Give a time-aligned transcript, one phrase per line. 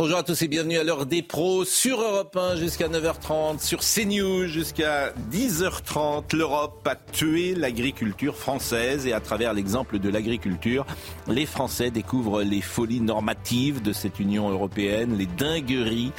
[0.00, 3.80] Bonjour à tous et bienvenue à l'heure des pros sur Europe 1 jusqu'à 9h30, sur
[3.80, 6.34] CNews jusqu'à 10h30.
[6.34, 10.86] L'Europe a tué l'agriculture française et à travers l'exemple de l'agriculture,
[11.28, 16.12] les Français découvrent les folies normatives de cette Union européenne, les dingueries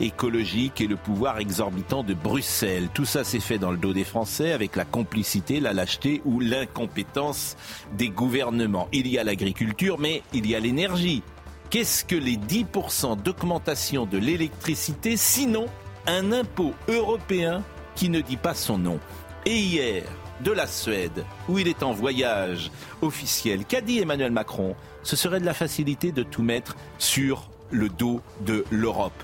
[0.00, 2.88] écologiques et le pouvoir exorbitant de Bruxelles.
[2.92, 6.40] Tout ça s'est fait dans le dos des Français avec la complicité, la lâcheté ou
[6.40, 7.56] l'incompétence
[7.96, 8.88] des gouvernements.
[8.92, 11.22] Il y a l'agriculture mais il y a l'énergie.
[11.70, 15.66] Qu'est-ce que les 10% d'augmentation de l'électricité sinon
[16.06, 17.62] un impôt européen
[17.94, 18.98] qui ne dit pas son nom?
[19.44, 20.04] Et hier,
[20.42, 22.70] de la Suède, où il est en voyage
[23.02, 24.76] officiel, qu'a dit Emmanuel Macron?
[25.02, 29.22] Ce serait de la facilité de tout mettre sur le dos de l'Europe.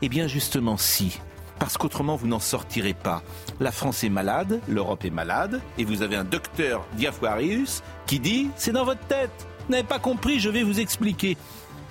[0.00, 1.20] Eh bien justement si.
[1.58, 3.22] Parce qu'autrement, vous n'en sortirez pas.
[3.60, 8.48] La France est malade, l'Europe est malade, et vous avez un docteur Diafoirius qui dit
[8.56, 9.46] c'est dans votre tête.
[9.66, 11.36] Vous n'avez pas compris, je vais vous expliquer.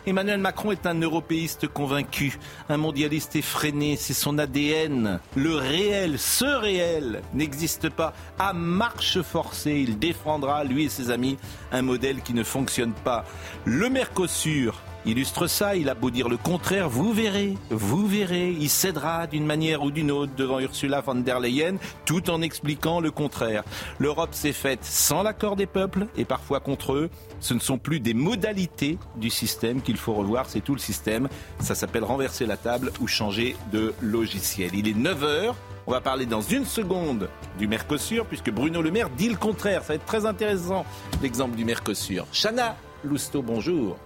[0.07, 5.19] Emmanuel Macron est un européiste convaincu, un mondialiste effréné, c'est son ADN.
[5.35, 8.13] Le réel, ce réel, n'existe pas.
[8.39, 11.38] À marche forcée, il défendra, lui et ses amis,
[11.72, 13.25] un modèle qui ne fonctionne pas.
[13.66, 18.69] Le Mercosur, illustre ça, il a beau dire le contraire, vous verrez, vous verrez, il
[18.69, 23.11] cédera d'une manière ou d'une autre devant Ursula von der Leyen, tout en expliquant le
[23.11, 23.63] contraire.
[23.99, 27.09] L'Europe s'est faite sans l'accord des peuples et parfois contre eux.
[27.39, 31.29] Ce ne sont plus des modalités du système qu'il faut revoir, c'est tout le système.
[31.59, 34.72] Ça s'appelle renverser la table ou changer de logiciel.
[34.73, 35.53] Il est 9h.
[35.88, 39.81] On va parler dans une seconde du Mercosur, puisque Bruno Le Maire dit le contraire.
[39.81, 40.85] Ça va être très intéressant,
[41.22, 42.28] l'exemple du Mercosur.
[42.31, 43.97] Chana Lousteau, bonjour.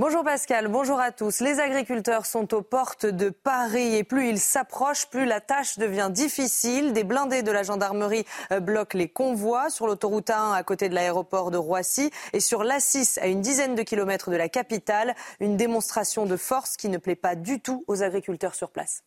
[0.00, 1.40] Bonjour Pascal, bonjour à tous.
[1.40, 6.08] Les agriculteurs sont aux portes de Paris et plus ils s'approchent, plus la tâche devient
[6.10, 6.94] difficile.
[6.94, 10.94] Des blindés de la gendarmerie euh, bloquent les convois sur l'autoroute 1 à côté de
[10.94, 15.14] l'aéroport de Roissy et sur l'A6 à une dizaine de kilomètres de la capitale.
[15.38, 19.02] Une démonstration de force qui ne plaît pas du tout aux agriculteurs sur place.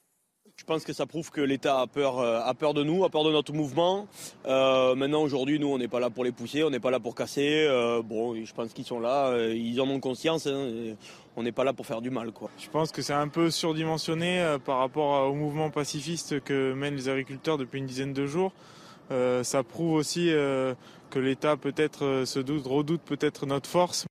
[0.63, 3.09] Je pense que ça prouve que l'État a peur, euh, a peur de nous, a
[3.09, 4.07] peur de notre mouvement.
[4.45, 7.01] Euh, maintenant, aujourd'hui, nous, on n'est pas là pour les pousser, on n'est pas là
[7.01, 7.65] pour casser.
[7.67, 10.47] Euh, bon, je pense qu'ils sont là, ils en ont conscience.
[10.47, 10.95] hein,
[11.35, 12.49] on n'est pas là pour faire du mal, quoi.
[12.57, 17.09] Je pense que c'est un peu surdimensionné par rapport au mouvement pacifiste que mènent les
[17.09, 18.53] agriculteurs depuis une dizaine de jours.
[19.09, 24.05] Ça prouve aussi que l'État peut-être se doute, redoute peut-être notre force.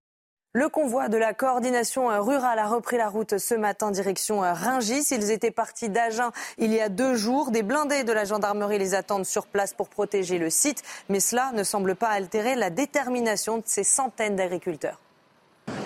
[0.54, 4.52] Le convoi de la coordination euh, rurale a repris la route ce matin direction euh,
[4.52, 5.06] Rungis.
[5.10, 7.50] Ils étaient partis d'Agen il y a deux jours.
[7.50, 10.82] Des blindés de la gendarmerie les attendent sur place pour protéger le site.
[11.08, 15.00] Mais cela ne semble pas altérer la détermination de ces centaines d'agriculteurs.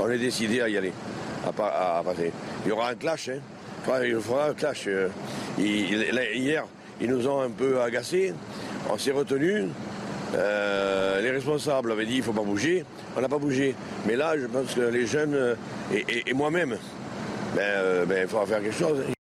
[0.01, 0.93] On est décidé à y aller.
[2.65, 3.41] Il y aura un clash, hein.
[3.89, 4.89] Un clash.
[4.89, 5.09] euh.
[5.59, 6.67] Hier,
[7.01, 8.35] ils nous ont un peu agacés.
[8.91, 9.69] On s'est retenu.
[10.35, 12.85] Euh, les responsables avaient dit il ne faut pas bouger.
[13.17, 13.75] On n'a pas bougé.
[14.07, 15.55] Mais là, je pense que les jeunes euh,
[15.93, 16.77] et, moi-même,
[17.55, 19.16] ben, euh, ben, il faire quelque chose.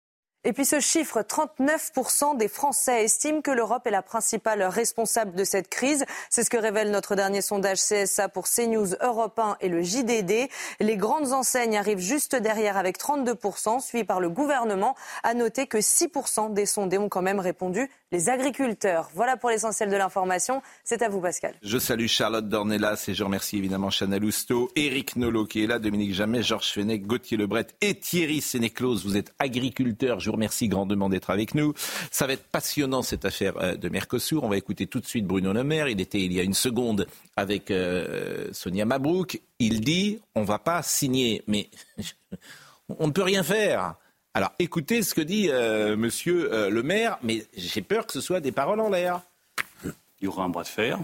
[0.46, 5.42] Et puis ce chiffre, 39% des Français estiment que l'Europe est la principale responsable de
[5.42, 6.04] cette crise.
[6.28, 10.50] C'est ce que révèle notre dernier sondage CSA pour CNews Europe 1 et le JDD.
[10.80, 14.94] Les grandes enseignes arrivent juste derrière avec 32%, suivi par le gouvernement.
[15.22, 19.10] À noter que 6% des sondés ont quand même répondu les agriculteurs.
[19.14, 20.60] Voilà pour l'essentiel de l'information.
[20.84, 21.54] C'est à vous Pascal.
[21.62, 25.78] Je salue Charlotte Dornelas et je remercie évidemment Chana Lousteau, Éric Nolot qui est là,
[25.78, 29.06] Dominique Jamais, Georges Fenech, Gauthier Lebret et Thierry Sénéclose.
[29.06, 30.20] Vous êtes agriculteurs.
[30.34, 31.74] Remercie grandement d'être avec nous.
[32.10, 34.42] Ça va être passionnant cette affaire euh, de Mercosur.
[34.42, 35.88] On va écouter tout de suite Bruno Le Maire.
[35.88, 39.40] Il était il y a une seconde avec euh, Sonia Mabrouk.
[39.60, 41.70] Il dit on va pas signer, mais
[42.98, 43.94] on ne peut rien faire.
[44.34, 48.40] Alors écoutez ce que dit euh, Monsieur Le Maire, mais j'ai peur que ce soit
[48.40, 49.20] des paroles en l'air.
[49.84, 50.98] Il y aura un bras de fer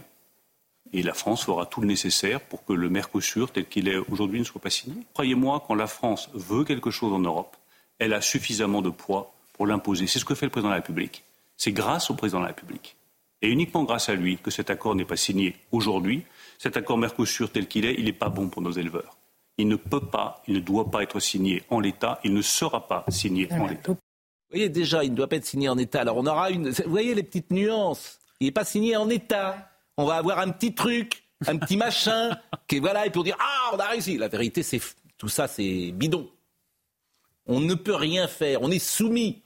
[0.93, 4.41] et la France fera tout le nécessaire pour que le Mercosur, tel qu'il est aujourd'hui,
[4.41, 5.03] ne soit pas signé.
[5.15, 7.56] Croyez-moi, quand la France veut quelque chose en Europe,
[8.00, 10.08] elle a suffisamment de poids pour l'imposer.
[10.08, 11.23] C'est ce que fait le président de la République.
[11.56, 12.97] C'est grâce au président de la République
[13.43, 16.25] et uniquement grâce à lui que cet accord n'est pas signé aujourd'hui.
[16.58, 19.17] Cet accord Mercosur tel qu'il est, il n'est pas bon pour nos éleveurs.
[19.58, 22.87] Il ne peut pas, il ne doit pas être signé en l'état, il ne sera
[22.87, 23.93] pas signé en l'état.
[23.93, 26.00] Vous voyez, déjà, il ne doit pas être signé en état.
[26.00, 26.70] Alors, on aura une.
[26.70, 28.19] Vous voyez les petites nuances.
[28.41, 29.70] Il n'est pas signé en état.
[29.96, 32.37] On va avoir un petit truc, un petit machin,
[32.67, 34.17] qui voilà, et pour dire Ah, on a réussi.
[34.17, 34.81] La vérité, c'est
[35.19, 36.29] tout ça, c'est bidon.
[37.47, 38.63] On ne peut rien faire.
[38.63, 39.43] On est soumis.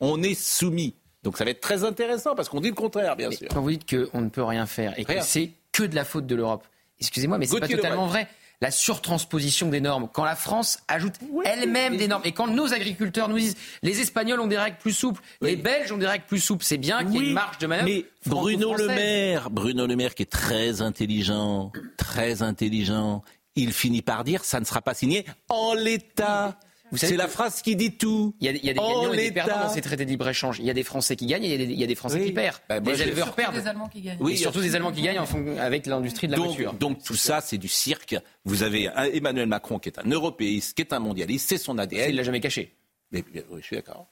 [0.00, 0.94] On est soumis.
[1.22, 3.48] Donc ça va être très intéressant parce qu'on dit le contraire, bien sûr.
[3.52, 6.26] Quand vous dites qu'on ne peut rien faire et que c'est que de la faute
[6.26, 6.64] de l'Europe,
[7.00, 8.28] excusez-moi, mais c'est pas totalement vrai
[8.60, 11.14] la surtransposition des normes, quand la France ajoute
[11.44, 14.92] elle-même des normes, et quand nos agriculteurs nous disent les Espagnols ont des règles plus
[14.92, 17.58] souples, les Belges ont des règles plus souples, c'est bien qu'il y ait une marge
[17.58, 17.88] de manœuvre.
[17.88, 23.22] Mais Bruno Le Maire, Bruno Le Maire qui est très intelligent, très intelligent,
[23.54, 26.58] il finit par dire ça ne sera pas signé en l'état.
[26.94, 28.34] C'est la phrase qui dit tout.
[28.40, 30.58] Il y a, des gagnants et des perdants dans ces traités de libre-échange.
[30.58, 32.58] Il y a des Français qui gagnent et il y a des, Français qui perdent.
[32.68, 33.54] Bah, les éleveurs perdent.
[33.54, 34.18] des Allemands qui gagnent.
[34.20, 35.20] Oui, et surtout des Allemands qui gagnent
[35.58, 36.74] avec l'industrie de la voiture.
[36.74, 38.16] Donc tout ça, c'est du cirque.
[38.44, 42.10] Vous avez Emmanuel Macron qui est un européiste, qui est un mondialiste, c'est son ADN.
[42.10, 42.74] Il l'a jamais caché.
[43.10, 44.08] Mais, oui, je suis d'accord.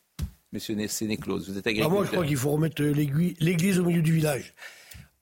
[0.52, 1.90] Monsieur Sénéclose, vous êtes agriculteur.
[1.90, 4.54] Ah, moi, je crois qu'il faut remettre l'église au milieu du village.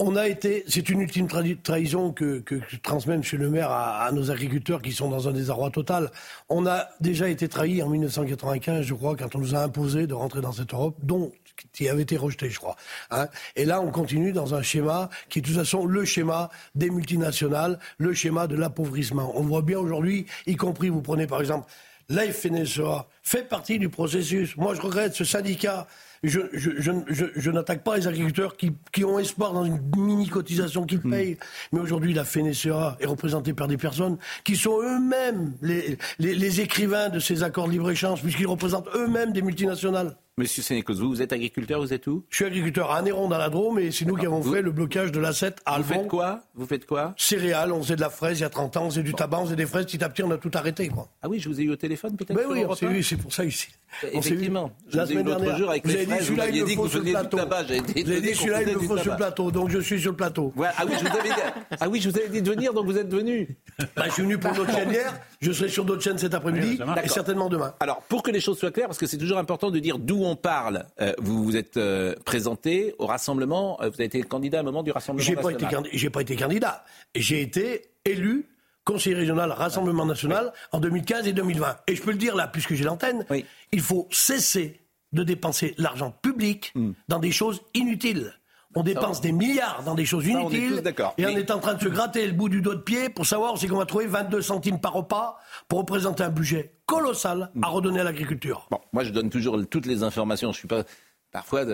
[0.00, 1.28] On a été, c'est une ultime
[1.62, 3.22] trahison que, que, transmet M.
[3.34, 6.10] Le Maire à, nos agriculteurs qui sont dans un désarroi total.
[6.48, 10.14] On a déjà été trahis en 1995, je crois, quand on nous a imposé de
[10.14, 11.30] rentrer dans cette Europe, dont
[11.72, 12.74] qui avait été rejeté, je crois.
[13.12, 13.28] Hein.
[13.54, 16.90] Et là, on continue dans un schéma qui est de toute façon le schéma des
[16.90, 19.32] multinationales, le schéma de l'appauvrissement.
[19.36, 21.70] On voit bien aujourd'hui, y compris, vous prenez par exemple
[22.08, 24.56] la FNSEA, fait partie du processus.
[24.56, 25.86] Moi, je regrette ce syndicat
[26.24, 26.70] je, je,
[27.08, 31.10] je, je n'attaque pas les agriculteurs qui, qui, ont espoir dans une mini-cotisation qu'ils hmm.
[31.10, 31.36] payent.
[31.72, 36.60] Mais aujourd'hui, la FNSEA est représentée par des personnes qui sont eux-mêmes les, les, les,
[36.60, 40.16] écrivains de ces accords de libre-échange, puisqu'ils représentent eux-mêmes des multinationales.
[40.36, 42.24] Monsieur Sénécos, vous, êtes agriculteur, vous êtes où?
[42.28, 44.72] Je suis agriculteur à Néron dans la Drôme et c'est nous qui avons fait le
[44.72, 46.40] blocage de l'A7 à Vous faites quoi?
[46.56, 47.14] Vous faites quoi?
[47.16, 49.38] Céréales, on faisait de la fraise il y a 30 ans, on faisait du tabac,
[49.38, 50.88] on faisait des fraises, petit à petit on a tout arrêté.
[50.88, 51.08] Quoi.
[51.22, 53.68] Ah oui, je vous ai eu au téléphone peut-être ben oui, c'est, pour ça ici.
[54.12, 54.72] Effectivement.
[54.92, 57.36] la semaine dernière, jour avec vous avez dit celui-là il me faut sur le plateau.
[57.36, 60.16] Vous avez dit celui-là il me faut sur le plateau, donc je suis sur le
[60.16, 60.52] plateau.
[60.60, 61.34] Ah oui, je vous avais dit,
[61.78, 63.56] ah oui, je vous avais dit de venir, donc vous êtes venu.
[63.94, 66.80] Bah, je suis venu pour d'autres chaînes hier, je serai sur d'autres chaînes cet après-midi
[67.04, 67.72] et certainement demain.
[67.78, 70.23] Alors, pour que les choses soient claires, parce que c'est toujours important de dire d'où
[70.24, 70.86] on parle.
[71.00, 74.64] Euh, vous vous êtes euh, présenté au rassemblement, euh, vous avez été candidat à un
[74.64, 75.70] moment du rassemblement j'ai national.
[75.70, 76.84] Pas été, j'ai pas été candidat.
[77.14, 78.48] J'ai été élu
[78.84, 81.76] conseiller régional Rassemblement national en 2015 et 2020.
[81.86, 83.24] Et je peux le dire là, puisque j'ai l'antenne,
[83.72, 84.80] il faut cesser
[85.12, 86.92] de dépenser l'argent public hmm.
[87.08, 88.34] dans des choses inutiles.
[88.74, 90.82] On dépense des milliards dans des choses inutiles.
[91.16, 93.24] et on est en train de se gratter le bout du dos de pied pour
[93.24, 95.38] savoir si on va trouver 22 centimes par repas
[95.68, 98.66] pour représenter un budget colossal à redonner à l'agriculture.
[98.70, 100.52] Bon, moi je donne toujours toutes les informations.
[100.52, 100.84] Je suis pas
[101.32, 101.64] parfois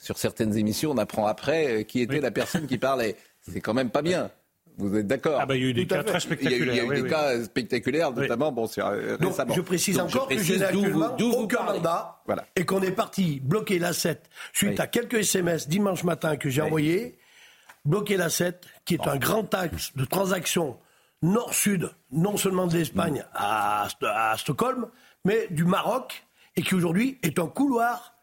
[0.00, 3.16] sur certaines émissions, on apprend après euh, qui était la personne qui parlait.
[3.42, 4.30] C'est quand même pas bien.
[4.78, 6.74] Vous êtes d'accord ah bah, Il y a eu des cas très spectaculaires.
[6.74, 9.54] Il y a eu, des cas spectaculaires, notamment bon, euh, récemment.
[9.54, 12.44] Je précise encore que je n'ai aucun mandat voilà.
[12.56, 16.62] et qu'on est parti bloquer la 7 suite à quelques SMS dimanche matin que j'ai
[16.62, 17.18] envoyés.
[17.84, 20.76] Bloquer la 7, qui est un grand axe de transaction
[21.22, 24.86] nord-sud, non seulement de l'Espagne à, à Stockholm,
[25.24, 26.24] mais du Maroc,
[26.56, 28.14] et qui aujourd'hui est un couloir,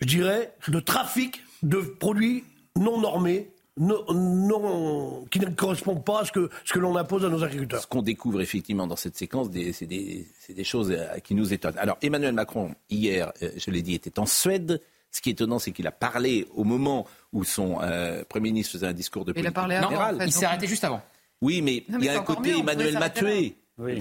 [0.00, 2.44] je dirais, de trafic de produits
[2.76, 7.28] non normés non, qui ne correspond pas à ce que, ce que l'on impose à
[7.28, 7.82] nos agriculteurs.
[7.82, 11.78] Ce qu'on découvre effectivement dans cette séquence, c'est des, des, choses euh, qui nous étonnent.
[11.78, 14.80] Alors Emmanuel Macron, hier, euh, je l'ai dit, était en Suède.
[15.10, 18.72] Ce qui est étonnant, c'est qu'il a parlé au moment où son euh, Premier ministre
[18.74, 21.02] faisait un discours de politique il a parlé il s'est arrêté juste avant.
[21.42, 23.56] Oui, mais, il y a un côté Emmanuel m'a tué.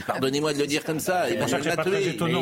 [0.05, 1.29] Pardonnez-moi de le dire comme ça.
[1.29, 1.39] Et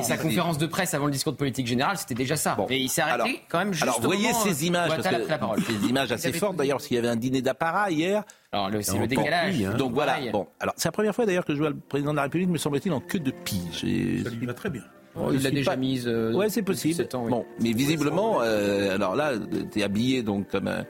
[0.04, 2.58] sa conférence de presse avant le discours de politique générale, c'était déjà ça.
[2.70, 6.12] Et il s'est arrêté quand même juste Alors, voyez ces images, parce que, ces images
[6.12, 8.24] assez fortes d'ailleurs, parce qu'il y avait un dîner d'apparat hier.
[8.52, 9.62] Alors, c'est le décalage.
[9.62, 9.76] Hein.
[9.78, 10.18] Donc voilà.
[10.32, 12.50] Bon, alors c'est la première fois d'ailleurs que je vois le président de la République,
[12.50, 13.80] me semble-t-il, en queue de pige.
[14.24, 14.84] Ça lui va très bien.
[15.16, 16.08] Oh, il l'a déjà mise.
[16.08, 17.06] Euh, ouais, c'est possible.
[17.12, 19.34] Bon, mais visiblement, euh, alors là,
[19.72, 20.86] t'es habillé donc comme un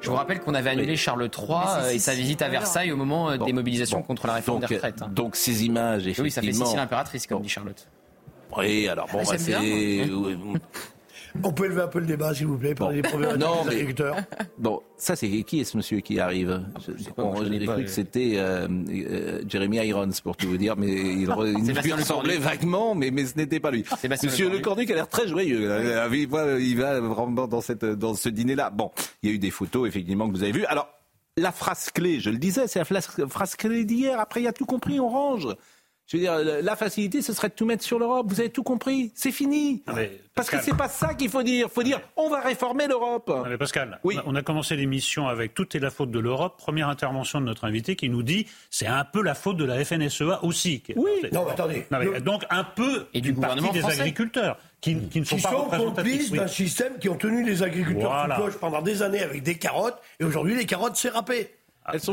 [0.00, 2.96] je vous rappelle qu'on avait annulé Charles III euh, et sa visite à Versailles au
[2.96, 5.02] moment euh, des mobilisations contre la réforme des retraites.
[5.02, 5.10] Hein.
[5.12, 6.24] Donc ces images, effectivement.
[6.24, 7.88] Oui, ça fait Cécile impératrice, comme dit Charlotte.
[8.56, 9.54] Oui, alors bon, ah, bah, c'est.
[11.42, 13.70] On peut élever un peu le débat, s'il vous plaît, par les problèmes non, des
[13.70, 14.16] agriculteurs.
[14.58, 16.60] Bon, ça, c'est qui est ce monsieur qui arrive
[16.96, 21.72] J'ai cru que c'était euh, euh, Jeremy Irons, pour tout vous dire, mais il, il
[21.82, 23.84] lui ressemblait vaguement, mais, mais ce n'était pas lui.
[24.22, 25.70] Monsieur Le Cornu qui a l'air très joyeux.
[26.12, 28.70] Il va, il va vraiment dans, cette, dans ce dîner-là.
[28.70, 28.90] Bon,
[29.22, 30.64] il y a eu des photos, effectivement, que vous avez vues.
[30.66, 30.88] Alors,
[31.36, 34.18] la phrase clé, je le disais, c'est la phrase clé d'hier.
[34.18, 35.48] Après, il y a tout compris, on range.
[36.08, 38.26] Je veux dire, la facilité, ce serait de tout mettre sur l'Europe.
[38.30, 39.12] Vous avez tout compris.
[39.14, 39.82] C'est fini.
[40.34, 41.66] Parce que c'est pas ça qu'il faut dire.
[41.68, 43.30] Il faut dire, on va réformer l'Europe.
[43.58, 44.16] Pascal, oui.
[44.24, 46.56] on a commencé l'émission avec tout est la faute de l'Europe.
[46.56, 49.84] Première intervention de notre invité qui nous dit, c'est un peu la faute de la
[49.84, 50.82] FNSEA aussi.
[50.96, 51.10] Oui.
[51.30, 51.86] Non, mais attendez.
[52.24, 54.58] Donc un peu et du gouvernement des agriculteurs.
[54.80, 58.12] Qui, qui, ne sont qui pas sont complices d'un système qui ont tenu les agriculteurs
[58.12, 58.38] voilà.
[58.60, 61.08] pendant des années avec des carottes, et aujourd'hui les carottes s'est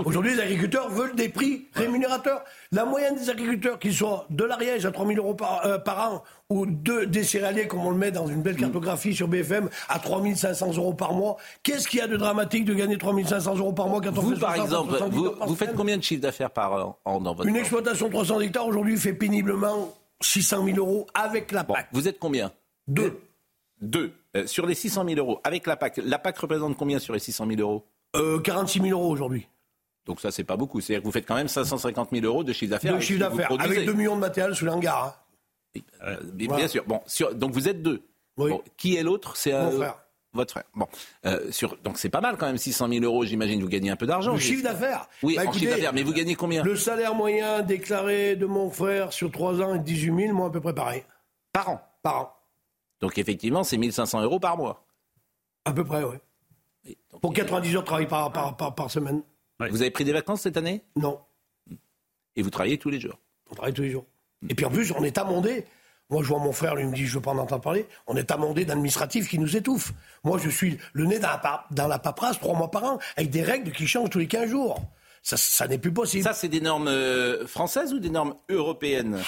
[0.06, 2.44] Aujourd'hui, les agriculteurs veulent des prix rémunérateurs.
[2.72, 6.12] La moyenne des agriculteurs, qu'ils soient de l'Ariège à 3 000 euros par, euh, par
[6.12, 9.70] an, ou de, des céréaliers, comme on le met dans une belle cartographie sur BFM,
[9.90, 13.14] à 3 500 euros par mois, qu'est-ce qu'il y a de dramatique de gagner 3
[13.26, 16.04] 500 euros par mois quand on vous, fait par exemple, vous, vous faites combien de
[16.04, 20.66] chiffres d'affaires par an dans votre Une exploitation de 300 hectares, aujourd'hui, fait péniblement 600
[20.66, 21.88] 000 euros avec la PAC.
[21.92, 22.52] vous êtes combien?
[22.88, 23.20] Deux.
[23.82, 24.14] Deux.
[24.36, 27.20] Euh, sur les 600 000 euros, avec la PAC, la PAC représente combien sur les
[27.20, 27.86] 600 000 euros?
[28.16, 29.48] Euh, 46 000 euros aujourd'hui.
[30.06, 30.82] Donc ça, c'est pas beaucoup.
[30.82, 32.96] C'est-à-dire que vous faites quand même 550 000 euros de chiffre d'affaires.
[32.96, 35.26] De chiffre d'affaires, avec 2 millions de matériel sous l'hangar.
[35.76, 35.80] Hein.
[36.04, 36.84] Euh, bien sûr.
[36.86, 37.02] Bon,
[37.34, 38.04] donc vous êtes deux.
[38.38, 38.52] Oui.
[38.78, 39.38] qui est l'autre?
[39.38, 39.96] C'est mon frère.
[40.34, 40.66] Votre frère.
[40.74, 40.88] Bon,
[41.26, 43.96] euh, sur, donc c'est pas mal quand même, 600 000 euros, j'imagine, vous gagnez un
[43.96, 44.34] peu d'argent.
[44.34, 46.62] Le chiffre d'affaires Oui, bah, en chiffre d'affaires, mais vous gagnez combien?
[46.62, 50.50] Le salaire moyen déclaré de mon frère sur 3 ans est 18 000, moi à
[50.50, 51.04] peu près pareil.
[51.54, 51.82] Par an?
[52.04, 52.34] Par an.
[53.00, 54.86] Donc effectivement, c'est 1500 euros par mois.
[55.64, 56.98] À peu près, oui.
[57.22, 59.24] Pour 90 heures de travail par, par, par, par semaine.
[59.60, 60.84] Vous avez pris des vacances cette année?
[60.96, 61.20] Non.
[62.36, 63.20] Et vous travaillez tous les jours?
[63.50, 64.06] On travaille tous les jours.
[64.50, 65.66] Et puis en plus, on est amendé.
[66.10, 67.88] Moi, je vois mon frère, lui me dit, je veux pas en entendre parler.
[68.06, 69.94] On est amendé d'administratifs qui nous étouffent.
[70.24, 73.32] Moi, je suis le nez dans la, dans la paperasse trois mois par an, avec
[73.32, 74.82] des règles qui changent tous les 15 jours.
[75.24, 76.24] Ça, ça n'est plus possible.
[76.24, 79.20] Ça, c'est des normes euh, françaises ou des normes européennes?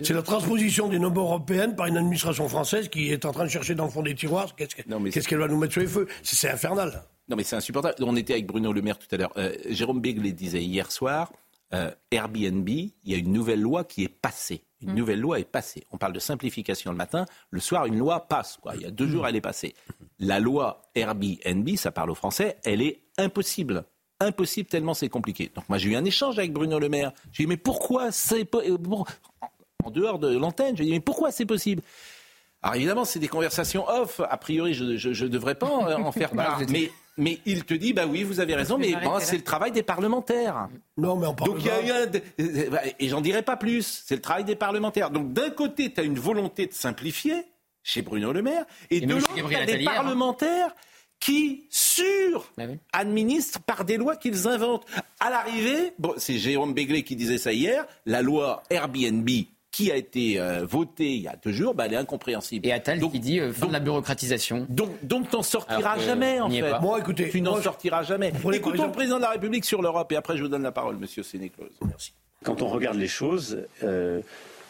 [0.00, 3.50] C'est la transposition des normes européennes par une administration française qui est en train de
[3.50, 4.76] chercher dans le fond des tiroirs qu'est-ce
[5.28, 6.06] qu'elle va nous mettre sur les feux?
[6.22, 7.02] C'est infernal.
[7.32, 7.94] Non, mais c'est insupportable.
[8.00, 9.32] On était avec Bruno Le Maire tout à l'heure.
[9.38, 11.32] Euh, Jérôme Begley disait hier soir
[11.72, 14.64] euh, Airbnb, il y a une nouvelle loi qui est passée.
[14.82, 14.94] Une mm.
[14.96, 15.86] nouvelle loi est passée.
[15.92, 17.24] On parle de simplification le matin.
[17.48, 18.58] Le soir, une loi passe.
[18.60, 18.76] Quoi.
[18.76, 19.74] Il y a deux jours, elle est passée.
[20.18, 23.84] La loi Airbnb, ça parle au français, elle est impossible
[24.20, 25.50] impossible tellement c'est compliqué.
[25.52, 27.10] Donc moi j'ai eu un échange avec Bruno Le Maire.
[27.32, 28.76] J'ai dit mais pourquoi c'est euh,
[29.82, 31.82] en dehors de l'antenne, je lui ai dit mais pourquoi c'est possible?
[32.62, 34.20] Alors évidemment, c'est des conversations off.
[34.20, 36.60] A priori, je ne devrais pas en faire part.
[36.68, 39.82] mais, mais il te dit, bah oui, vous avez raison, mais c'est le travail des
[39.82, 40.68] parlementaires.
[40.96, 42.10] Non, mais on parle Donc il y a eu un...
[42.98, 44.02] Et j'en dirai pas plus.
[44.06, 45.10] C'est le travail des parlementaires.
[45.10, 47.44] Donc d'un côté, tu as une volonté de simplifier
[47.82, 49.92] chez Bruno Le Maire, et, de l'autre, tu as des hein.
[49.92, 50.74] parlementaires
[51.18, 54.86] qui sur bah administrent par des lois qu'ils inventent.
[55.20, 59.28] À l'arrivée, bon, c'est Jérôme Béglé qui disait ça hier, la loi Airbnb
[59.72, 62.68] qui a été euh, votée il y a deux jours, bah, elle est incompréhensible.
[62.68, 64.66] Et Attal qui dit euh, fin de la bureaucratisation.
[64.68, 66.78] Donc, donc t'en sortiras jamais, en fait.
[66.80, 68.32] Moi, écoutez, tu n'en sortiras jamais.
[68.52, 70.98] Écoutons le président de la République sur l'Europe, et après je vous donne la parole,
[70.98, 71.72] monsieur Sénéclose.
[71.84, 72.12] Merci.
[72.44, 74.20] Quand on regarde les choses, euh,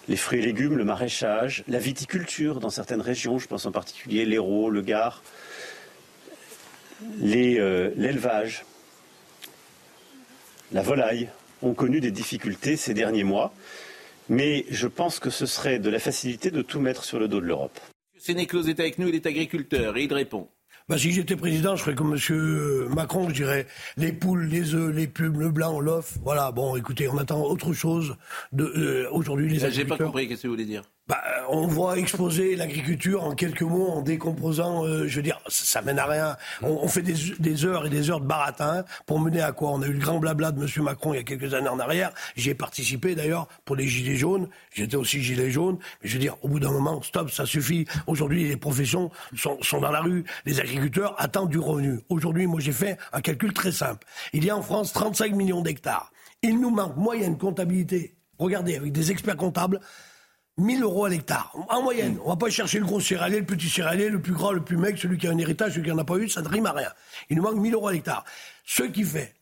[0.09, 4.25] les fruits et légumes, le maraîchage, la viticulture dans certaines régions, je pense en particulier
[4.25, 5.23] l'Hérault, le Gard,
[7.23, 8.65] euh, l'élevage,
[10.71, 11.29] la volaille
[11.63, 13.53] ont connu des difficultés ces derniers mois,
[14.33, 17.41] mais je pense que ce serait de la facilité de tout mettre sur le dos
[17.41, 17.79] de l'Europe.
[18.19, 20.49] Sénéclose est avec nous, il est agriculteur et il répond.
[20.89, 22.89] Bah, si j'étais président, je ferais comme M.
[22.95, 23.67] Macron, je dirais
[23.99, 26.17] les poules, les œufs, les pubs, le blanc, l'off.
[26.23, 28.17] Voilà, bon, écoutez, on attend autre chose
[28.53, 29.97] de euh, aujourd'hui les agriculteurs.
[29.97, 30.83] J'ai pas compris, qu'est-ce que vous voulez dire?
[31.09, 35.65] Bah, on voit exposer l'agriculture en quelques mots, en décomposant, euh, je veux dire, ça,
[35.65, 36.37] ça, mène à rien.
[36.63, 39.71] On, fait des, heures et des heures de baratin pour mener à quoi?
[39.71, 40.69] On a eu le grand blabla de M.
[40.85, 42.13] Macron il y a quelques années en arrière.
[42.37, 44.49] J'y ai participé d'ailleurs pour les gilets jaunes.
[44.73, 45.79] J'étais aussi gilet jaune.
[46.03, 47.85] Mais je veux dire, au bout d'un moment, stop, ça suffit.
[48.07, 50.25] Aujourd'hui, les professions sont, sont dans la rue.
[50.47, 51.99] Les agriculteurs attendent du revenu.
[52.11, 54.07] Aujourd'hui, moi, j'ai fait un calcul très simple.
[54.33, 56.13] Il y a en France 35 millions d'hectares.
[56.43, 58.15] Il nous manque moyenne comptabilité.
[58.39, 59.81] Regardez, avec des experts comptables,
[60.62, 62.19] 1000 euros à l'hectare, en moyenne.
[62.25, 64.76] On va pas chercher le gros céréalier, le petit céréalier, le plus grand, le plus
[64.76, 66.66] mec, celui qui a un héritage, celui qui n'en a pas eu, ça ne rime
[66.66, 66.90] à rien.
[67.31, 68.25] Il nous manque 1000 euros à l'hectare.
[68.64, 69.35] Ce qui fait,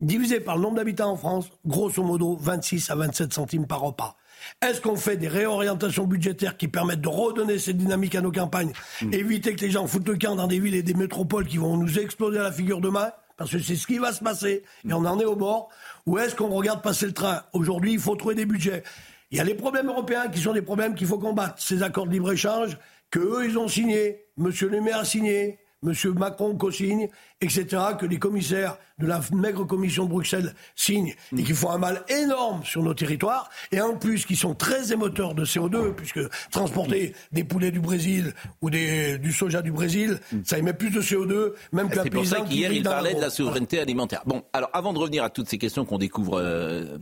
[0.00, 4.16] divisé par le nombre d'habitants en France, grosso modo 26 à 27 centimes par repas.
[4.62, 8.72] Est-ce qu'on fait des réorientations budgétaires qui permettent de redonner cette dynamique à nos campagnes,
[9.02, 9.12] hmm.
[9.12, 11.76] éviter que les gens foutent le camp dans des villes et des métropoles qui vont
[11.76, 13.10] nous exploser à la figure demain?
[13.36, 15.70] Parce que c'est ce qui va se passer, et on en est au bord,
[16.04, 17.42] ou est-ce qu'on regarde passer le train?
[17.54, 18.82] Aujourd'hui, il faut trouver des budgets.
[19.30, 21.62] Il y a les problèmes européens qui sont des problèmes qu'il faut combattre.
[21.62, 22.76] Ces accords de libre-échange
[23.10, 27.08] que eux, ils ont signés, Monsieur Le Maire a signé, Monsieur Macron co-signe,
[27.40, 31.78] etc., que les commissaires de la maigre commission de Bruxelles signent et qui font un
[31.78, 36.20] mal énorme sur nos territoires, et en plus qui sont très émetteurs de CO2, puisque
[36.50, 41.00] transporter des poulets du Brésil ou des, du soja du Brésil, ça émet plus de
[41.00, 44.22] CO2, même qu'un paysan C'est pour ça qu'hier, il parlait de la souveraineté alimentaire.
[44.26, 46.38] Bon, alors avant de revenir à toutes ces questions qu'on découvre...
[46.38, 46.98] Euh,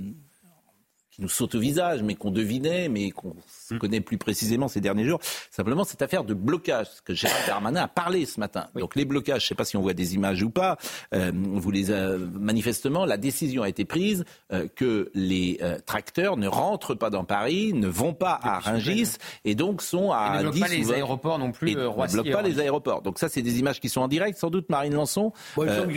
[1.19, 3.35] qui nous saute au visage, mais qu'on devinait, mais qu'on
[3.71, 3.79] mm.
[3.79, 5.21] connaît plus précisément ces derniers jours.
[5.51, 8.69] Simplement, cette affaire de blocage, ce que Gérald Darmanin a parlé ce matin.
[8.75, 10.79] Donc les blocages, je ne sais pas si on voit des images ou pas,
[11.15, 11.89] euh, vous les
[12.33, 17.25] manifestement, la décision a été prise euh, que les euh, tracteurs ne rentrent pas dans
[17.25, 20.93] Paris, ne vont pas à Rungis, et donc sont à et ne bloquent pas les
[20.93, 21.71] aéroports non plus.
[21.71, 23.03] Et ne bloquent pas les aéroports.
[23.03, 25.33] Donc ça, c'est des images qui sont en direct, sans doute, Marine Lançon.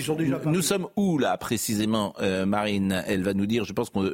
[0.04, 2.14] sont déjà nous sommes où là précisément,
[2.46, 3.04] Marine?
[3.08, 3.66] Elle va nous dire.
[3.66, 4.14] Je pense que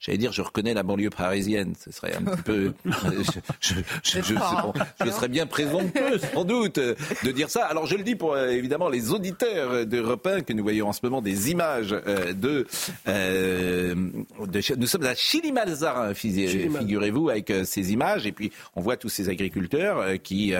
[0.00, 1.74] j'allais dire, je reconnais la banlieue parisienne.
[1.78, 2.72] Ce serait un petit peu.
[3.60, 7.64] je, je, serais bien présomptueux, sans doute, de dire ça.
[7.66, 11.00] Alors je le dis pour évidemment les auditeurs de 1 que nous voyons en ce
[11.02, 12.66] moment des images euh, de,
[13.08, 13.94] euh,
[14.46, 18.26] de, Nous sommes à Chili-Malzarin, figurez-vous, avec euh, ces images.
[18.26, 20.54] Et puis on voit tous ces agriculteurs qui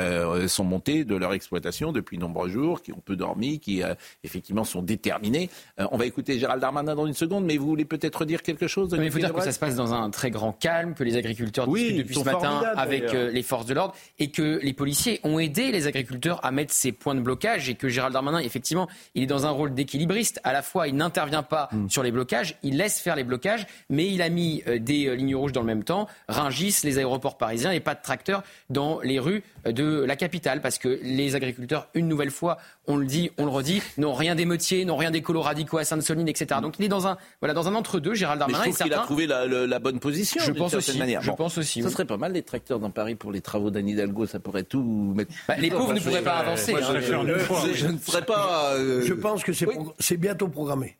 [0.46, 3.82] sont montés de leur exploitation depuis nombreux jours, qui ont peu dormi, qui
[4.24, 5.50] effectivement sont déterminés.
[5.78, 8.96] on va écouter Gérald Darmanin dans une seconde, mais vous voulez peut-être dire quelque chose
[8.98, 11.68] Il faut dire que ça se passe dans un très grand calme, que les agriculteurs
[11.68, 15.38] oui, discutent depuis ce matin avec les forces de l'ordre et que les policiers ont
[15.38, 19.24] aidé les agriculteurs à mettre ces points de blocage et que Gérald Darmanin, effectivement, il
[19.24, 20.40] est dans un rôle d'équilibriste.
[20.44, 21.88] À la fois, il n'intervient pas hmm.
[21.88, 25.14] sur les blocages, il laisse faire les blocages, mais il a mis euh, des euh,
[25.14, 29.00] lignes rouges dans le même temps, Ringis, les aéroports parisiens et pas de tracteurs dans
[29.00, 33.06] les rues euh, de la capitale parce que les agriculteurs, une nouvelle fois, on le
[33.06, 36.60] dit, on le redit, n'ont rien d'émeutier, n'ont rien d'écolo radicaux à Sainte-Soline, etc.
[36.60, 38.58] Donc il est dans un, voilà, dans un entre-deux, Gérald Darmanin.
[38.64, 40.40] Mais je trouve qu'il a trouvé la, bonne position.
[40.44, 40.98] Je pense aussi.
[40.98, 41.22] Manière.
[41.22, 41.82] Je pense aussi.
[41.82, 44.64] Ça serait pas mal les tracteurs dans Paris pour les travaux d'Anne Hidalgo, ça pourrait
[44.64, 45.32] tout mettre.
[45.48, 46.74] Bah, les pauvres ne pourraient pas avancer.
[46.74, 47.00] Hein.
[47.74, 48.76] je, ne ferais pas.
[48.76, 50.96] Je pense que c'est bientôt programmé.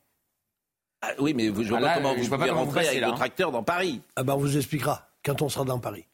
[1.01, 3.13] Ah, oui, mais je vois pas comment vous pouvez rentrer avec le hein.
[3.13, 4.01] tracteur dans Paris.
[4.15, 6.05] Ah ben, on vous expliquera quand on sera dans Paris.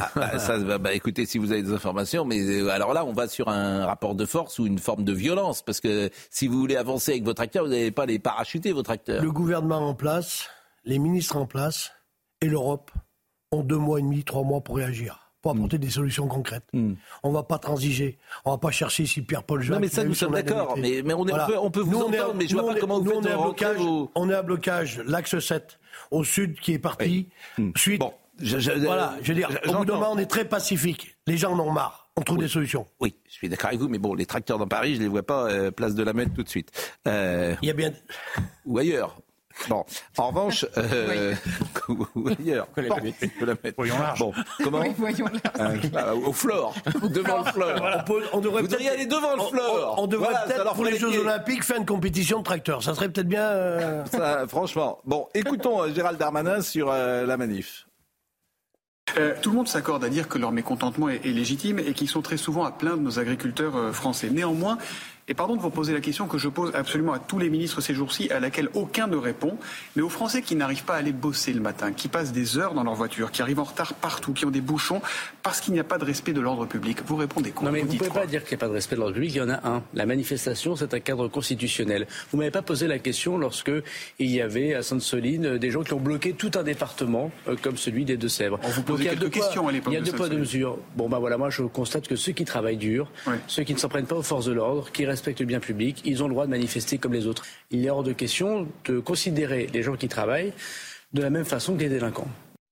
[0.00, 3.12] Ah, bah, ça, bah, écoutez, si vous avez des informations, mais euh, alors là, on
[3.12, 6.58] va sur un rapport de force ou une forme de violence, parce que si vous
[6.58, 9.22] voulez avancer avec votre acteur, vous n'allez pas les parachuter, votre acteur.
[9.22, 10.48] Le gouvernement en place,
[10.84, 11.92] les ministres en place
[12.40, 12.90] et l'Europe
[13.52, 15.58] ont deux mois et demi, trois mois pour réagir pour hmm.
[15.58, 16.64] apporter des solutions concrètes.
[16.72, 16.94] Hmm.
[17.22, 19.74] On ne va pas transiger, on ne va pas chercher si Pierre-Paul Jacques...
[19.74, 22.62] Non, mais ça, nous sommes d'accord, mais, on, on, peut, vous entendre, mais je ne
[22.62, 23.76] vois pas comment vous faites on est à blocage,
[24.16, 25.78] On est à blocage, l'axe 7,
[26.10, 27.28] au sud, qui est parti.
[27.58, 27.70] Hmm.
[27.76, 28.12] Suite, bon.
[28.38, 31.16] Voilà, je veux dire, au bout d'un moment, on est très pacifique.
[31.26, 32.10] Les gens en ont marre.
[32.16, 32.86] On trouve des solutions.
[33.00, 35.08] Oui, je suis d'accord avec vous, mais bon, les tracteurs dans Paris, je ne les
[35.08, 36.70] vois pas euh, place de la Mette tout de suite.
[37.06, 37.92] Euh, Il y a bien.
[38.64, 39.18] Ou ailleurs.
[39.68, 39.84] Bon,
[40.18, 41.34] en revanche, euh,
[42.38, 42.68] ailleurs.
[43.76, 44.18] Voyons large.
[44.20, 45.90] Bon, comment oui, voyons large.
[45.94, 47.72] Euh, au flore, devant le flore.
[47.78, 48.00] Voilà.
[48.00, 49.94] On, peut, on devrait Vous devriez aller devant le flore.
[49.98, 52.82] On, on devrait voilà, peut-être pour les Jeux Olympiques faire une compétition de tracteurs.
[52.82, 53.44] Ça serait peut-être bien.
[53.44, 54.04] Euh...
[54.06, 55.00] Ça, franchement.
[55.04, 57.86] Bon, écoutons euh, Gérald Darmanin sur euh, la manif.
[59.18, 62.22] Euh, tout le monde s'accorde à dire que leur mécontentement est, légitime et qu'ils sont
[62.22, 64.28] très souvent à plaindre nos agriculteurs euh, français.
[64.30, 64.76] Néanmoins,
[65.28, 67.80] et pardon de vous poser la question que je pose absolument à tous les ministres
[67.80, 69.58] ces jours-ci, à laquelle aucun ne répond,
[69.96, 72.74] mais aux Français qui n'arrivent pas à aller bosser le matin, qui passent des heures
[72.74, 75.02] dans leur voiture, qui arrivent en retard partout, qui ont des bouchons,
[75.42, 76.98] parce qu'il n'y a pas de respect de l'ordre public.
[77.06, 77.66] Vous répondez quoi?
[77.66, 79.14] Non, mais vous ne pouvez pas dire qu'il n'y a pas de respect de l'ordre
[79.14, 79.82] public, il y en a un.
[79.94, 82.06] La manifestation, c'est un cadre constitutionnel.
[82.30, 83.72] Vous ne m'avez pas posé la question lorsque
[84.20, 87.76] il y avait à Sainte-Soline des gens qui ont bloqué tout un département, euh, comme
[87.76, 88.60] celui des Deux-Sèvres.
[88.62, 89.92] On vous pose quelques questions à l'époque.
[89.92, 90.78] Il y a deux poids, de mesures.
[90.94, 93.10] Bon, ben voilà, moi je constate que ceux qui travaillent dur,
[93.48, 96.02] ceux qui ne s'en prennent pas aux forces de l'ordre, qui respectent le bien public,
[96.04, 97.44] ils ont le droit de manifester comme les autres.
[97.70, 100.52] Il est hors de question de considérer les gens qui travaillent
[101.14, 102.28] de la même façon que les délinquants.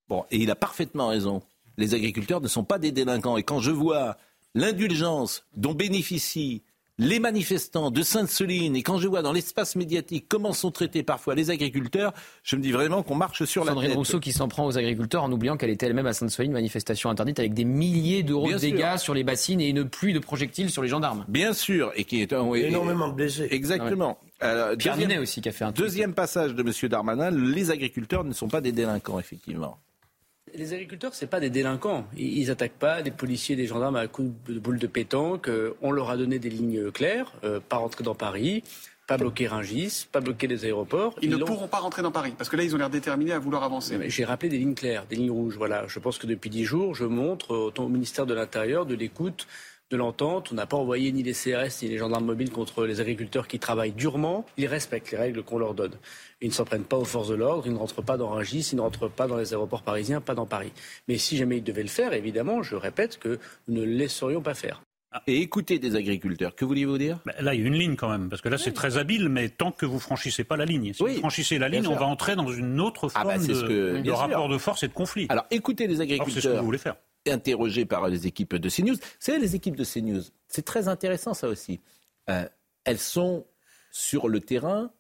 [0.09, 1.43] Bon, et il a parfaitement raison.
[1.79, 3.39] Les agriculteurs ne sont pas des délinquants.
[3.39, 4.19] Et quand je vois
[4.55, 6.63] l'indulgence dont bénéficient
[6.99, 11.35] les manifestants de Sainte-Soline, et quand je vois dans l'espace médiatique comment sont traités parfois
[11.35, 13.95] les agriculteurs, je me dis vraiment qu'on marche sur la tête.
[13.95, 17.39] Rousseau qui s'en prend aux agriculteurs en oubliant qu'elle était elle-même à Sainte-Soline, manifestation interdite
[17.39, 20.83] avec des milliers d'euros de dégâts sur les bassines et une pluie de projectiles sur
[20.83, 21.25] les gendarmes.
[21.29, 22.53] Bien sûr, et qui est un...
[22.55, 23.49] énormément de blessés.
[23.51, 24.19] Exactement.
[24.43, 26.89] Euh, deuxième, aussi qui a fait un Deuxième passage de M.
[26.89, 29.79] Darmanin, les agriculteurs ne sont pas des délinquants, effectivement
[30.57, 32.07] les agriculteurs, ce pas des délinquants.
[32.17, 35.49] Ils n'attaquent pas des policiers, des gendarmes à coups de boule de pétanque.
[35.49, 38.63] Euh, on leur a donné des lignes claires, euh, pas rentrer dans Paris,
[39.07, 41.17] pas bloquer Rungis, pas bloquer les aéroports.
[41.23, 43.39] Ils, ne pourront pas rentrer dans Paris, parce que là, ils ont l'air déterminés à
[43.39, 43.99] vouloir avancer.
[44.09, 45.57] J'ai rappelé des lignes claires, des lignes rouges.
[45.57, 49.47] Voilà, je pense que depuis dix jours, je montre au ministère de l'Intérieur de l'écoute
[49.91, 50.51] de l'entente.
[50.53, 53.59] On n'a pas envoyé ni les CRS ni les gendarmes mobiles contre les agriculteurs qui
[53.59, 54.47] travaillent durement.
[54.57, 55.95] Ils respectent les règles qu'on leur donne.
[56.41, 58.71] Ils ne s'en prennent pas aux forces de l'ordre, ils ne rentrent pas dans Rungis,
[58.73, 60.73] ils ne rentrent pas dans les aéroports parisiens, pas dans Paris.
[61.09, 64.55] Mais si jamais ils devaient le faire, évidemment, je répète que nous ne laisserions pas
[64.55, 64.84] faire.
[65.27, 67.21] Et écoutez des agriculteurs, que voulez-vous dire?
[67.41, 69.49] Là, il y a une ligne quand même, parce que là, c'est très habile, mais
[69.49, 70.93] tant que vous franchissez pas la ligne.
[70.93, 73.47] Si vous franchissez la ligne, on va entrer dans une autre ah bah, forme
[74.03, 75.27] de, rapport de force et de conflit.
[75.29, 76.35] Alors, écoutez les agriculteurs.
[76.35, 76.97] C'est ce que vous voulez faire
[77.31, 78.97] interrogés par les équipes de CNews.
[79.19, 81.81] Savez, les équipes de CNews, c'est très intéressant ça aussi.
[82.29, 82.47] Euh,
[82.85, 83.47] elles sont
[83.91, 84.93] sur le terrain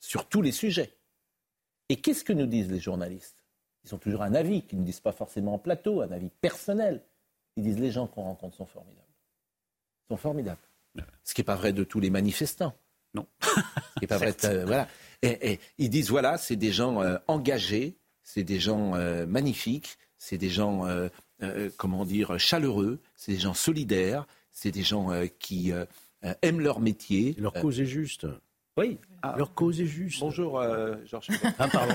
[0.00, 0.96] sur tous les sujets.
[1.88, 3.44] Et qu'est-ce que nous disent les journalistes?
[3.84, 7.04] Ils ont toujours un avis qu'ils ne disent pas forcément en plateau, un avis personnel.
[7.56, 9.05] Ils disent les gens qu'on rencontre sont formidables.
[10.08, 10.60] Sont formidables.
[11.24, 12.74] Ce qui n'est pas vrai de tous les manifestants.
[13.14, 13.26] Non.
[13.42, 14.32] Ce qui pas vrai.
[14.32, 14.88] De, voilà.
[15.22, 20.38] Et, ils disent voilà, c'est des gens euh, engagés, c'est des gens euh, magnifiques, c'est
[20.38, 21.08] des gens, euh,
[21.76, 25.72] comment dire, chaleureux, c'est des gens solidaires, c'est des gens qui
[26.42, 27.34] aiment leur métier.
[27.38, 28.26] leur cause est juste.
[28.76, 28.98] Oui.
[29.22, 29.34] Ah.
[29.38, 30.20] Leur cause est juste.
[30.20, 30.62] Bonjour,
[31.06, 31.94] Georges Ah, pardon.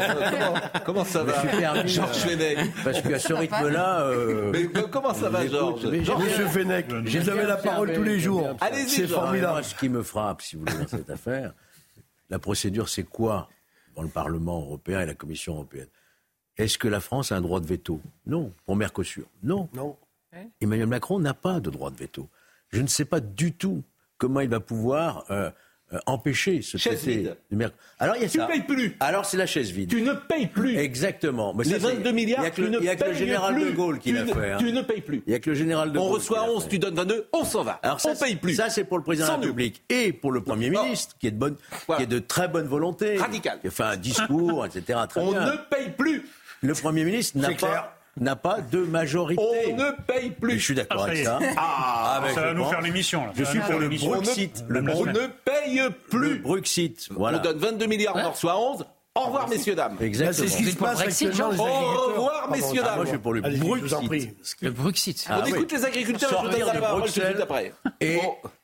[0.85, 2.57] comment, ça va Georges Fenech.
[2.83, 4.11] Parce qu'à ce rythme-là.
[4.51, 8.55] Mais comment ça va, Georges Monsieur Fenech, vous avez la parole tous les jours.
[8.59, 9.63] Allez-y, C'est formidable.
[9.63, 11.53] ce qui me frappe, si vous voulez, dans cette affaire,
[12.29, 13.47] la procédure, c'est quoi
[13.95, 15.87] dans le Parlement européen et la Commission européenne?
[16.57, 18.01] Est-ce que la France a un droit de veto?
[18.25, 18.51] Non.
[18.65, 19.69] Pour Mercosur Non.
[19.73, 19.95] Non.
[20.61, 22.27] Emmanuel Macron n'a pas de droit de veto.
[22.69, 23.83] Je ne sais pas du tout
[24.17, 25.51] comment il va pouvoir euh,
[25.93, 27.33] euh, empêcher ce chaise traité.
[27.51, 27.71] Vide.
[27.99, 28.95] Alors il y a tu ne payes plus.
[28.99, 29.89] Alors c'est la chaise vide.
[29.89, 30.77] Tu ne payes plus.
[30.77, 31.53] Exactement.
[31.53, 33.55] Mais Les 22 milliards, il y a que le, il y a que le général
[33.55, 33.65] plus.
[33.65, 34.51] de Gaulle qui l'a fait.
[34.53, 34.57] Hein.
[34.59, 35.23] Tu ne payes plus.
[35.27, 36.11] Il y a que le général de on Gaulle.
[36.11, 37.79] On reçoit 11, tu donnes 22, on s'en va.
[37.83, 38.55] Alors ça, on paye plus.
[38.55, 41.31] Ça c'est pour le président de la République et pour le Premier ministre qui est
[41.31, 41.55] de bonne,
[41.87, 41.97] voilà.
[41.97, 43.17] qui est de très bonne volonté.
[43.17, 43.59] Radical.
[43.61, 44.99] Qui a fait un discours, etc.
[45.09, 45.45] Très on bien.
[45.45, 46.25] ne paye plus.
[46.61, 49.41] Le Premier ministre n'a pas n'a pas de majorité.
[49.41, 50.59] On ne paye plus.
[50.59, 51.39] Je suis d'accord avec ça.
[51.57, 53.23] Ah, ah ça va nous faire l'émission.
[53.35, 54.63] Je suis pour le Brexit.
[54.69, 56.35] On ne, on ne paye plus.
[56.35, 57.07] Le Brexit.
[57.11, 57.39] Voilà.
[57.39, 58.85] On donne 22 milliards, on en reçoit 11.
[59.13, 59.97] Au revoir, messieurs, dames.
[59.99, 60.47] Exactement.
[60.47, 61.65] C'est ce qui se passe actuellement.
[61.65, 62.95] Au revoir, messieurs, dames.
[62.95, 64.35] Moi, je suis pour le Brexit.
[64.61, 65.27] Le Brexit.
[65.29, 67.03] On écoute les agriculteurs, je vous donne la parole
[67.41, 67.73] après.
[67.99, 68.19] Et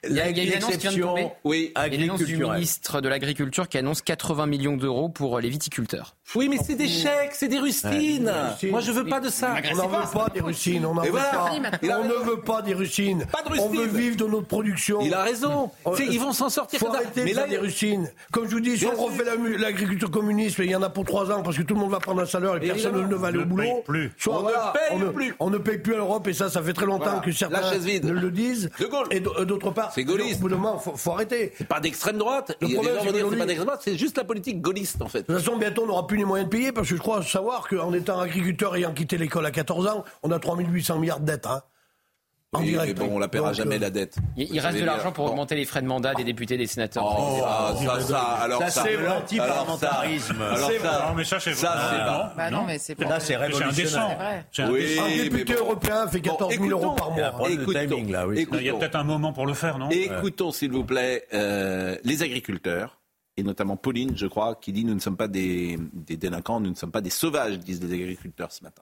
[0.07, 1.27] il y a, il y a une annonce qui vient de tomber.
[1.43, 5.09] Oui, il y a une annonce du ministre de l'Agriculture qui annonce 80 millions d'euros
[5.09, 6.15] pour les viticulteurs.
[6.35, 8.31] Oui, mais c'est des chèques, c'est des rustines.
[8.69, 9.55] Moi, je veux pas de ça.
[9.71, 10.85] On n'en veut pas des rustines.
[10.85, 11.51] On n'en veut pas.
[11.83, 13.25] On ne veut pas des rustines.
[13.31, 13.69] Pas de rustines.
[13.69, 14.99] On veut vivre de notre production.
[15.01, 15.71] Il a raison.
[15.99, 16.79] Ils vont s'en sortir.
[16.79, 18.09] Faut arrêter mais là, des rustines.
[18.31, 19.23] Comme je vous dis, si on refait
[19.57, 21.99] l'agriculture communiste, il y en a pour trois ans parce que tout le monde va
[21.99, 23.63] prendre un salaire et personne ne va aller au boulot.
[23.65, 25.35] On ne paye plus.
[25.39, 28.11] On ne paye plus à l'Europe et ça, ça fait très longtemps que certains ne
[28.11, 28.69] le disent.
[29.11, 30.39] Et d'autre part, c'est gaulliste.
[30.39, 31.53] Au bout d'un faut, faut arrêter.
[31.57, 32.55] C'est pas d'extrême droite.
[32.61, 35.19] Dire c'est pas d'extrême droite, c'est juste la politique gaulliste en fait.
[35.19, 37.23] De toute façon, bientôt on n'aura plus les moyens de payer parce que je crois
[37.23, 41.25] savoir qu'en étant agriculteur ayant quitté l'école à 14 ans, on a 3800 milliards de
[41.25, 41.47] dettes.
[41.47, 41.61] Hein.
[42.53, 44.15] En oui, direct, mais bon, on la paiera jamais euh, la dette.
[44.37, 45.31] Il, il reste de l'argent pour bon.
[45.31, 47.03] augmenter les frais de mandat des députés, des sénateurs.
[47.05, 50.41] Oh, ah, ça, ça, alors ça, ça, c'est l'anti-parlementarisme.
[50.41, 52.33] Alors ça, non, mais ça, c'est ça, c'est pas.
[52.37, 53.03] Bah non, mais c'est pas.
[53.03, 54.45] Là, c'est révolutionnaire.
[54.53, 55.59] C'est un oui, un député bon.
[55.59, 57.49] européen fait 14 000 euros par mois.
[57.49, 58.47] Écoutons, timing, là, oui.
[58.53, 59.89] Il y a peut-être un moment pour le faire, non?
[59.89, 62.96] Écoutons, s'il vous plaît, euh, les agriculteurs
[63.37, 66.71] et notamment Pauline, je crois, qui dit nous ne sommes pas des, des délinquants, nous
[66.71, 68.81] ne sommes pas des sauvages, disent les agriculteurs ce matin.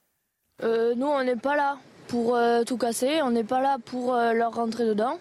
[0.64, 4.16] Euh, nous, on n'est pas là pour euh, tout casser, on n'est pas là pour
[4.16, 5.20] euh, leur rentrer dedans.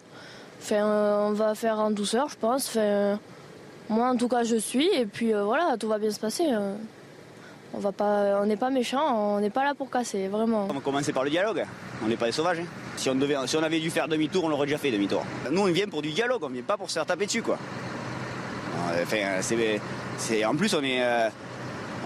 [0.60, 2.68] Enfin, euh, on va faire en douceur, je pense.
[2.68, 3.18] Enfin,
[3.88, 6.44] moi, en tout cas, je suis, et puis voilà, tout va bien se passer.
[7.74, 10.68] On va pas, on n'est pas méchants, on n'est pas là pour casser, vraiment.
[10.70, 11.64] On va commencer par le dialogue.
[12.04, 12.60] On n'est pas des sauvages.
[12.60, 12.66] Hein.
[12.96, 15.24] Si, on devait, si on avait dû faire demi-tour, on l'aurait déjà fait demi-tour.
[15.50, 17.58] Nous, on vient pour du dialogue, on vient pas pour se faire taper dessus, quoi.
[19.02, 19.40] Enfin,
[20.18, 21.28] c'est, en plus, on est, euh,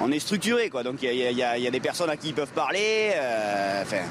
[0.00, 0.82] on est structuré, quoi.
[0.82, 3.12] Donc il y, y, y a, des personnes à qui ils peuvent parler.
[3.14, 4.02] Euh, enfin,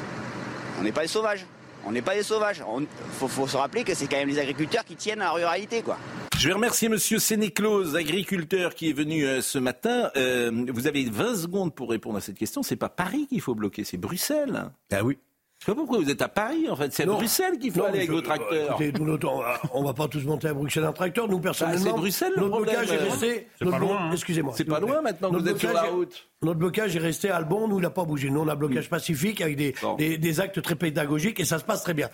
[0.79, 1.45] on n'est pas des sauvages.
[1.85, 2.61] On n'est pas des sauvages.
[2.79, 5.31] Il faut, faut, se rappeler que c'est quand même les agriculteurs qui tiennent à la
[5.31, 5.97] ruralité, quoi.
[6.37, 10.11] Je vais remercier Monsieur Sénéclose, agriculteur, qui est venu euh, ce matin.
[10.15, 12.61] Euh, vous avez 20 secondes pour répondre à cette question.
[12.61, 14.69] C'est pas Paris qu'il faut bloquer, c'est Bruxelles.
[14.91, 15.17] Ah oui.
[15.59, 16.93] Je sais pas pourquoi vous êtes à Paris, en fait.
[16.93, 18.79] C'est à Bruxelles qu'il faut non, aller avec je, vos tracteurs.
[18.79, 19.27] Écoutez, nous, notre,
[19.73, 21.27] on va pas tous monter à Bruxelles en tracteur.
[21.27, 21.81] Nous, personnellement.
[21.83, 22.75] Ah, c'est Bruxelles, le notre problème.
[22.75, 23.47] blocage est resté.
[23.57, 23.97] C'est pas loin.
[23.99, 24.11] Hein.
[24.11, 24.53] Excusez-moi.
[24.55, 26.29] C'est pas loin maintenant que vous êtes sur la route.
[26.43, 27.67] Notre blocage est resté à Albon.
[27.67, 28.29] Nous, il n'a pas bougé.
[28.29, 29.95] Nous, on a un blocage pacifique avec des, bon.
[29.95, 32.09] des, des, actes très pédagogiques et ça se passe très bien.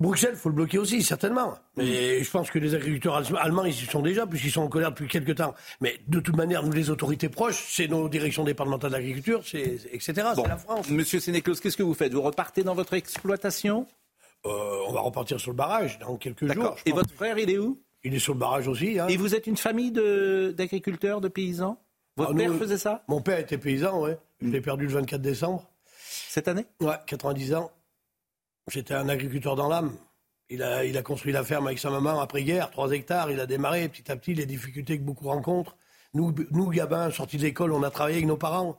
[0.00, 1.58] Bruxelles, il faut le bloquer aussi, certainement.
[1.76, 4.90] Mais je pense que les agriculteurs allemands, ils y sont déjà, puisqu'ils sont en colère
[4.90, 5.54] depuis quelques temps.
[5.80, 10.12] Mais de toute manière, nous, les autorités proches, c'est nos directions départementales d'agriculture, etc.
[10.36, 10.42] Bon.
[10.44, 10.88] C'est la France.
[10.88, 12.12] Monsieur Sénéclos, qu'est-ce que vous faites?
[12.12, 13.86] Vous repartez dans votre exploitation?
[14.46, 16.76] Euh, On va repartir sur le barrage dans quelques jours.
[16.86, 17.82] Et votre frère, il est où?
[18.04, 19.00] Il est sur le barrage aussi.
[19.00, 19.08] Hein.
[19.08, 21.82] Et vous êtes une famille d'agriculteurs, de, de, paysans?
[22.16, 23.02] Votre ah, père nous, faisait ça?
[23.08, 24.16] Mon père était paysan, ouais.
[24.40, 25.68] Je l'ai perdu le 24 décembre.
[26.28, 26.66] Cette année?
[26.80, 27.72] Ouais, 90 ans.
[28.70, 29.92] J'étais un agriculteur dans l'âme.
[30.50, 33.30] Il a, il a construit la ferme avec sa maman après-guerre, 3 hectares.
[33.30, 35.76] Il a démarré petit à petit les difficultés que beaucoup rencontrent.
[36.14, 38.78] Nous, nous gabins, sortis de l'école, on a travaillé avec nos parents.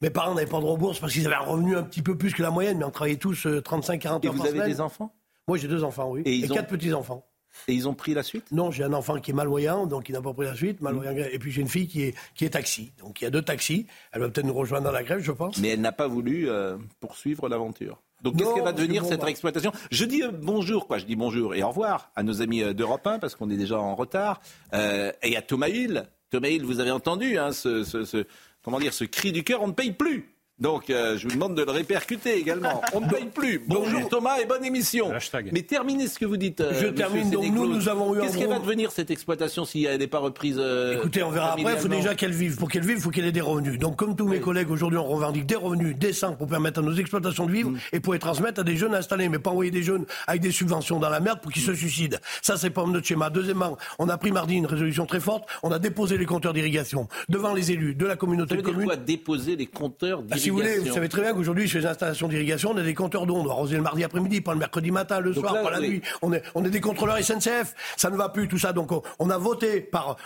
[0.00, 2.32] Mes parents n'avaient pas de bourse parce qu'ils avaient un revenu un petit peu plus
[2.34, 4.68] que la moyenne, mais on travaillait tous euh, 35-40 heures Et vous par avez semaine.
[4.68, 5.14] des enfants?
[5.48, 6.22] Moi, j'ai deux enfants, oui.
[6.24, 6.54] Et, ils et ont...
[6.54, 7.24] quatre petits-enfants.
[7.68, 8.50] Et ils ont pris la suite?
[8.50, 10.80] Non, j'ai un enfant qui est malvoyant, donc il n'a pas pris la suite.
[10.80, 11.28] Malvoyant, Mm.
[11.32, 12.92] Et puis j'ai une fille qui est, qui est taxi.
[12.98, 13.86] Donc il y a deux taxis.
[14.12, 15.58] Elle va peut-être nous rejoindre dans la grève, je pense.
[15.58, 18.00] Mais elle n'a pas voulu euh, poursuivre l'aventure.
[18.22, 20.98] Donc qu'est-ce qu'elle va devenir bon, cette exploitation Je dis euh, bonjour, quoi.
[20.98, 23.56] Je dis bonjour et au revoir à nos amis euh, d'Europe 1 parce qu'on est
[23.56, 24.40] déjà en retard.
[24.74, 26.04] Euh, et à Thomas Hill.
[26.30, 28.24] Thomas Hill, vous avez entendu hein, ce, ce, ce,
[28.62, 30.31] comment dire, ce cri du cœur, on ne paye plus.
[30.62, 32.80] Donc, euh, je vous demande de le répercuter également.
[32.92, 33.60] On ne paye plus.
[33.66, 35.10] Bonjour Thomas et bonne émission.
[35.50, 36.60] Mais terminez ce que vous dites.
[36.60, 37.30] Euh, je termine.
[37.30, 40.20] Donc, nous, nous avons eu Qu'est-ce qu'elle va devenir cette exploitation si elle n'est pas
[40.20, 41.62] reprise euh, Écoutez, on verra après.
[41.62, 42.56] Il faut déjà qu'elle vive.
[42.56, 43.76] Pour qu'elle vive, il faut qu'elle ait des revenus.
[43.80, 46.94] Donc, comme tous mes collègues aujourd'hui, on revendique des revenus décents pour permettre à nos
[46.94, 47.78] exploitations de vivre mm.
[47.94, 49.28] et pour les transmettre à des jeunes installés.
[49.28, 52.18] Mais pas envoyer des jeunes avec des subventions dans la merde pour qu'ils se suicident.
[52.40, 53.30] Ça, c'est pas notre schéma.
[53.30, 55.44] Deuxièmement, on a pris mardi une résolution très forte.
[55.64, 58.88] On a déposé les compteurs d'irrigation devant les élus de la communauté de communes.
[59.04, 62.70] déposer les compteurs d'irrigation ah, voulez, vous savez très bien Aujourd'hui, chez les installations d'irrigation,
[62.72, 63.36] on a des compteurs d'eau.
[63.36, 66.02] On doit arroser le mardi après-midi, pas le mercredi matin, le soir, pas la nuit.
[66.20, 67.74] On est, on est des contrôleurs SNCF.
[67.96, 68.72] Ça ne va plus, tout ça.
[68.72, 70.16] Donc, on, a voté par,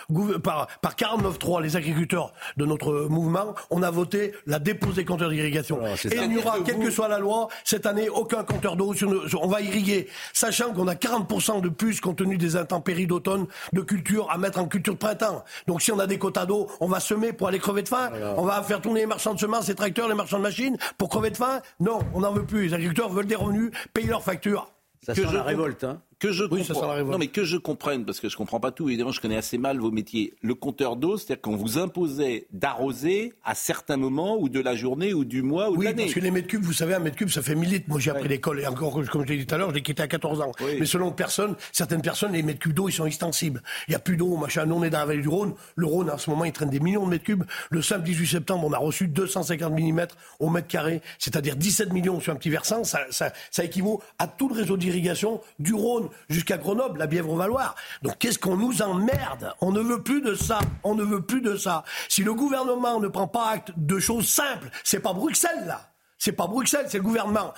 [0.43, 5.31] par, par 49.3, les agriculteurs de notre mouvement, on a voté la dépose des compteurs
[5.31, 5.81] d'irrigation.
[5.87, 8.95] Et il n'y aura, quelle que soit la loi, cette année, aucun compteur d'eau.
[9.41, 13.81] On va irriguer, sachant qu'on a 40% de plus compte tenu des intempéries d'automne de
[13.81, 15.45] culture à mettre en culture de printemps.
[15.67, 18.11] Donc, si on a des quotas d'eau, on va semer pour aller crever de faim.
[18.37, 21.09] On va faire tourner les marchands de semences, les tracteurs, les marchands de machines pour
[21.09, 21.61] crever de faim?
[21.81, 22.67] Non, on n'en veut plus.
[22.67, 24.73] Les agriculteurs veulent des revenus, payer leurs factures.
[25.05, 28.37] Ça sent la révolte, hein que je non mais que je comprenne parce que je
[28.37, 28.89] comprends pas tout.
[28.89, 30.35] Évidemment je connais assez mal vos métiers.
[30.41, 35.13] Le compteur d'eau c'est-à-dire qu'on vous imposait d'arroser à certains moments ou de la journée
[35.13, 35.97] ou du mois ou de l'année.
[35.97, 37.85] oui parce que les mètres cubes vous savez un mètre cube ça fait 1000 litres.
[37.89, 39.83] Moi j'ai appris l'école et encore comme je l'ai dit tout à l'heure je l'ai
[39.83, 40.53] quitté à 14 ans.
[40.61, 43.63] Mais selon personne certaines personnes les mètres cubes d'eau ils sont extensibles.
[43.89, 44.65] Il y a plus d'eau machin.
[44.65, 45.55] Nous on est dans la vallée du Rhône.
[45.75, 47.45] Le Rhône en ce moment il traîne des millions de mètres cubes.
[47.71, 50.07] Le samedi 18 septembre on a reçu 250 mm
[50.41, 52.85] au mètre carré c'est-à-dire 17 millions sur un petit versant.
[52.85, 57.31] Ça, ça, ça équivaut à tout le réseau d'irrigation du Rhône jusqu'à Grenoble la Bièvre
[57.31, 57.75] au Valoir.
[58.03, 59.55] Donc qu'est-ce qu'on nous emmerde?
[59.61, 60.61] On ne veut plus de ça.
[60.83, 61.85] On ne veut plus de ça.
[62.09, 65.93] Si le gouvernement ne prend pas acte de choses simples, c'est pas Bruxelles là.
[66.19, 67.53] C'est pas Bruxelles, c'est le gouvernement.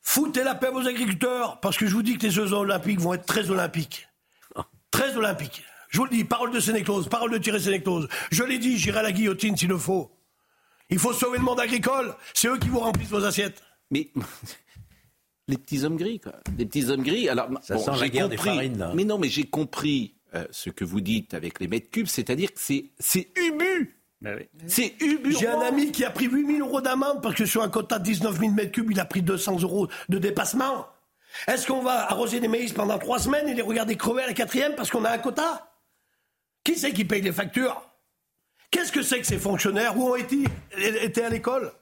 [0.00, 3.14] Foutez la paix aux agriculteurs, parce que je vous dis que les Jeux Olympiques vont
[3.14, 4.08] être très olympiques.
[4.90, 5.62] Très olympiques.
[5.88, 8.08] Je vous le dis, parole de Sénéclose, parole de Thierry Sénéclose.
[8.30, 10.10] Je l'ai dit, j'irai à la guillotine s'il le faut.
[10.88, 12.14] Il faut sauver le monde agricole.
[12.34, 13.62] C'est eux qui vous remplissent vos assiettes.
[13.90, 14.10] Mais
[15.52, 16.32] les petits hommes gris, quoi.
[16.50, 17.28] Des petits hommes gris.
[17.28, 18.92] Alors, ça sent la guerre compris, des farines, là.
[18.94, 22.52] Mais non, mais j'ai compris euh, ce que vous dites avec les mètres cubes, c'est-à-dire
[22.52, 23.98] que c'est, c'est ubu.
[24.22, 25.34] Ben c'est ubu.
[25.38, 28.04] J'ai un ami qui a pris 8000 euros d'amende parce que sur un quota de
[28.04, 30.86] 19 000 mètres cubes, il a pris 200 euros de dépassement.
[31.48, 34.32] Est-ce qu'on va arroser des maïs pendant trois semaines et les regarder crever à la
[34.32, 35.72] quatrième parce qu'on a un quota?
[36.64, 37.90] Qui c'est qui paye les factures?
[38.70, 39.98] Qu'est-ce que c'est que ces fonctionnaires?
[39.98, 40.44] Où ont été,
[40.78, 41.72] été à l'école?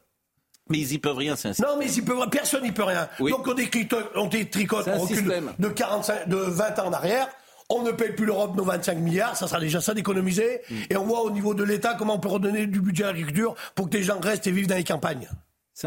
[0.70, 1.70] Mais ils y peuvent rien, c'est un système.
[1.70, 3.09] Non, mais ils peuvent, personne n'y peut rien.
[3.18, 7.28] Donc on détricote, on détricote, on recule de, 45, de 20 ans en arrière.
[7.68, 10.61] On ne paye plus l'Europe nos 25 milliards, ça sera déjà ça d'économiser.
[10.68, 10.74] Mm.
[10.90, 13.54] Et on voit au niveau de l'État comment on peut redonner du budget à l'agriculture
[13.74, 15.28] pour que les gens restent et vivent dans les campagnes.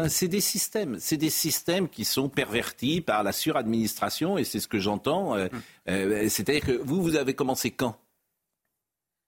[0.08, 4.66] C'est des systèmes, c'est des systèmes qui sont pervertis par la suradministration et c'est ce
[4.66, 5.36] que j'entends.
[5.36, 5.60] Euh, mm.
[5.90, 7.96] euh, c'est-à-dire que vous, vous avez commencé quand?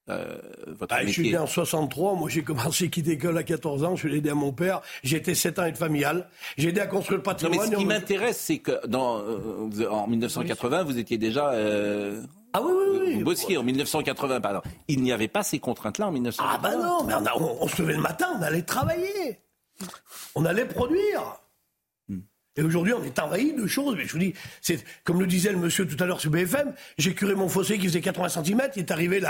[0.08, 0.36] Euh,
[0.88, 3.96] ah, je suis né en 63, moi j'ai commencé à quitter l'école à 14 ans,
[3.96, 6.80] je suis aidé à mon père, j'ai été 7 ans et de familial, j'ai aidé
[6.80, 7.58] à construire le patrimoine.
[7.58, 11.50] Non, mais ce qui m'intéresse, c'est que dans, euh, en 1980, vous étiez déjà...
[11.50, 13.14] Euh, ah oui, oui, oui.
[13.18, 14.60] Vous bossiez en 1980, pardon.
[14.88, 16.52] Il n'y avait pas ces contraintes-là en 1980.
[16.54, 19.40] Ah bah non, mais on, on se levait le matin, on allait travailler.
[20.34, 21.40] On allait produire.
[22.56, 23.96] Et aujourd'hui, on est envahi de choses.
[23.96, 26.72] Mais je vous dis, c'est comme le disait le monsieur tout à l'heure sur BFM,
[26.98, 29.20] j'ai curé mon fossé qui faisait 80 cm, il est arrivé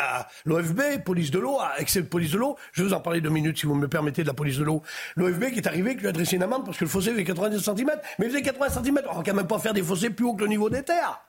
[0.44, 2.56] l'OFB, police de l'eau, excès de police de l'eau.
[2.72, 4.64] Je vais vous en parler deux minutes si vous me permettez de la police de
[4.64, 4.82] l'eau.
[5.16, 7.24] L'OFB qui est arrivé, qui lui a adressé une amende parce que le fossé faisait
[7.24, 7.90] 90 cm.
[8.18, 10.34] Mais il faisait 80 cm, on va quand même pas faire des fossés plus haut
[10.34, 11.25] que le niveau des terres.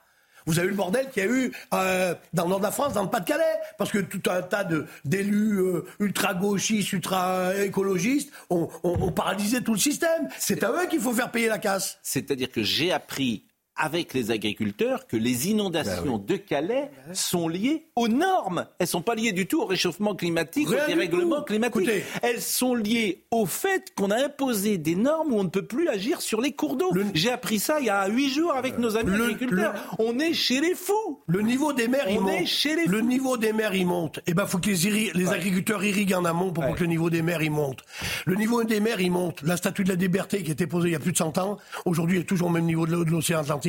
[0.48, 2.70] Vous avez eu le bordel qu'il y a eu euh, dans le nord de la
[2.70, 3.44] France, dans le Pas-de-Calais,
[3.76, 4.66] parce que tout un tas
[5.04, 10.26] d'élus euh, ultra-gauchistes, ultra-écologistes ont, ont paralysé tout le système.
[10.38, 11.98] C'est à eux qu'il faut faire payer la casse.
[12.02, 13.44] C'est-à-dire que j'ai appris
[13.78, 18.66] avec les agriculteurs que les inondations ben de Calais sont liées aux normes.
[18.78, 21.88] Elles ne sont pas liées du tout au réchauffement climatique, au dérèglement climatique.
[22.22, 25.88] Elles sont liées au fait qu'on a imposé des normes où on ne peut plus
[25.88, 26.92] agir sur les cours d'eau.
[27.14, 29.74] J'ai appris ça il y a huit jours avec nos amis agriculteurs.
[29.98, 31.20] On est chez les fous.
[31.26, 32.46] Le niveau des mers, il monte.
[32.46, 34.18] Chez les le niveau des mers, il monte.
[34.18, 37.10] Et eh ben, faut que les, les agriculteurs irriguent en amont pour que le niveau
[37.10, 37.84] des mers, il monte.
[38.26, 39.42] Le niveau des mers, il monte.
[39.42, 41.38] La statue de la liberté qui a été posée il y a plus de 100
[41.38, 43.67] ans, aujourd'hui, est toujours au même niveau de l'océan Atlantique.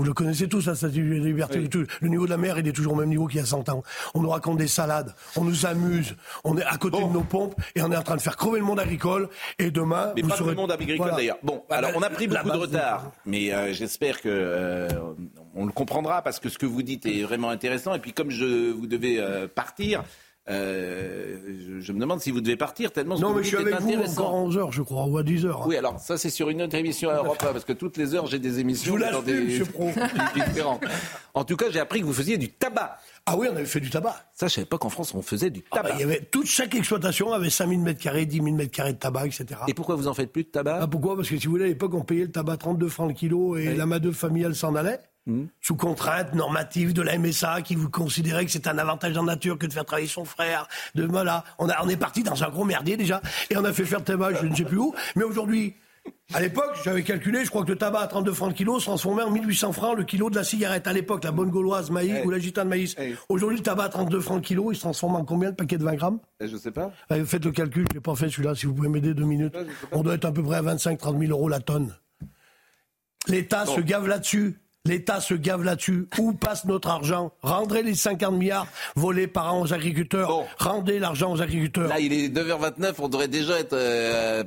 [0.00, 1.68] Vous le connaissez tous, la statue de liberté.
[2.00, 3.68] Le niveau de la mer, il est toujours au même niveau qu'il y a 100
[3.68, 3.82] ans.
[4.14, 7.54] On nous raconte des salades, on nous amuse, on est à côté de nos pompes
[7.74, 9.28] et on est en train de faire crever le monde agricole.
[9.58, 11.36] Et demain, mais pas le monde agricole d'ailleurs.
[11.42, 14.88] Bon, bah, alors on a pris beaucoup de retard, mais euh, j'espère que euh,
[15.54, 17.94] on le comprendra parce que ce que vous dites est vraiment intéressant.
[17.94, 20.02] Et puis comme je vous devez euh, partir.
[20.48, 21.36] Euh,
[21.80, 24.34] je, me demande si vous devez partir tellement non, mais je suis avec vous encore
[24.34, 25.66] 11 heures, je crois, ou à 10 heures.
[25.66, 28.26] Oui, alors ça c'est sur une autre émission à Europe parce que toutes les heures
[28.26, 29.44] j'ai des émissions dans des
[30.34, 30.80] différents.
[31.34, 32.98] En tout cas, j'ai appris que vous faisiez du tabac.
[33.26, 34.16] Ah oui, on avait fait du tabac.
[34.32, 35.82] Ça, je savais pas qu'en France on faisait du tabac.
[35.84, 38.72] Ah bah, il y avait, toute chaque exploitation avait 5000 mètres carrés, 10 000 mètres
[38.72, 39.46] carrés de tabac, etc.
[39.68, 40.78] Et pourquoi vous en faites plus de tabac?
[40.80, 41.16] Ah, Pourquoi?
[41.16, 43.56] Parce que si vous voulez, à l'époque, on payait le tabac 32 francs le kilo
[43.56, 44.98] et la main-d'œuvre familiale s'en allait.
[45.26, 45.44] Hmm.
[45.60, 49.58] sous contrainte normative de la MSA qui vous considérait que c'est un avantage en nature
[49.58, 50.66] que de faire travailler son frère.
[50.94, 53.72] De voilà, on, a, on est parti dans un gros merdier déjà et on a
[53.72, 54.94] fait faire le tabac, je ne sais plus où.
[55.16, 55.74] Mais aujourd'hui,
[56.32, 58.86] à l'époque, j'avais calculé, je crois que le tabac à 32 francs le kilo se
[58.86, 60.86] transformait en 1800 francs le kilo de la cigarette.
[60.86, 62.96] À l'époque, la bonne gauloise maïs ou la gitane maïs.
[63.28, 65.76] Aujourd'hui, le tabac à 32 francs le kilo, il se transforme en combien le paquet
[65.76, 66.18] de 20 grammes?
[66.40, 66.92] Eh, Je sais pas.
[67.26, 69.54] faites le calcul, je n'ai pas fait celui-là, si vous pouvez m'aider deux minutes.
[69.92, 71.94] On doit être à peu près à 25-30 000 euros la tonne.
[73.26, 74.58] L'État se gave là-dessus.
[74.86, 76.08] L'État se gave là-dessus.
[76.18, 77.32] Où passe notre argent?
[77.42, 78.66] Rendez les 50 milliards
[78.96, 80.46] volés par an aux agriculteurs.
[80.58, 81.88] Rendez l'argent aux agriculteurs.
[81.88, 82.94] Là, il est 9h29.
[82.98, 84.42] On devrait déjà être euh,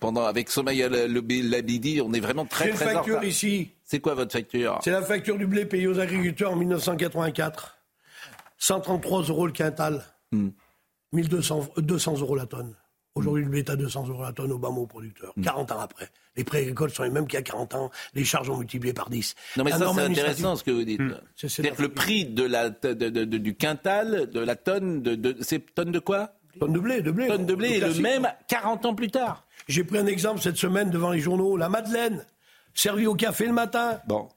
[0.00, 2.00] pendant avec Somaya Labidi.
[2.04, 3.70] On est vraiment très très en facture ici.
[3.84, 4.80] C'est quoi votre facture?
[4.82, 7.78] C'est la facture du blé payé aux agriculteurs en 1984.
[8.58, 10.04] 133 euros le quintal.
[11.12, 11.80] 1200 hmm.
[11.80, 12.74] 200 euros la tonne.
[13.16, 15.32] Aujourd'hui, le blé est à 200 euros la tonne au bas mot producteur.
[15.42, 16.10] 40 ans après.
[16.36, 17.90] Les prix agricoles sont les mêmes qu'il y a 40 ans.
[18.14, 19.34] Les charges ont multiplié par 10.
[19.56, 21.00] Non, mais ça, c'est intéressant ce que vous dites.
[21.00, 21.14] Hmm.
[21.34, 25.98] C'est-à-dire que le prix de la, du quintal, de la tonne, de, c'est tonne de
[25.98, 26.34] quoi?
[26.60, 27.28] Tonne de blé, de blé.
[27.28, 29.46] Tonne de blé est le même 40 ans plus tard.
[29.66, 31.56] J'ai pris un exemple cette semaine devant les journaux.
[31.56, 32.22] La Madeleine,
[32.74, 33.98] servie au café le matin.
[34.06, 34.28] Bon.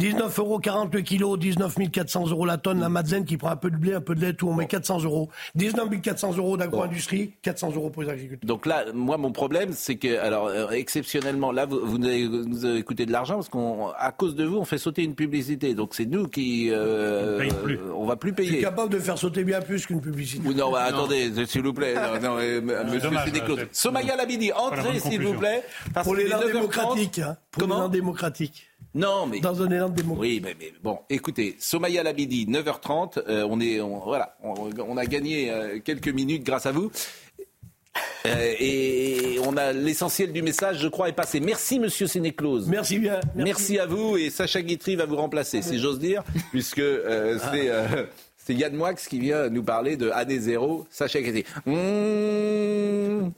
[0.00, 2.80] 19,40 euros le kilo, 19 400 euros la tonne.
[2.80, 4.66] La Madeleine qui prend un peu de blé, un peu de lait, tout, on met
[4.66, 5.28] 400 euros.
[5.56, 8.46] 19 400 euros d'agro-industrie, 400 euros pour les agriculteurs.
[8.46, 12.64] Donc là, moi, mon problème, c'est que, alors, euh, exceptionnellement, là, vous, vous, avez, vous
[12.64, 15.74] avez coûté de l'argent parce qu'à cause de vous, on fait sauter une publicité.
[15.74, 16.68] Donc c'est nous qui.
[16.70, 17.48] Euh,
[17.94, 18.48] on, va plus payer.
[18.48, 20.48] Je suis capable de faire sauter bien plus qu'une publicité.
[20.48, 21.94] non, bah, attendez, s'il vous plaît.
[21.94, 23.10] Non, non, monsieur
[23.72, 25.62] Somaya Labidi, entrez, s'il vous plaît.
[26.02, 27.18] pour les langues démocratiques.
[27.18, 28.69] Hein, pour les démocratiques.
[28.94, 29.40] Non, mais.
[29.40, 33.78] Dans un élan de Oui, mais, bon, écoutez, Somaya Labidi, 9h30, euh, on est.
[33.78, 36.90] voilà, on, a gagné euh, quelques minutes grâce à vous.
[38.26, 41.40] Euh, et on a l'essentiel du message, je crois, est passé.
[41.40, 42.68] Merci, monsieur Sénéclose.
[42.68, 43.20] Merci bien.
[43.34, 43.78] Merci.
[43.78, 47.70] à vous et Sacha Guitry va vous remplacer, si j'ose dire, puisque c'est.
[48.50, 50.84] C'est Yann Moix qui vient nous parler de année zéro.
[50.90, 51.44] Sacha Guitry.
[51.66, 53.30] Mmh.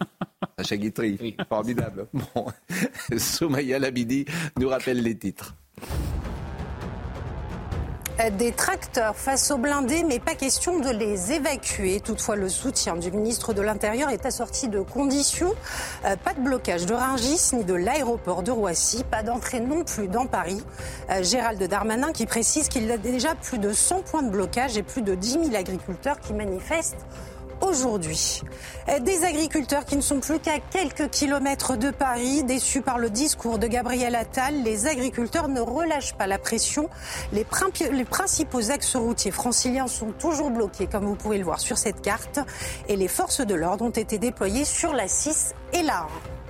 [0.57, 1.37] Sacha Guitry.
[1.51, 2.07] Formidable.
[2.15, 2.47] Bon.
[3.19, 4.25] Soumaya Labidi
[4.59, 5.55] nous rappelle les titres.
[8.19, 12.01] Des tracteurs face aux blindés, mais pas question de les évacuer.
[12.01, 15.53] Toutefois, le soutien du ministre de l'Intérieur est assorti de conditions.
[16.05, 19.03] Euh, pas de blocage de Rungis ni de l'aéroport de Roissy.
[19.03, 20.63] Pas d'entrée non plus dans Paris.
[21.11, 24.83] Euh, Gérald Darmanin qui précise qu'il a déjà plus de 100 points de blocage et
[24.83, 27.07] plus de 10 000 agriculteurs qui manifestent
[27.63, 28.43] aujourd'hui.
[29.01, 33.59] Des agriculteurs qui ne sont plus qu'à quelques kilomètres de Paris, déçus par le discours
[33.59, 36.89] de Gabriel Attal, les agriculteurs ne relâchent pas la pression.
[37.33, 37.45] Les,
[38.05, 42.41] principaux axes routiers franciliens sont toujours bloqués, comme vous pouvez le voir sur cette carte,
[42.89, 46.42] et les forces de l'ordre ont été déployées sur la 6 et la 1.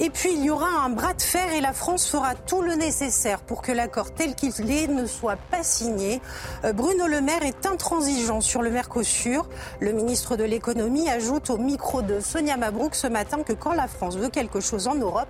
[0.00, 2.74] Et puis il y aura un bras de fer et la France fera tout le
[2.74, 6.20] nécessaire pour que l'accord tel qu'il est ne soit pas signé.
[6.64, 9.48] Euh, Bruno Le Maire est intransigeant sur le Mercosur.
[9.80, 13.86] Le ministre de l'économie ajoute au micro de Sonia Mabrouk ce matin que quand la
[13.86, 15.28] France veut quelque chose en Europe,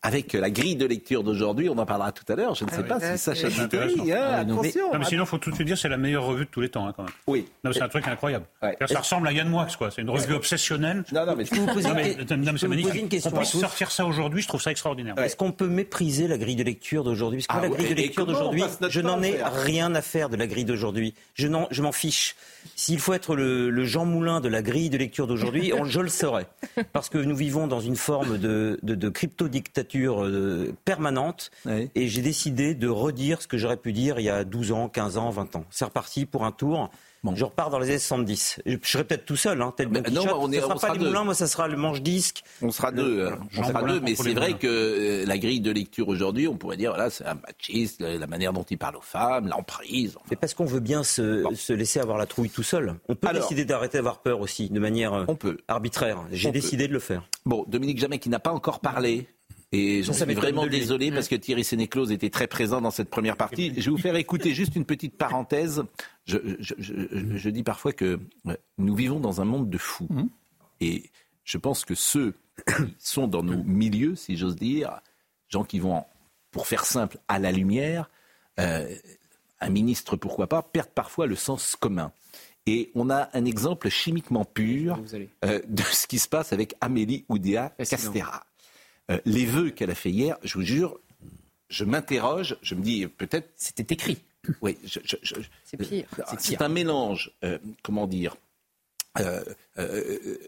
[0.02, 2.56] Avec la grille de lecture d'aujourd'hui, on en parlera tout à l'heure.
[2.56, 4.92] Je ne sais pas si Sacha Guitry, hein, attention.
[4.98, 6.70] mais sinon, il faut tout de suite dire c'est la meilleure revue de tous les
[6.70, 7.14] temps, hein, quand même.
[7.28, 7.48] Oui.
[7.72, 8.46] c'est un truc incroyable.
[8.88, 9.92] Ça ressemble à Yann Moix, quoi.
[9.92, 11.04] C'est une revue obsessionnelle.
[11.12, 13.32] Non, non, mais je vous poser une, question.
[13.34, 15.18] On peut sortir ça aujourd'hui, je trouve ça extraordinaire.
[15.18, 17.44] Est-ce qu'on peut mépriser la grille de lecture d'aujourd'hui?
[17.48, 20.38] Parce que ah la grille de lecture d'aujourd'hui, je n'en ai rien à faire de
[20.38, 21.14] la grille d'aujourd'hui.
[21.36, 22.36] Je m'en fiche.
[22.76, 26.48] S'il faut être le, Jean Moulin de la grille de lecture d'aujourd'hui, je le saurais.
[26.94, 29.65] Parce que nous vivons dans une forme de, de, crypto-dictature
[29.96, 31.52] euh, permanente.
[31.96, 34.90] Et j'ai décidé de redire ce que j'aurais pu dire il y a 12 ans,
[34.90, 35.66] 15 ans, 20 ans.
[35.70, 36.90] C'est reparti pour un tour.
[37.34, 38.62] Je repars dans les années 70.
[38.66, 41.24] Je, serai peut-être tout seul, hein, tel bon non, on est, sera pas les moulins,
[41.24, 42.44] moi ça sera le manche-disque.
[42.62, 43.28] On sera deux.
[43.28, 43.40] Hein.
[43.58, 46.78] on sera deux, mais c'est vrai que euh, la grille de lecture aujourd'hui, on pourrait
[46.78, 50.18] dire, voilà, c'est un machiste, la manière dont il parle aux femmes, l'emprise.
[50.30, 52.96] C'est parce qu'on veut bien se, laisser avoir la trouille tout seul.
[53.10, 55.58] On peut décider d'arrêter d'avoir peur aussi, de manière euh, on peut.
[55.68, 56.20] arbitraire.
[56.32, 57.24] J'ai décidé de le faire.
[57.46, 59.28] Bon, Dominique Jamais qui n'a pas encore parlé,
[59.76, 63.36] et j'en suis vraiment désolé parce que Thierry Sénéclose était très présent dans cette première
[63.36, 63.74] partie.
[63.76, 65.84] Je vais vous faire écouter juste une petite parenthèse.
[66.26, 68.20] Je, dis parfois que
[68.78, 70.08] nous vivons dans un monde de fous.
[70.10, 70.28] Mmh.
[70.82, 71.04] Et
[71.44, 72.36] je pense que ceux
[72.68, 75.02] qui sont dans nos milieux, si j'ose dire,
[75.50, 76.06] gens qui vont,
[76.52, 78.10] pour faire simple, à la lumière,
[78.60, 78.96] euh,
[79.60, 82.12] un ministre, pourquoi pas, perdent parfois le sens commun.
[82.66, 85.00] Et on a un exemple chimiquement pur
[85.44, 88.46] euh, de ce qui se passe avec Amélie Oudéa Castera.
[89.12, 91.00] Euh, les vœux qu'elle a fait hier, je vous jure,
[91.70, 93.50] je m'interroge, je me dis peut-être.
[93.56, 94.18] C'était écrit.
[94.62, 96.08] Oui, c'est pire.
[96.38, 98.36] C'est un mélange, euh, comment dire,
[99.20, 99.44] euh,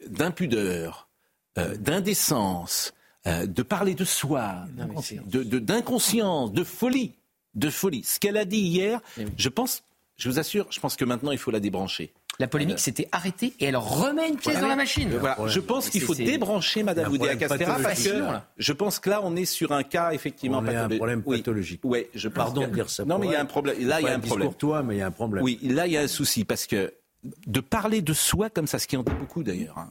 [0.07, 1.07] d'impudeur,
[1.55, 2.93] d'indécence,
[3.25, 7.13] de parler de soi, d'inconscience, de, de, folie,
[7.55, 8.03] de folie.
[8.03, 9.01] Ce qu'elle a dit hier,
[9.37, 9.83] je pense,
[10.15, 12.13] je vous assure, je pense que maintenant il faut la débrancher.
[12.39, 15.09] La polémique s'était arrêtée et elle remet une pièce dans la machine.
[15.47, 18.23] Je pense qu'il faut débrancher Madame Oudéa Castera parce que
[18.57, 21.81] je pense que là, on est sur un cas effectivement on un problème pathologique.
[21.83, 23.05] Oui, je Pardon de dire ça.
[23.05, 23.75] Non, mais il y a un problème.
[23.87, 24.49] Là, il y a un problème.
[24.49, 25.43] Pour toi, mais il y a un problème.
[25.43, 28.77] Oui, là, il y a un souci parce que de parler de soi comme ça,
[28.77, 29.77] ce qui en dit beaucoup d'ailleurs.
[29.77, 29.89] Hein.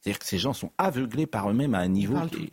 [0.00, 2.50] C'est-à-dire que ces gens sont aveuglés par eux-mêmes à un niveau qui,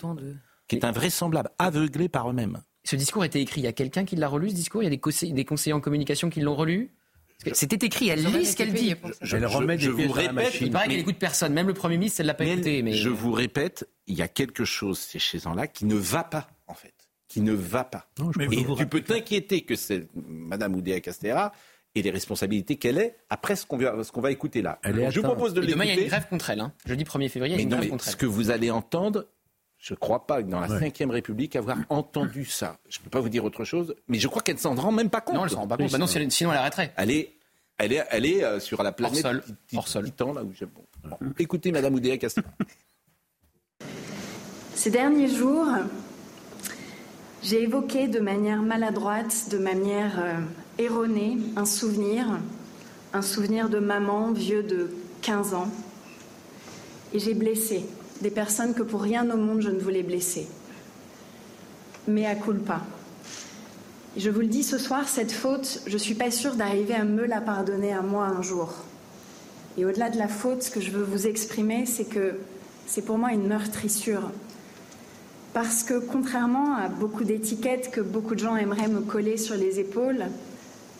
[0.67, 2.61] qui, est invraisemblable, aveuglés par eux-mêmes.
[2.83, 3.61] Ce discours était écrit.
[3.61, 4.81] Il y a quelqu'un qui l'a relu, ce discours?
[4.81, 6.91] Il y a des conseillers en communication qui l'ont relu?
[7.53, 8.95] C'était écrit, elle lit ce qu'elle dit.
[9.21, 12.33] Je, je, vous répète, il paraît qu'elle écoute personne, même le Premier ministre, elle l'a
[12.33, 12.81] pas écouté.
[12.81, 12.93] Mais...
[12.93, 16.47] Je vous répète, il y a quelque chose chez ces gens-là qui ne va pas,
[16.67, 16.93] en fait.
[17.27, 18.07] Qui ne va pas.
[18.51, 21.51] Et tu peux t'inquiéter que c'est Madame Oudéa Castera
[21.95, 24.79] et les responsabilités qu'elle est après ce qu'on va, écouter là.
[24.83, 25.73] je vous propose de l'écouter.
[25.73, 26.59] Demain, il y a une grève contre elle.
[26.59, 26.73] Hein.
[26.85, 28.11] Jeudi 1er février, il y a une grève contre elle.
[28.11, 29.25] Ce que vous allez entendre,
[29.85, 32.79] je ne crois pas, dans la Ve République, avoir entendu ça.
[32.89, 34.91] Je ne peux pas vous dire autre chose, mais je crois qu'elle ne s'en rend
[34.91, 35.35] même pas compte.
[35.35, 35.91] Non, elle ne s'en rend pas compte.
[35.91, 36.91] Bah non, sinon, elle arrêterait.
[36.97, 37.33] Elle est
[37.77, 39.27] elle est, elle est euh, sur la planète
[39.75, 40.05] hors sol.
[40.05, 40.65] Titan, là où j'ai...
[40.65, 40.81] Bon.
[41.37, 42.47] Écoutez, Madame Oudéa Castera.
[44.73, 45.67] Ces derniers jours,
[47.43, 50.39] j'ai évoqué de manière maladroite, de manière euh,
[50.79, 52.25] erronée, un souvenir,
[53.13, 54.89] un souvenir de maman vieux de
[55.21, 55.67] 15 ans.
[57.13, 57.85] Et j'ai blessé
[58.21, 60.47] des personnes que pour rien au monde je ne voulais blesser.
[62.07, 62.81] Mais à culpa.
[64.17, 67.03] Je vous le dis ce soir, cette faute, je ne suis pas sûre d'arriver à
[67.03, 68.73] me la pardonner à moi un jour.
[69.77, 72.35] Et au-delà de la faute, ce que je veux vous exprimer, c'est que
[72.87, 74.31] c'est pour moi une meurtrissure.
[75.53, 79.79] Parce que contrairement à beaucoup d'étiquettes que beaucoup de gens aimeraient me coller sur les
[79.79, 80.25] épaules,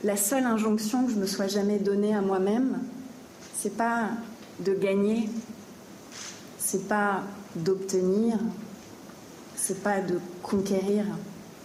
[0.03, 2.80] la seule injonction que je me sois jamais donnée à moi-même,
[3.57, 4.09] c'est pas
[4.59, 5.30] de gagner,
[6.66, 7.22] c'est pas
[7.55, 8.39] d'obtenir,
[9.55, 11.05] c'est pas de conquérir,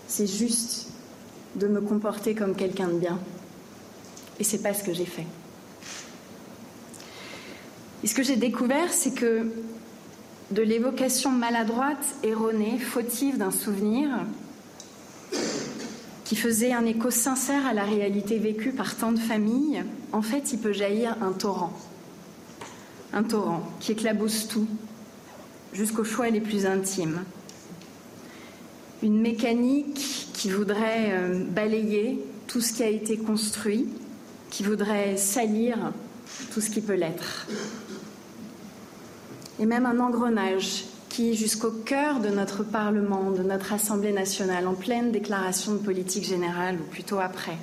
[0.07, 0.88] c'est juste
[1.57, 3.18] de me comporter comme quelqu'un de bien.
[4.38, 5.26] Et c'est pas ce que j'ai fait.
[8.05, 9.46] Et ce que j'ai découvert, c'est que
[10.51, 14.11] de l'évocation maladroite, erronée, fautive d'un souvenir,
[16.26, 19.82] qui faisait un écho sincère à la réalité vécue par tant de familles,
[20.12, 21.72] en fait, il peut jaillir un torrent.
[23.14, 24.68] Un torrent qui éclabousse tout,
[25.73, 27.25] jusqu'aux choix les plus intimes.
[29.03, 33.89] Une mécanique qui voudrait euh, balayer tout ce qui a été construit,
[34.51, 35.93] qui voudrait salir
[36.53, 37.47] tout ce qui peut l'être.
[39.59, 44.75] Et même un engrenage qui, jusqu'au cœur de notre Parlement, de notre Assemblée nationale, en
[44.75, 47.59] pleine déclaration de politique générale, ou plutôt après,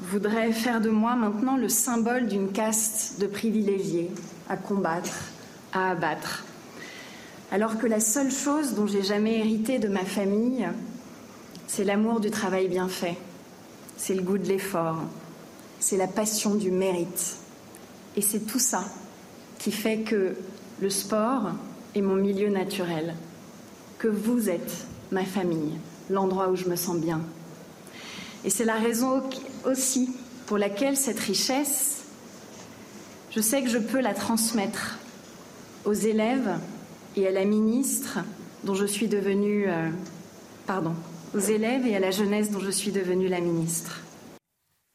[0.00, 4.10] voudrait faire de moi maintenant le symbole d'une caste de privilégiés
[4.48, 5.30] à combattre,
[5.72, 6.44] à abattre.
[7.52, 10.66] Alors que la seule chose dont j'ai jamais hérité de ma famille,
[11.66, 13.18] c'est l'amour du travail bien fait,
[13.98, 14.96] c'est le goût de l'effort,
[15.78, 17.36] c'est la passion du mérite.
[18.16, 18.84] Et c'est tout ça
[19.58, 20.34] qui fait que
[20.80, 21.50] le sport
[21.94, 23.14] est mon milieu naturel,
[23.98, 25.78] que vous êtes ma famille,
[26.08, 27.20] l'endroit où je me sens bien.
[28.46, 29.24] Et c'est la raison
[29.66, 30.08] aussi
[30.46, 31.98] pour laquelle cette richesse,
[33.30, 34.98] je sais que je peux la transmettre
[35.84, 36.58] aux élèves
[37.16, 38.18] et à la ministre
[38.64, 39.90] dont je suis devenue, euh,
[40.66, 40.94] pardon,
[41.34, 44.00] aux élèves et à la jeunesse dont je suis devenue la ministre.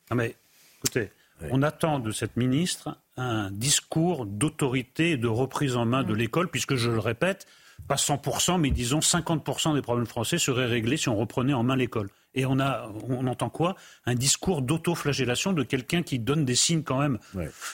[0.10, 0.36] Ah mais
[0.78, 1.10] écoutez,
[1.52, 6.18] on attend de cette ministre un discours d'autorité et de reprise en main de mm.
[6.18, 7.48] l'école, puisque je le répète,
[7.88, 11.76] pas 100%, mais disons 50% des problèmes français seraient réglés si on reprenait en main
[11.76, 12.10] l'école.
[12.34, 13.76] Et on, a, on entend quoi?
[14.06, 17.18] Un discours d'autoflagellation de quelqu'un qui donne des signes quand même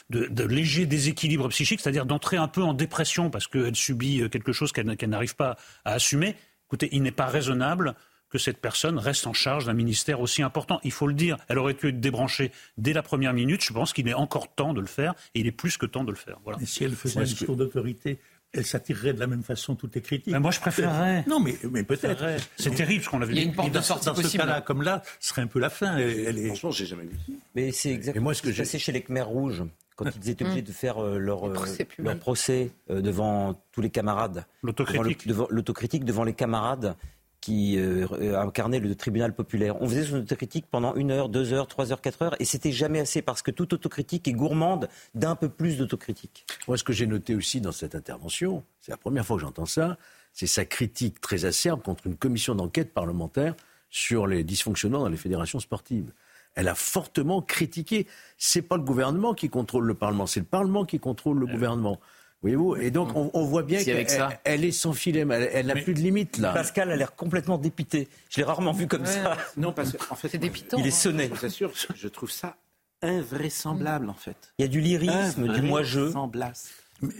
[0.09, 4.53] de, de, léger déséquilibre psychique, c'est-à-dire d'entrer un peu en dépression parce qu'elle subit quelque
[4.53, 6.35] chose qu'elle n'arrive pas à assumer.
[6.67, 7.95] Écoutez, il n'est pas raisonnable
[8.33, 10.79] que cette personne reste en charge d'un ministère aussi important.
[10.83, 13.63] Il faut le dire, elle aurait pu être débranchée dès la première minute.
[13.63, 16.03] Je pense qu'il est encore temps de le faire et il est plus que temps
[16.03, 16.39] de le faire.
[16.43, 16.59] Voilà.
[16.59, 18.17] Et si elle faisait un discours d'autorité,
[18.53, 20.31] elle s'attirerait de la même façon toutes les critiques.
[20.31, 21.25] Mais moi, je préférerais.
[21.27, 22.25] Non, mais, mais peut-être.
[22.57, 23.33] C'est terrible ce qu'on a vu.
[23.33, 25.41] Il y a une porte de sortie dans, dans ce cas-là, comme là, ce serait
[25.41, 25.97] un peu la fin.
[25.97, 26.47] Elle, est...
[26.47, 27.17] Franchement, j'ai jamais vu.
[27.55, 29.63] Mais c'est exactement moi, ce que j'ai passé chez les Khmers rouges
[29.95, 31.55] quand ils étaient obligés de faire euh, leur, euh,
[31.99, 34.45] leur procès euh, devant tous les camarades.
[34.61, 35.25] L'autocritique.
[35.49, 36.95] L'autocritique devant les camarades
[37.43, 39.81] qui euh, incarnait le tribunal populaire.
[39.81, 42.71] On faisait son autocritique pendant une heure, deux heures, trois heures, quatre heures, et c'était
[42.71, 46.45] jamais assez parce que toute autocritique est gourmande d'un peu plus d'autocritique.
[46.69, 49.65] Moi, ce que j'ai noté aussi dans cette intervention, c'est la première fois que j'entends
[49.65, 49.97] ça,
[50.31, 53.55] c'est sa critique très acerbe contre une commission d'enquête parlementaire
[53.89, 56.13] sur les dysfonctionnements dans les fédérations sportives.
[56.55, 58.07] Elle a fortement critiqué.
[58.37, 61.99] C'est pas le gouvernement qui contrôle le Parlement, c'est le Parlement qui contrôle le gouvernement.
[62.43, 64.05] Voyez-vous Et donc, on, voit bien qu'elle
[64.43, 66.51] elle est sans filet, elle n'a plus de limite, là.
[66.51, 68.09] Pascal a l'air complètement dépité.
[68.29, 69.37] Je l'ai rarement vu comme ça.
[69.57, 70.77] Non, parce qu'en fait, c'est dépitant.
[70.77, 71.29] Il est sonné.
[71.29, 72.57] Je vous assure, je trouve ça
[73.01, 74.53] invraisemblable, en fait.
[74.59, 76.11] Il y a du lyrisme, du moi-je.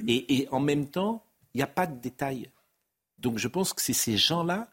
[0.08, 2.50] Et, et en même temps, il n'y a pas de détails.
[3.18, 4.68] Donc, je pense que c'est ces gens-là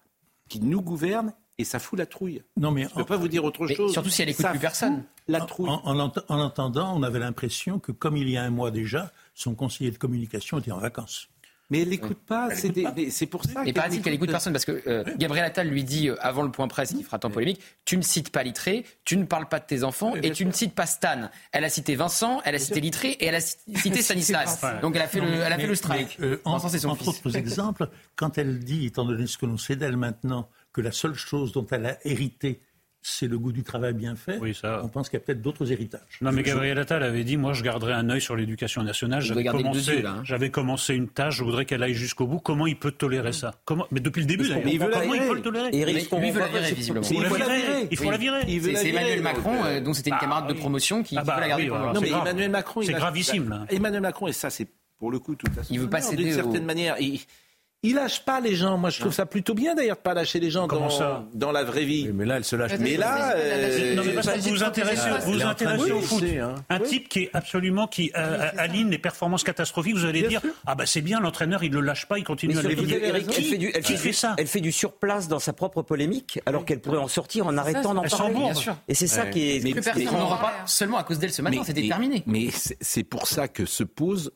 [0.48, 2.42] qui nous gouvernent et ça fout la trouille.
[2.56, 3.92] Non, mais je ne peux pas vous dire autre chose.
[3.92, 5.04] Surtout si elle n'écoute plus personne.
[5.28, 5.68] La trouille.
[5.68, 9.54] En, en, entendant, on avait l'impression que, comme il y a un mois déjà, son
[9.54, 11.28] conseiller de communication était en vacances.
[11.70, 13.64] Mais elle n'écoute pas, c'est pour ça.
[13.64, 16.50] Et paraît-il qu'elle n'écoute personne, parce que euh, Gabriel Attal lui dit, euh, avant le
[16.50, 19.60] point presse, qui fera tant polémique, tu ne cites pas Littré, tu ne parles pas
[19.60, 21.30] de tes enfants, et tu ne cites pas Stan.
[21.52, 24.60] Elle a cité Vincent, elle a cité Littré, et elle a cité Stanislas.
[24.82, 26.18] Donc elle a fait, le, elle a fait le strike.
[26.20, 30.48] Euh, entre autres exemples, quand elle dit, étant donné ce que l'on sait d'elle maintenant,
[30.72, 32.60] que la seule chose dont elle a hérité,
[33.02, 34.38] c'est le goût du travail bien fait.
[34.38, 34.80] Oui, ça...
[34.84, 36.18] On pense qu'il y a peut-être d'autres héritages.
[36.20, 39.22] Non, mais Gabriel Attal avait dit moi, je garderai un œil sur l'éducation nationale.
[39.22, 40.20] J'avais commencé, hein.
[40.22, 42.40] j'avais commencé une tâche, je voudrais qu'elle aille jusqu'au bout.
[42.40, 43.54] Comment il peut tolérer ça?
[43.64, 45.70] Comment Mais depuis le début, il veut comment il peut le tolérer?
[45.72, 47.06] Il veut la virer, visiblement.
[47.10, 47.88] Il, faut la virer.
[47.90, 48.60] Il faut la virer.
[48.60, 51.48] C'est Emmanuel Macron, euh, dont c'était une bah camarade de promotion, qui, ah veut la
[51.48, 53.66] garder Non, mais Emmanuel Macron, c'est gravissime.
[53.70, 55.72] Emmanuel Macron, et ça, c'est pour le coup tout à fait.
[55.72, 56.96] Il veut pas céder d'une certaine manière.
[57.82, 58.76] Il lâche pas les gens.
[58.76, 61.64] Moi, je trouve ça plutôt bien d'ailleurs de pas lâcher les gens dans, dans la
[61.64, 62.10] vraie vie.
[62.12, 62.72] mais là, elle se lâche.
[62.78, 66.22] Mais là, euh, non, mais parce que vous vous intéressez, vous vous intéressez au foot.
[66.22, 66.56] Hein.
[66.68, 69.94] Un type qui est absolument qui euh, aligne les performances catastrophiques.
[69.94, 72.62] Vous allez dire, ah bah c'est bien, l'entraîneur il le lâche pas, il continue à
[72.62, 72.68] le
[73.20, 76.66] Qui, fait, du, elle fait, ça Elle fait du surplace dans sa propre polémique, alors
[76.66, 78.34] qu'elle pourrait en sortir en arrêtant d'en parler.
[78.88, 79.64] Et c'est ça qui est.
[79.64, 81.62] Mais personne n'aura pas seulement à cause d'elle ce matin.
[81.64, 82.22] C'était terminé.
[82.26, 84.32] Mais c'est pour ça que se pose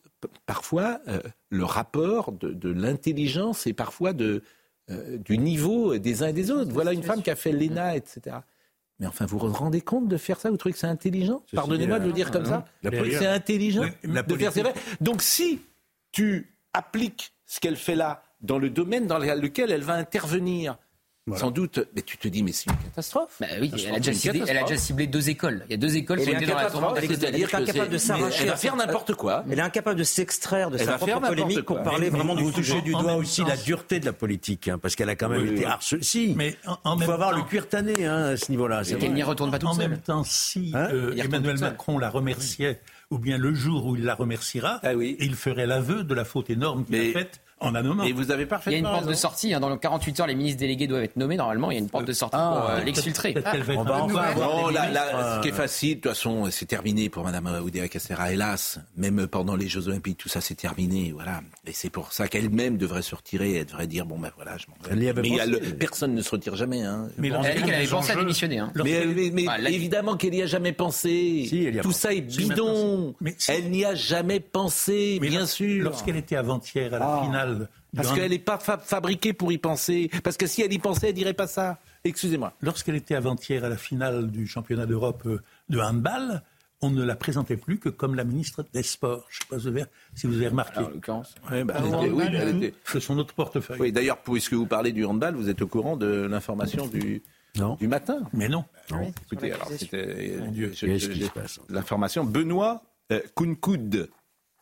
[0.47, 1.21] parfois euh,
[1.51, 4.43] le rapport de, l'intelligence et parfois de,
[4.91, 6.73] euh, du niveau des uns et des autres.
[6.73, 8.37] Voilà une femme qui a fait l'ENA, etc.
[9.01, 10.51] Mais enfin, vous vous rendez compte de faire ça?
[10.51, 11.43] Vous trouvez que c'est intelligent?
[11.53, 12.65] Pardonnez-moi de le dire comme ça.
[12.83, 14.63] C'est intelligent de faire ça.
[15.01, 15.61] Donc si
[16.13, 20.77] tu appliques ce qu'elle fait là dans le domaine dans lequel elle va intervenir,
[21.33, 23.37] sans doute, mais tu te dis, mais c'est une catastrophe.
[23.41, 25.65] Bah oui, elle a, déjà ciblé, elle a, déjà ciblé, deux écoles.
[25.69, 26.99] Il y a deux écoles qui ont été dans la tourmente.
[26.99, 28.43] Elle, est incapable de s'arracher.
[28.43, 29.43] Elle va faire n'importe quoi.
[29.51, 32.93] Elle est incapable de s'extraire de sa propre polémique pour parler vraiment du toucher du
[32.93, 36.03] doigt aussi la dureté de la politique, hein, parce qu'elle a quand même été harcelée.
[36.03, 38.83] Si, mais il faut avoir le cuir tanné hein, à ce niveau-là.
[38.83, 39.71] Elle n'y retourne pas toute.
[39.71, 43.97] En même temps, si hein euh, Emmanuel Macron la remerciait, ou bien le jour où
[43.97, 47.41] il la remerciera, ah il ferait l'aveu de la faute énorme qu'il a faite
[48.05, 49.55] et vous avez parfaitement Il y a une porte de sortie.
[49.55, 51.37] Hein, dans les 48 heures, les ministres délégués doivent être nommés.
[51.37, 53.35] Normalement, il y a une porte de sortie ah, pour euh, l'exfiltrer.
[53.77, 57.63] On va enfin avoir ce qui est facile, de toute façon, c'est terminé pour Mme
[57.65, 58.33] Oudéa Castera.
[58.33, 61.13] Hélas, même pendant les Jeux Olympiques, tout ça, c'est terminé.
[61.15, 61.41] Voilà.
[61.67, 63.57] Et c'est pour ça qu'elle-même devrait se retirer.
[63.57, 65.13] Elle devrait dire bon ben voilà, je m'en vais.
[65.15, 66.83] Mais personne ne se retire jamais.
[66.83, 67.09] Hein.
[67.19, 68.59] Mais elle dit qu'elle avait pensé à démissionner.
[68.59, 68.73] Hein.
[68.85, 71.49] Mais, évidemment qu'elle n'y a jamais pensé.
[71.83, 73.15] tout ça est bidon.
[73.49, 75.85] Elle n'y a jamais pensé, bien sûr.
[75.85, 77.44] Lorsqu'elle était avant-hier à la ah.
[77.95, 80.11] Parce qu'elle n'est pas fabriquée pour y penser.
[80.23, 81.79] Parce que si elle y pensait, elle dirait pas ça.
[82.05, 82.53] Excusez-moi.
[82.61, 86.43] Lorsqu'elle était avant-hier à la finale du championnat d'Europe euh, de handball,
[86.83, 89.27] on ne la présentait plus que comme la ministre des Sports.
[89.31, 90.81] Je ne sais pas si vous avez remarqué.
[90.81, 91.35] en l'occurrence.
[91.51, 92.75] Ouais, bah, oui, elle était...
[92.85, 93.81] C'est son autre portefeuille.
[93.81, 97.23] Oui, d'ailleurs, puisque vous parlez du handball, vous êtes au courant de l'information du,
[97.79, 98.65] du matin Mais non.
[98.91, 99.13] non.
[99.25, 100.37] Écoutez, alors, c'était
[101.71, 102.25] l'information.
[102.25, 102.83] Benoît
[103.13, 104.11] euh, Kounkoud,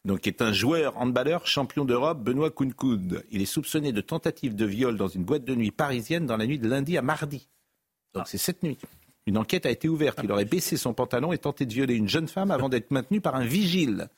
[0.04, 3.24] donc, qui est un joueur handballeur champion d'Europe, Benoît Kounkoud.
[3.30, 6.46] Il est soupçonné de tentative de viol dans une boîte de nuit parisienne dans la
[6.46, 7.48] nuit de lundi à mardi.
[8.14, 8.78] Donc, c'est cette nuit.
[9.26, 10.18] Une enquête a été ouverte.
[10.24, 13.20] Il aurait baissé son pantalon et tenté de violer une jeune femme avant d'être maintenu
[13.20, 14.08] par un vigile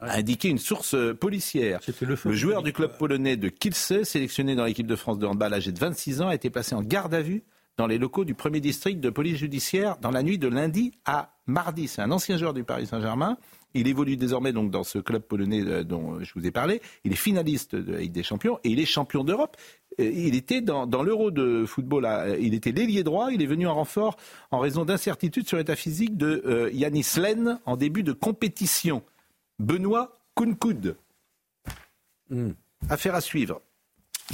[0.00, 1.80] a indiqué une source euh, policière.
[2.00, 5.52] Le, le, joueur du club polonais de Kielce, sélectionné dans l'équipe de France de handball
[5.52, 7.44] âgé de 26 ans, a été placé en garde à vue
[7.76, 11.34] dans les locaux du premier district de police judiciaire dans la nuit de lundi à
[11.46, 11.88] mardi.
[11.88, 13.36] C'est un ancien joueur du Paris Saint-Germain.
[13.74, 16.80] Il évolue désormais donc dans ce club polonais euh, dont je vous ai parlé.
[17.04, 19.56] Il est finaliste de la Ligue des Champions et il est champion d'Europe.
[19.98, 22.08] Il était dans, dans l'Euro de football.
[22.40, 23.30] Il était l'ailier droit.
[23.32, 24.16] Il est venu en renfort
[24.50, 29.02] en raison d'incertitudes sur l'état physique de euh, Yanis Len en début de compétition.
[29.58, 30.96] Benoît Kounkoud.
[32.30, 32.52] Hmm.
[32.88, 33.60] Affaire à suivre.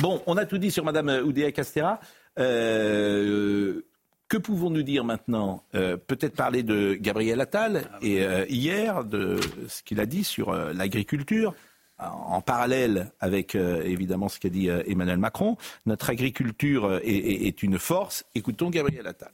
[0.00, 2.00] Bon, on a tout dit sur Madame Oudéa Castera.
[2.38, 3.80] Euh,
[4.28, 9.82] que pouvons-nous dire maintenant euh, Peut-être parler de Gabriel Attal et euh, hier de ce
[9.82, 11.54] qu'il a dit sur euh, l'agriculture.
[11.98, 15.56] En parallèle avec évidemment ce qu'a dit Emmanuel Macron,
[15.86, 18.26] notre agriculture est, est, est une force.
[18.34, 19.30] Écoutons Gabriel Attal.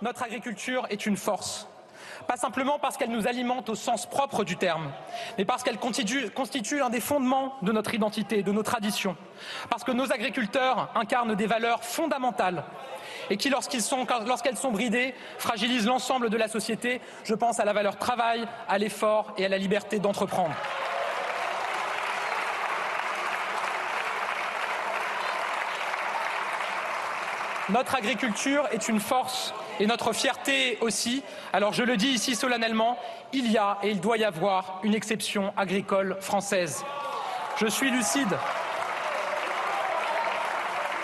[0.00, 1.66] Notre agriculture est une force
[2.26, 4.90] pas simplement parce qu'elle nous alimente au sens propre du terme,
[5.38, 9.16] mais parce qu'elle constitue, un des fondements de notre identité, de nos traditions,
[9.70, 12.64] parce que nos agriculteurs incarnent des valeurs fondamentales
[13.30, 14.06] et qui, lorsqu'elles sont,
[14.54, 17.00] sont bridées, fragilisent l'ensemble de la société.
[17.24, 20.54] Je pense à la valeur travail, à l'effort et à la liberté d'entreprendre.
[27.70, 31.22] Notre agriculture est une force et notre fierté aussi.
[31.54, 32.98] Alors je le dis ici solennellement,
[33.32, 36.84] il y a et il doit y avoir une exception agricole française.
[37.56, 38.36] Je suis lucide.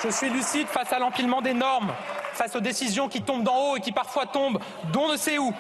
[0.05, 1.93] Je suis lucide face à l'empilement des normes,
[2.35, 4.61] face aux décisions qui tombent d'en haut et qui parfois tombent
[4.93, 5.55] d'on ne sait où.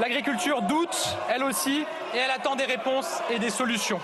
[0.00, 4.00] L'agriculture doute, elle aussi, et elle attend des réponses et des solutions.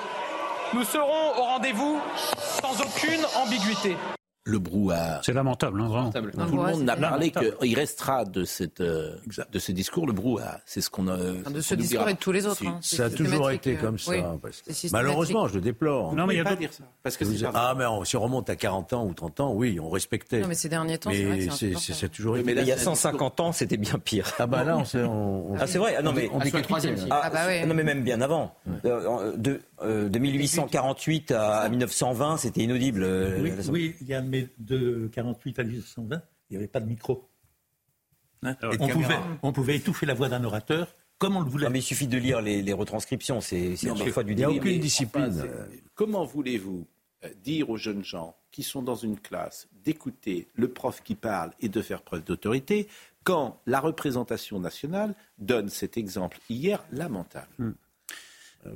[0.72, 2.00] Nous serons au rendez-vous
[2.36, 3.96] sans aucune ambiguïté
[4.44, 5.20] le brouhaha.
[5.24, 6.10] C'est lamentable, hein, vraiment.
[6.10, 9.16] Tout le monde n'a parlé qu'il restera de, cette, euh,
[9.50, 10.60] de ce discours le brouhaha.
[10.66, 11.16] C'est ce qu'on a.
[11.16, 12.66] De ce discours et de tous les autres.
[12.66, 12.78] Hein.
[12.82, 14.12] Ça a toujours été comme ça.
[14.92, 16.14] Malheureusement, je le déplore.
[16.14, 16.84] Non, mais il y a pas dire ça.
[17.02, 17.24] Parce que
[17.54, 20.40] ah, mais si on remonte à 40 ans ou 30 ans, oui, on respectait.
[20.40, 21.10] Non, mais ces derniers temps,
[21.50, 22.54] c'est c'est toujours été.
[22.54, 24.32] Mais il y a 150 ans, c'était bien pire.
[24.38, 25.54] Ah, bah là, on.
[25.58, 25.94] Ah, c'est vrai.
[25.96, 26.28] Ah, non, mais.
[26.32, 26.96] On troisième.
[27.10, 28.54] Ah, bah non, mais même bien avant.
[28.84, 33.06] Euh, de 1848 à 1920, c'était inaudible.
[33.70, 34.20] Oui, il y a
[34.58, 37.28] de 48 à 1920, il n'y avait pas de micro.
[38.42, 41.70] Hein on, pouvait, on, pouvait, étouffer la voix d'un orateur comme on le voulait.
[41.70, 43.76] mais il suffit de lire les, retranscriptions, c'est
[44.10, 45.44] fois du Il n'y a aucune discipline.
[45.94, 46.86] comment voulez-vous
[47.24, 51.52] euh, dire aux jeunes gens qui sont dans une classe d'écouter le prof qui parle
[51.60, 52.88] et de faire preuve d'autorité
[53.22, 57.52] quand la représentation nationale donne cet exemple hier lamentable?
[57.58, 57.72] Hmm.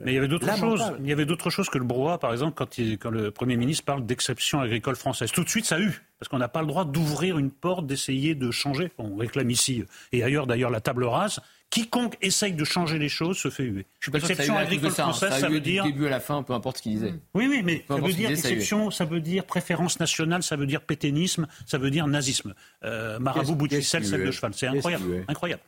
[0.05, 0.82] Mais il y avait d'autres choses.
[1.01, 3.84] Il y avait d'autres choses que le brouhaha, par exemple, quand, quand le Premier ministre
[3.84, 5.30] parle d'exception agricole française.
[5.30, 6.03] Tout de suite, ça a eu.
[6.18, 8.91] Parce qu'on n'a pas le droit d'ouvrir une porte, d'essayer de changer.
[8.99, 11.41] On réclame ici et ailleurs, d'ailleurs, la table rase.
[11.68, 13.87] Quiconque essaye de changer les choses se fait huer.
[13.99, 16.11] Je suis pas exception sûr agricole ça, française, ça, ça veut dire du début à
[16.11, 17.14] la fin, peu importe ce qu'il disait.
[17.34, 20.80] Oui, oui, mais ça veut dire exception, ça, veut dire préférence nationale, ça veut dire
[20.80, 22.55] pétainisme, ça veut dire nazisme.
[22.84, 25.62] Euh, Marabout Boutissel, celle de cheval, c'est incroyable, incroyable.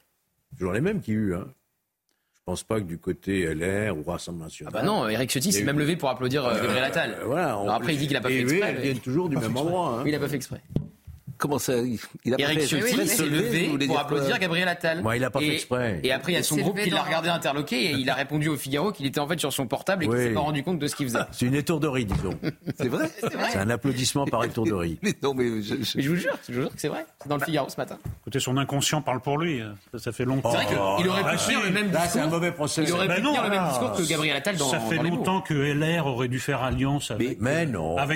[0.57, 1.35] Toujours les mêmes qui eu.
[1.35, 1.47] Hein.
[2.49, 4.73] Je pense pas que du côté LR ou Rassemblement National.
[4.75, 7.19] Ah bah non, Eric Ciotti s'est même levé pour applaudir euh, Gabriel Attal.
[7.21, 8.75] Euh, voilà, Alors après, il dit qu'il n'a pas fait exprès.
[8.79, 9.99] Ils viennent toujours du même endroit.
[9.99, 10.03] Hein.
[10.03, 10.63] Oui, il n'a pas fait exprès.
[11.39, 11.75] Comment ça
[12.25, 15.03] il a Eric Ciotti s'est levé pour applaudir Gabriel Attal.
[15.03, 16.01] Moi, il n'a pas fait exprès.
[16.03, 18.49] Et après, il y a son groupe qui l'a regardé interloqué et il a répondu
[18.49, 20.79] au Figaro qu'il était en fait sur son portable et qu'il s'est pas rendu compte
[20.79, 21.21] de ce qu'il faisait.
[21.31, 22.35] C'est une étourderie, disons.
[22.77, 24.99] C'est vrai C'est un applaudissement par étourderie.
[25.03, 27.07] mais non, mais je, vous jure, je vous jure que c'est vrai.
[27.23, 27.99] C'est dans le Figaro ce matin.
[28.23, 29.63] Écoutez, son inconscient parle pour lui.
[29.97, 30.51] Ça, fait longtemps.
[30.51, 32.11] C'est vrai qu'il aurait pu tenir le même discours.
[32.11, 32.83] C'est un mauvais procès.
[32.85, 35.55] Il aurait pu tenir le même discours que Gabriel Attal dans Ça fait longtemps que
[35.55, 37.39] LR aurait dû faire alliance avec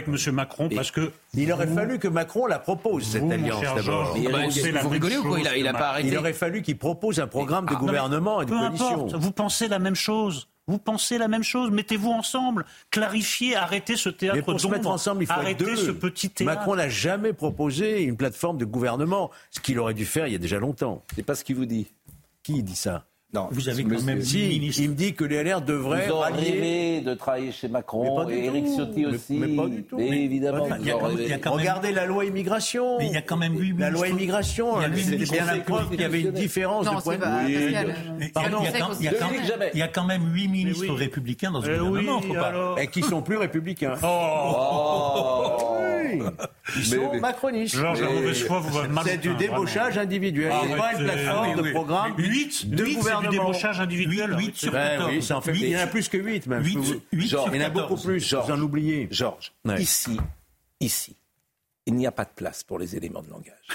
[0.09, 0.17] M.
[0.33, 1.13] Macron parce que.
[1.35, 3.65] Il aurait fallu que Macron la propose, cette alliance
[4.83, 6.09] vous rigolez ou quoi il a, pas arrêté.
[6.09, 9.07] Il aurait fallu qu'il propose un programme de ah, gouvernement et de coalition.
[9.07, 10.49] Vous pensez la même chose.
[10.69, 14.89] Vous pensez la même chose, mettez-vous ensemble, clarifiez, arrêtez ce théâtre Mais pour se mettre
[14.89, 16.55] ensemble, il faut arrêtez ce petit théâtre.
[16.55, 20.37] Macron n'a jamais proposé une plateforme de gouvernement, ce qu'il aurait dû faire il y
[20.37, 21.03] a déjà longtemps.
[21.17, 21.89] C'est pas ce qu'il vous dit.
[22.45, 23.07] Qui dit ça?
[23.35, 27.01] Non, vous avez quand même si, Il me dit que les LR devraient vous rêver
[27.01, 29.39] de travailler chez Macron et Éric Ciotti aussi.
[29.39, 29.97] Mais, pas du tout.
[29.97, 30.67] Mais, évidemment.
[30.79, 31.61] il y a, il y a quand même...
[31.61, 32.99] Regardez la loi immigration.
[32.99, 36.01] Mais il y a quand même 8 La loi immigration, c'est bien la preuve qu'il
[36.01, 38.31] y avait une différence non, de point de vue.
[38.35, 38.59] Pardon,
[39.01, 42.77] il y a quand même 8 ministres républicains dans ce gouvernement.
[42.77, 43.95] Et qui sont plus républicains.
[44.03, 45.69] Oh
[46.77, 47.77] Ils sont macronistes.
[49.05, 50.53] C'est du débauchage individuel.
[50.69, 52.15] C'est pas une plateforme de programme.
[52.17, 53.31] 8 de gouvernement.
[53.31, 54.37] du débauchage individuel.
[54.37, 55.11] 8 sur 14.
[55.11, 55.53] Oui, ça en fait.
[55.53, 56.63] Il y en a plus que 8 même.
[56.63, 58.21] 8, 8 Georges, il y en a beaucoup plus.
[58.21, 59.09] Georges, vous en oubliez.
[59.11, 60.19] Georges, ici,
[60.81, 61.17] ici,
[61.87, 63.69] il n'y a pas de place pour les éléments de langage.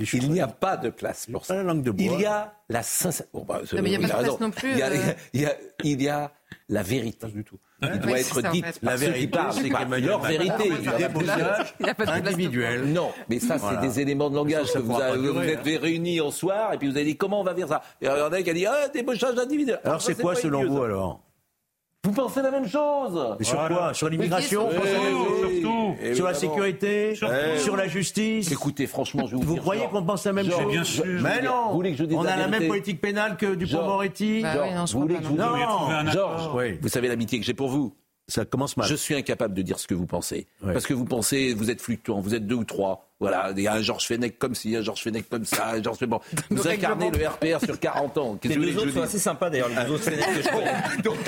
[0.00, 1.54] il n'y a pas de place pour ça.
[1.54, 2.14] La langue de bois.
[2.14, 3.30] Il y a la sincérité.
[3.34, 4.72] Bon, bah, non, mais il n'y a pas de place non plus.
[4.72, 4.90] Il y a,
[5.32, 6.32] il y a, il y a
[6.68, 7.26] la vérité.
[7.28, 7.58] du tout.
[7.82, 8.80] Il doit être ça, en dite fait.
[8.80, 9.68] par La vérité, c'est
[10.00, 10.52] leur vérité.
[10.52, 12.84] a fait des débauchages Il y a pas de place individuels.
[12.86, 13.80] Non, mais ça, Voilà.
[13.82, 16.30] c'est des éléments de langage Ça que vous, avez- pas durer, vous êtes réunis en
[16.30, 17.82] soir et puis vous avez dit comment on va faire ça?
[18.00, 19.80] Et il y en a qui a dit ah, débauchage individuel.
[19.84, 21.20] Alors ça, c'est quoi pas selon vous alors?
[22.04, 23.74] Vous pensez la même chose Mais sur Voilà.
[23.74, 24.88] quoi Sur l'immigration Oui, oui,
[25.60, 25.94] surtout.
[25.98, 26.14] évidemment.
[26.14, 27.34] Sur la sécurité Surtout.
[27.58, 30.50] Sur la justice Écoutez, franchement, je vais vous, Vous dire, croyez qu'on pense la même
[30.50, 31.04] chose bien sûr.
[31.22, 33.54] Mais non Vous voulez que je vous dise On a la même politique pénale que.
[33.54, 36.50] Dupont-Moretti Bah oui, Vous voulez que je vous dise Georges.
[36.54, 36.78] Oui.
[36.80, 37.94] vous savez l'amitié que j'ai pour vous.
[38.26, 38.88] Ça commence mal.
[38.88, 40.46] Je suis incapable de dire ce que vous pensez.
[40.62, 40.72] Ouais.
[40.72, 43.10] Parce que vous pensez, vous êtes fluctuant, vous êtes deux ou trois.
[43.20, 45.82] Voilà, il y a un Georges Fenech comme ci, un Georges Fenech comme ça, un
[45.82, 46.10] Georges Fenech.
[46.10, 46.20] Bon,
[46.50, 48.38] vous incarnez le RPR sur 40 ans.
[48.42, 51.02] Les deux autres sont assez sympas d'ailleurs, les deux autres Fenech que je connais.
[51.02, 51.18] Donc,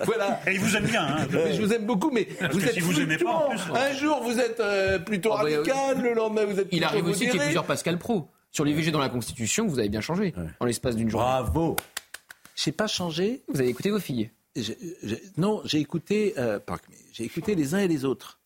[0.04, 0.40] voilà.
[0.46, 1.02] Et il vous aime bien.
[1.02, 1.26] Hein.
[1.30, 4.22] Je vous aime beaucoup, mais vous êtes si vous aimez pas, en plus, Un jour,
[4.22, 7.34] vous êtes euh, plutôt Ah bah, radical, le lendemain, vous êtes Il arrive aussi qu'il
[7.34, 8.28] y ait plusieurs Pascal Pro.
[8.50, 11.26] Sur l'IVG dans la Constitution, vous avez bien changé en l'espace d'une journée.
[11.26, 11.76] Bravo
[12.54, 13.42] J'ai pas changé.
[13.52, 14.30] Vous avez écouté vos filles.
[15.36, 16.58] Non, j'ai écouté, euh,
[17.12, 18.40] j'ai écouté les uns et les autres.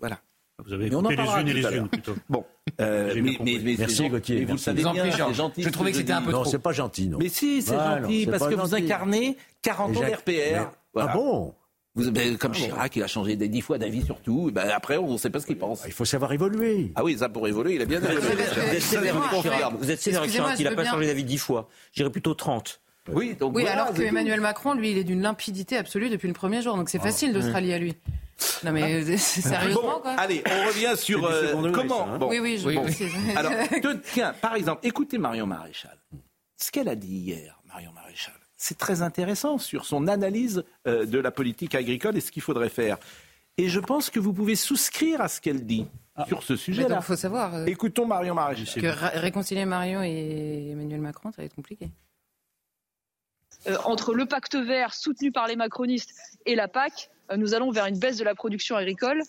[0.00, 0.20] Voilà.
[0.64, 2.14] Vous avez Mais on en écouté les unes et les unes plutôt.
[2.30, 2.44] Bon,
[2.80, 4.64] euh, mais, mais- mais Merci, Gauthier, mais vous le merci.
[4.64, 5.62] savez bien, c'est gentil.
[5.62, 6.50] Je ce trouvais que c'était un peu Non, trop.
[6.50, 7.18] c'est pas gentil, non.
[7.18, 10.26] Mais si, c'est Ah, non, gentil, parce que vous incarnez 40 ans d'RPR.
[10.26, 11.10] Mais- Voilà.
[11.12, 11.54] Ah bon
[11.94, 14.50] Vous, ben, comme Chirac, il a changé des dix fois d'avis sur tout.
[14.52, 15.82] Ben, après, on ne sait pas ce qu'il pense.
[15.86, 16.92] Il faut savoir évoluer.
[16.94, 18.18] Ah oui, ça pour évoluer, il a bien évolué.
[18.20, 19.74] Vous êtes sévère avec Chirac.
[19.78, 20.60] Vous êtes sévère avec Excusez-moi, Chirac.
[20.60, 21.68] Il n'a pas changé d'avis dix fois.
[21.92, 22.80] J'irais plutôt 30.
[23.12, 24.02] Oui, donc Oui, voilà, alors que.
[24.02, 26.76] Emmanuel Macron, lui, il est d'une limpidité absolue depuis le premier jour.
[26.76, 27.94] Donc c'est facile de se rallier à lui.
[28.64, 30.10] Non mais c'est- sérieusement Bon, quoi.
[30.12, 32.06] allez, on revient sur euh, comment.
[32.06, 32.18] ça, hein.
[32.18, 32.28] bon.
[32.28, 33.10] Oui, oui, je Oui, bon, oui.
[33.34, 35.96] Alors, te- tiens, par exemple, écoutez Marion Maréchal.
[36.58, 41.18] Ce qu'elle a dit hier, Marion Maréchal, c'est très intéressant sur son analyse euh, de
[41.18, 42.98] la politique agricole et ce qu'il faudrait faire.
[43.58, 45.86] Et je pense que vous pouvez souscrire à ce qu'elle dit
[46.28, 46.88] sur ce sujet-là.
[46.96, 48.82] donc faut savoir euh, Écoutons Marion Maréchal.
[48.82, 51.88] que réconcilier Marion et Emmanuel Macron, ça va être compliqué.
[53.68, 56.14] Euh, entre le pacte vert soutenu par les macronistes
[56.44, 59.22] et la PAC, euh, nous allons vers une baisse de la production agricole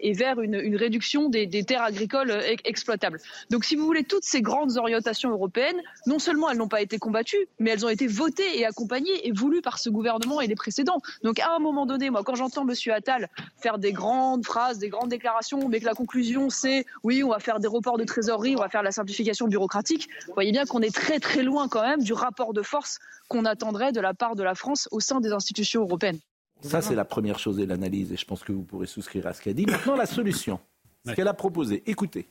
[0.00, 3.20] et vers une, une réduction des, des terres agricoles euh, ex- exploitables.
[3.50, 6.98] Donc si vous voulez, toutes ces grandes orientations européennes, non seulement elles n'ont pas été
[6.98, 10.54] combattues, mais elles ont été votées et accompagnées et voulues par ce gouvernement et les
[10.54, 11.00] précédents.
[11.22, 12.74] Donc à un moment donné, moi quand j'entends M.
[12.92, 13.28] Attal
[13.60, 17.40] faire des grandes phrases, des grandes déclarations, mais que la conclusion c'est oui, on va
[17.40, 20.82] faire des reports de trésorerie, on va faire la simplification bureaucratique, vous voyez bien qu'on
[20.82, 22.98] est très très loin quand même du rapport de force
[23.28, 26.18] qu'on attendrait de la part de la France au sein des institutions européennes.
[26.64, 29.32] Ça, c'est la première chose et l'analyse, et je pense que vous pourrez souscrire à
[29.32, 29.66] ce qu'elle dit.
[29.66, 30.58] Maintenant, la solution,
[31.06, 31.82] ce qu'elle a proposé.
[31.86, 32.28] Écoutez.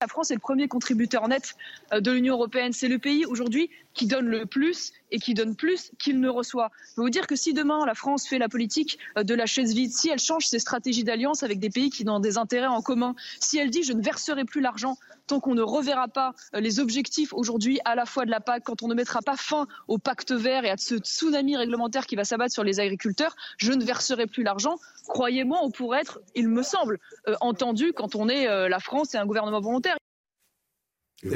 [0.00, 1.56] La France est le premier contributeur net
[1.92, 2.72] euh, de l'Union européenne.
[2.72, 6.70] C'est le pays aujourd'hui qui donne le plus et qui donne plus qu'il ne reçoit.
[6.90, 9.46] Je veux vous dire que si demain la France fait la politique euh, de la
[9.46, 12.68] chaise vide, si elle change ses stratégies d'alliance avec des pays qui ont des intérêts
[12.68, 14.96] en commun, si elle dit je ne verserai plus l'argent
[15.28, 18.64] tant qu'on ne reverra pas euh, les objectifs aujourd'hui à la fois de la PAC,
[18.64, 22.16] quand on ne mettra pas fin au pacte vert et à ce tsunami réglementaire qui
[22.16, 24.78] va s'abattre sur les agriculteurs, je ne verserai plus l'argent.
[25.06, 26.98] Croyez-moi, on pourrait être, il me semble,
[27.28, 29.96] euh, entendu quand on est euh, la France et un gouvernement volontaire.
[31.22, 31.34] Je vous,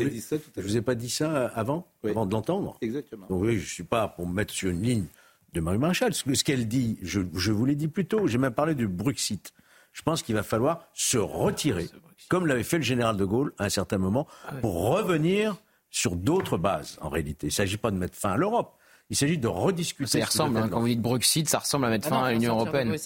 [0.56, 2.76] je vous ai pas dit ça avant, avant de l'entendre.
[2.80, 3.26] Exactement.
[3.28, 5.06] Donc oui, je suis pas pour me mettre sur une ligne
[5.54, 6.14] de Marie Maréchal.
[6.14, 8.74] Ce, que- ce qu'elle dit, je, je vous l'ai dit plus tôt, j'ai même parlé
[8.74, 9.52] du Brexit.
[9.92, 11.88] Je pense qu'il va falloir se retirer,
[12.32, 14.26] comme l'avait fait le général de Gaulle à un certain moment,
[14.62, 15.54] pour revenir
[15.90, 17.48] sur d'autres bases, en réalité.
[17.48, 18.78] Il ne s'agit pas de mettre fin à l'Europe.
[19.10, 20.20] Il s'agit de rediscuter.
[20.20, 22.32] Ça ressemble, hein, quand vous dites Brexit, ça ressemble à mettre Ah fin non, à
[22.32, 22.88] l'Union européenne.
[22.88, 22.96] Mais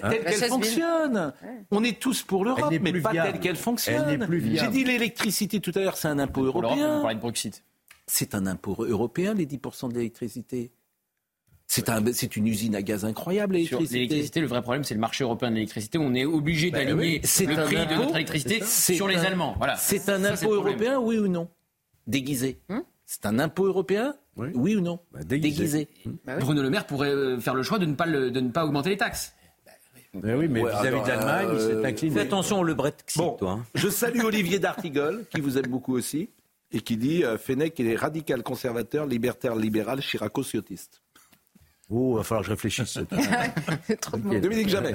[0.00, 1.32] Hein telle qu'elle fonctionne.
[1.72, 3.32] On est tous pour l'Europe, mais pas viable.
[3.32, 4.28] telle qu'elle fonctionne.
[4.54, 7.00] J'ai dit l'électricité tout à l'heure, c'est un impôt on européen.
[7.00, 7.64] parlait de Brexit.
[8.06, 10.70] C'est un impôt européen, les 10% de l'électricité.
[11.70, 13.94] C'est un, c'est une usine à gaz incroyable, Sur l'électricité.
[13.98, 15.98] l'électricité, le vrai problème, c'est le marché européen de l'électricité.
[15.98, 19.54] On est obligé Ben d'aligner oui, le prix de notre électricité sur les Allemands.
[19.58, 19.76] Voilà.
[19.76, 21.48] C'est un Ça, impôt le européen, oui ou non?
[22.06, 22.58] Déguisé.
[23.04, 24.14] c'est un impôt européen?
[24.36, 24.98] Oui, ou non?
[25.26, 25.88] Déguisé.
[26.40, 28.64] Bruno Le Maire pourrait euh, faire le choix de ne pas, le- de ne pas
[28.64, 29.34] augmenter les taxes.
[30.14, 32.14] Mais oui, mais Ouais, vis-à-vis de l'Allemagne, il euh, s'est incliné.
[32.14, 33.50] Fais attention au Brexit, Bon, toi.
[33.60, 33.64] hein.
[33.74, 36.30] je salue Olivier d'Artigol, qui vous aime beaucoup aussi.
[36.72, 41.02] et qui dit euh, Fenech est radical conservateur, libertaire libéral, chiraco-ciotiste.
[41.90, 42.98] Oh, il va falloir que je réfléchisse.
[44.12, 44.94] Dominique Jamais.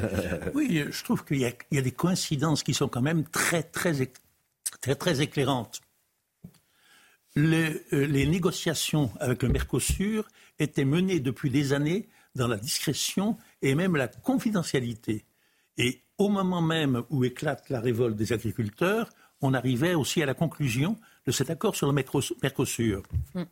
[0.54, 4.12] Oui, je trouve qu'il y, y, a des coïncidences qui sont quand même très, très,
[4.82, 5.82] très, très éclairantes.
[7.36, 10.28] Les, euh, les, négociations avec le Mercosur
[10.60, 15.26] étaient menées depuis des années dans la discrétion et même la confidentialité.
[15.78, 19.10] Et au moment même où éclate la révolte des agriculteurs,
[19.42, 23.04] on arrivait aussi à la conclusion de cet accord sur le Mercosur.
[23.34, 23.44] Mm.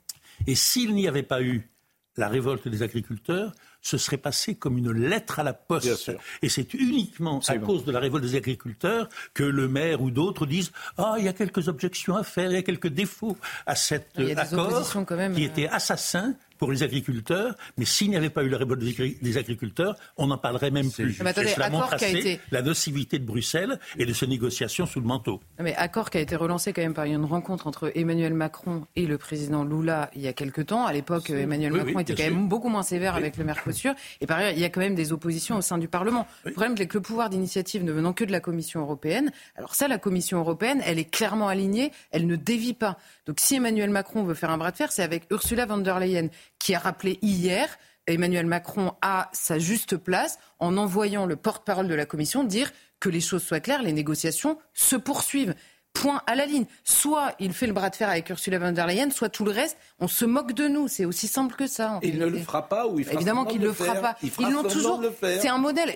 [0.47, 1.69] Et s'il n'y avait pas eu
[2.17, 6.11] la révolte des agriculteurs, ce serait passé comme une lettre à la poste.
[6.41, 10.45] Et c'est uniquement à cause de la révolte des agriculteurs que le maire ou d'autres
[10.45, 13.75] disent Ah, il y a quelques objections à faire, il y a quelques défauts à
[13.75, 14.93] cet accord
[15.35, 18.83] qui était euh, assassin pour les agriculteurs, mais s'il n'y avait pas eu la révolte
[18.83, 21.19] des agriculteurs, on n'en parlerait même plus.
[21.23, 22.39] Mais attendez, Cela montre assez été...
[22.51, 25.41] la nocivité de Bruxelles et de ses négociations sous le manteau.
[25.59, 29.07] Mais accord qui a été relancé quand même par une rencontre entre Emmanuel Macron et
[29.07, 30.85] le président Lula il y a quelque temps.
[30.85, 33.95] À l'époque, Emmanuel Macron était quand même beaucoup moins sévère avec le Mercosur.
[34.21, 36.27] Et par ailleurs, il y a quand même des oppositions au sein du Parlement.
[36.45, 39.73] Le problème, c'est que le pouvoir d'initiative ne venant que de la Commission européenne, alors
[39.73, 42.99] ça, la Commission européenne, elle est clairement alignée, elle ne dévie pas.
[43.25, 45.99] Donc si Emmanuel Macron veut faire un bras de fer, c'est avec Ursula von der
[45.99, 46.27] Leyen
[46.61, 47.67] qui a rappelé hier
[48.07, 53.09] Emmanuel Macron à sa juste place en envoyant le porte-parole de la Commission dire que
[53.09, 55.55] les choses soient claires, les négociations se poursuivent.
[55.93, 56.67] Point à la ligne.
[56.85, 59.51] Soit il fait le bras de fer avec Ursula von der Leyen, soit tout le
[59.51, 60.87] reste, on se moque de nous.
[60.87, 61.99] C'est aussi simple que ça.
[62.01, 64.15] il ne le fera pas ou il fera Évidemment qu'il ne le fera pas.
[64.23, 65.03] Ils l'ont toujours.
[65.21, 65.93] C'est un modèle.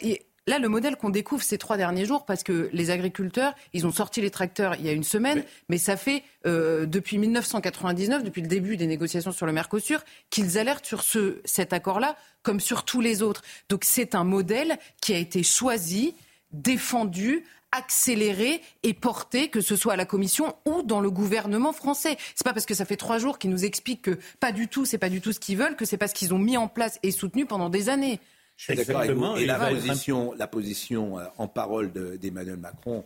[0.47, 3.91] Là, le modèle qu'on découvre ces trois derniers jours, parce que les agriculteurs, ils ont
[3.91, 8.43] sorti les tracteurs il y a une semaine, mais, ça fait euh, depuis 1999, depuis
[8.43, 12.85] le début des négociations sur le Mercosur, qu'ils alertent sur ce, cet accord-là, comme sur
[12.85, 13.41] tous les autres.
[13.69, 16.13] Donc c'est un modèle qui a été choisi,
[16.51, 22.17] défendu, accéléré et porté, que ce soit à la Commission ou dans le gouvernement français.
[22.35, 24.85] C'est pas parce que ça fait trois jours qu'ils nous expliquent que pas du tout,
[24.85, 26.99] c'est pas du tout ce qu'ils veulent, que c'est parce qu'ils ont mis en place
[27.01, 28.19] et soutenu pendant des années.
[28.57, 29.37] Je suis d'accord avec vous.
[29.37, 33.03] Et la position, la position euh, en parole d'Emmanuel Macron,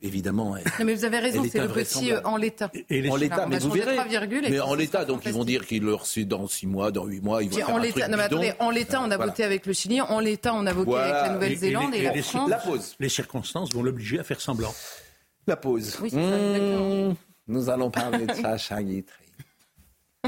[0.00, 0.54] évidemment.
[0.54, 2.70] non, mais vous avez raison, c'est le petit euh, en l'état.
[3.10, 3.98] En l'état, mais vous verrez.
[4.50, 7.20] Mais en l'état, donc ils vont dire qu'il le reçu dans 6 mois, dans 8
[7.20, 9.44] mois, ils vont faire en un truc non, mais attendez, En l'état, on a voté
[9.44, 12.50] avec le Chili, en l'état, on a voté avec la Nouvelle-Zélande et, la France.
[12.50, 12.96] La pause.
[13.00, 14.74] Les circonstances vont l'obliger à faire semblant.
[15.46, 15.98] La pause.
[16.00, 17.16] Oui, mmh,
[17.48, 19.24] nous allons parler de Sacha Guitry.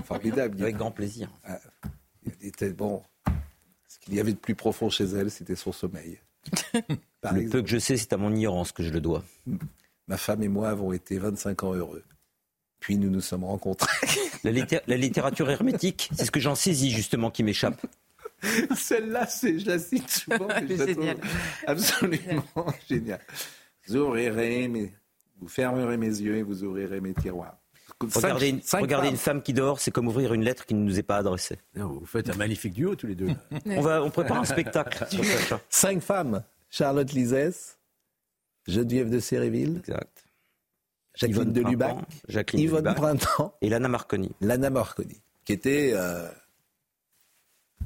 [0.04, 0.60] Formidable.
[0.60, 1.28] Avec grand plaisir.
[1.44, 1.60] Ah,
[2.26, 3.00] il était bon.
[4.04, 6.18] Qu'il y avait de plus profond chez elle, c'était son sommeil.
[7.32, 9.24] le peu que je sais, c'est à mon ignorance que je le dois.
[10.08, 12.04] Ma femme et moi avons été 25 ans heureux.
[12.80, 13.88] Puis nous nous sommes rencontrés.
[14.44, 14.52] La,
[14.86, 17.80] la littérature hermétique, c'est ce que j'en saisis justement qui m'échappe.
[18.76, 20.48] Celle-là, je la cite souvent.
[20.68, 21.16] génial.
[21.66, 22.44] Absolument
[22.86, 23.20] génial.
[23.86, 24.92] Vous ouvrirez mes,
[25.40, 27.56] vous fermerez mes yeux et vous ouvrirez mes tiroirs.
[28.00, 28.60] Regarder, une,
[29.06, 31.58] une, femme qui dort, c'est comme ouvrir une lettre qui ne nous est pas adressée.
[31.74, 33.28] vous faites un magnifique duo tous les deux.
[33.66, 35.06] on, va, on prépare un spectacle.
[35.70, 36.42] Cinq femmes.
[36.70, 37.78] Charlotte Lisès,
[38.66, 39.76] Geneviève de Séréville.
[39.78, 40.24] Exact.
[41.14, 41.96] Jacqueline de Lubac.
[42.28, 43.54] Jacqueline Yvonne Printemps.
[43.60, 44.32] Et Lana Marconi.
[44.40, 46.28] Lana Marconi, qui était euh,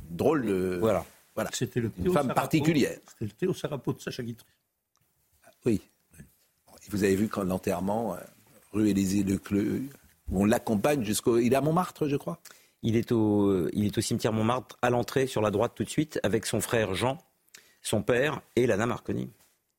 [0.08, 0.78] drôle de.
[0.80, 1.04] Voilà.
[1.34, 1.50] voilà.
[1.52, 2.98] C'était le Une femme particulière.
[3.06, 4.48] C'était le Théo Sarapo de Sacha Guitry.
[5.66, 5.82] Oui.
[6.90, 8.18] Vous avez vu quand l'enterrement, euh,
[8.72, 9.82] rue Élysée Lecleux,
[10.30, 11.38] où on l'accompagne jusqu'au.
[11.38, 12.38] Il est à Montmartre, je crois.
[12.82, 15.90] Il est au, il est au cimetière Montmartre, à l'entrée, sur la droite tout de
[15.90, 17.18] suite, avec son frère Jean,
[17.82, 19.30] son père et Lana Marconi.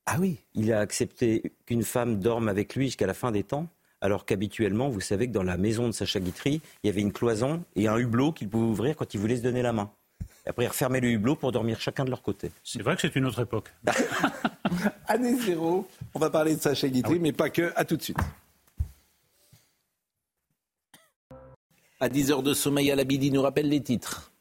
[0.06, 3.68] Ah oui Il a accepté qu'une femme dorme avec lui jusqu'à la fin des temps,
[4.02, 7.12] alors qu'habituellement, vous savez que dans la maison de Sacha Guitry, il y avait une
[7.12, 9.92] cloison et un hublot qu'il pouvait ouvrir quand il voulait se donner la main.
[10.46, 12.52] Et après, il refermait le hublot pour dormir chacun de leur côté.
[12.64, 13.72] C'est vrai que c'est une autre époque.
[15.08, 17.72] Année zéro, on va parler de Sacha Guitry, ah mais pas que.
[17.76, 18.18] À tout de suite.
[22.02, 24.32] À 10 heures de sommeil à l'Abidi nous rappelle les titres.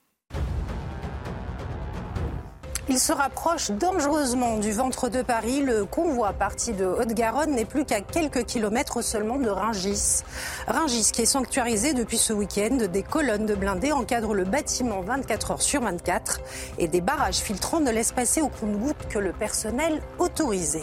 [2.89, 5.63] Il se rapproche dangereusement du ventre de Paris.
[5.63, 10.23] Le convoi parti de Haute-Garonne n'est plus qu'à quelques kilomètres seulement de Ringis.
[10.69, 12.79] Ringis qui est sanctuarisé depuis ce week-end.
[12.93, 16.41] Des colonnes de blindés encadrent le bâtiment 24 heures sur 24
[16.79, 20.83] et des barrages filtrants ne laissent passer au compte-gouttes que le personnel autorisé.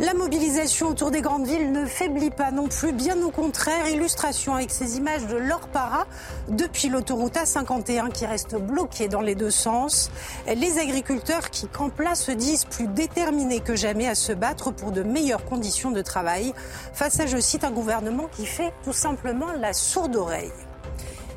[0.00, 3.88] La mobilisation autour des grandes villes ne faiblit pas non plus, bien au contraire.
[3.88, 6.06] Illustration avec ces images de l'Orpara
[6.48, 10.12] depuis l'autoroute A51 qui reste bloquée dans les deux sens.
[10.46, 14.92] Les agriculteurs qui campent là se disent plus déterminés que jamais à se battre pour
[14.92, 16.54] de meilleures conditions de travail
[16.92, 20.52] face à, je cite, un gouvernement qui fait tout simplement la sourde oreille.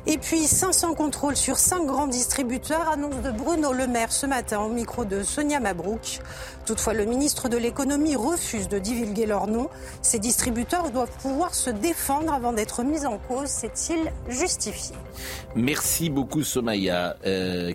[0.06, 4.60] Et puis 500 contrôles sur 5 grands distributeurs, annonce de Bruno Le Maire ce matin
[4.60, 6.18] au micro de Sonia Mabrouk.
[6.66, 9.68] Toutefois, le ministre de l'économie refuse de divulguer leur nom.
[10.00, 13.48] Ces distributeurs doivent pouvoir se défendre avant d'être mis en cause.
[13.48, 14.96] C'est-il justifié
[15.54, 17.16] Merci beaucoup Somaya.
[17.24, 17.72] Euh,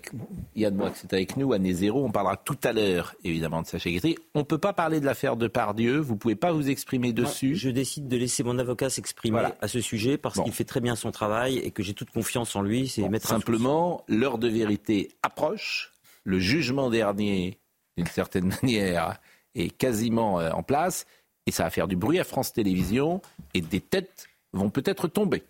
[0.56, 2.04] Yann Moix est avec nous, Année Zéro.
[2.04, 4.18] On parlera tout à l'heure évidemment de Sacha Guitry.
[4.36, 6.00] On ne peut pas parler de l'affaire de Pardieu.
[6.00, 7.56] Vous ne pouvez pas vous exprimer dessus.
[7.56, 10.96] je décide de laisser mon avocat s'exprimer à ce sujet parce qu'il fait très bien
[10.96, 12.88] son travail et que j'ai toute confiance en lui.
[12.88, 15.94] C'est mettre simplement l'heure de vérité approche.
[16.24, 17.60] Le jugement dernier,
[17.96, 19.20] d'une certaine manière,
[19.54, 21.06] est quasiment euh, en place
[21.46, 23.22] et ça va faire du bruit à France Télévisions
[23.54, 25.44] et des têtes vont peut-être tomber.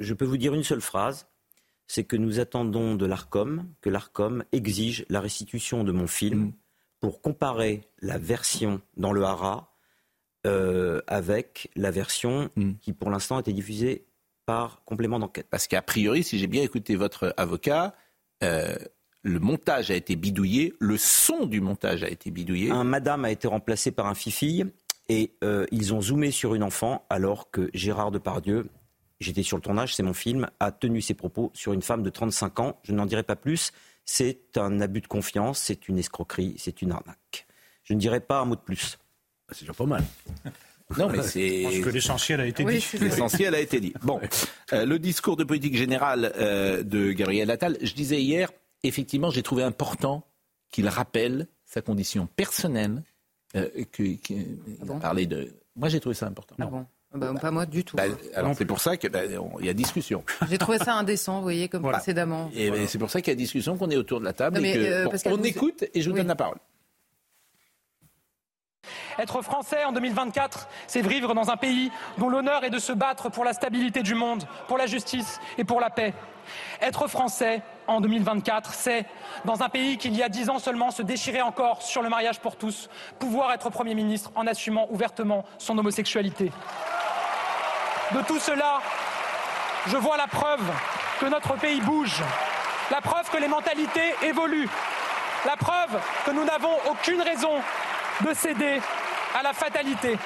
[0.00, 1.26] Je peux vous dire une seule phrase
[1.86, 6.52] c'est que nous attendons de l'ARCOM que l'ARCOM exige la restitution de mon film mm.
[7.00, 9.74] pour comparer la version dans le Hara
[10.46, 12.72] euh, avec la version mm.
[12.80, 14.06] qui pour l'instant a été diffusée
[14.50, 15.46] par complément d'enquête.
[15.48, 17.94] Parce qu'a priori, si j'ai bien écouté votre avocat,
[18.42, 18.74] euh,
[19.22, 22.72] le montage a été bidouillé, le son du montage a été bidouillé.
[22.72, 24.64] Un madame a été remplacé par un fifi
[25.08, 28.68] et euh, ils ont zoomé sur une enfant alors que Gérard Depardieu
[29.20, 32.10] j'étais sur le tournage, c'est mon film, a tenu ses propos sur une femme de
[32.10, 32.80] 35 ans.
[32.82, 33.70] Je n'en dirai pas plus.
[34.04, 37.46] C'est un abus de confiance, c'est une escroquerie, c'est une arnaque.
[37.84, 38.98] Je ne dirai pas un mot de plus.
[39.48, 40.02] Ah, c'est déjà pas mal.
[40.98, 41.62] Non, mais c'est.
[41.64, 42.84] Parce que l'essentiel a été dit.
[43.00, 43.92] L'essentiel a été dit.
[44.02, 44.20] Bon,
[44.72, 48.50] euh, le discours de politique générale euh, de Gabriel Attal, je disais hier,
[48.82, 50.24] effectivement, j'ai trouvé important
[50.70, 53.02] qu'il rappelle sa condition personnelle.
[53.56, 54.02] Euh, que,
[54.88, 55.52] ah parlé de.
[55.76, 56.54] Moi, j'ai trouvé ça important.
[56.58, 57.96] Ah bon bah, pas moi du tout.
[57.96, 59.22] Bah, alors c'est pour ça qu'il bah,
[59.60, 60.22] y a discussion.
[60.48, 62.50] J'ai trouvé ça indécent, vous voyez, comme précédemment.
[62.54, 64.64] Et c'est pour ça qu'il y a discussion, qu'on est autour de la table.
[64.64, 66.58] et que, euh, on écoute et je vous donne la parole.
[69.20, 73.28] Être français en 2024, c'est vivre dans un pays dont l'honneur est de se battre
[73.28, 76.14] pour la stabilité du monde, pour la justice et pour la paix.
[76.80, 79.04] Être français en 2024, c'est,
[79.44, 82.08] dans un pays qui il y a dix ans seulement se déchirait encore sur le
[82.08, 86.50] mariage pour tous, pouvoir être Premier ministre en assumant ouvertement son homosexualité.
[88.12, 88.80] De tout cela,
[89.86, 90.64] je vois la preuve
[91.20, 92.22] que notre pays bouge,
[92.90, 94.70] la preuve que les mentalités évoluent,
[95.44, 97.60] la preuve que nous n'avons aucune raison
[98.22, 98.80] de céder
[99.34, 100.18] à la fatalité.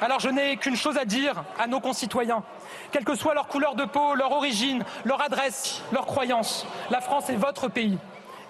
[0.00, 2.42] Alors je n'ai qu'une chose à dire à nos concitoyens.
[2.90, 7.30] Quelle que soit leur couleur de peau, leur origine, leur adresse, leur croyance, la France
[7.30, 7.98] est votre pays.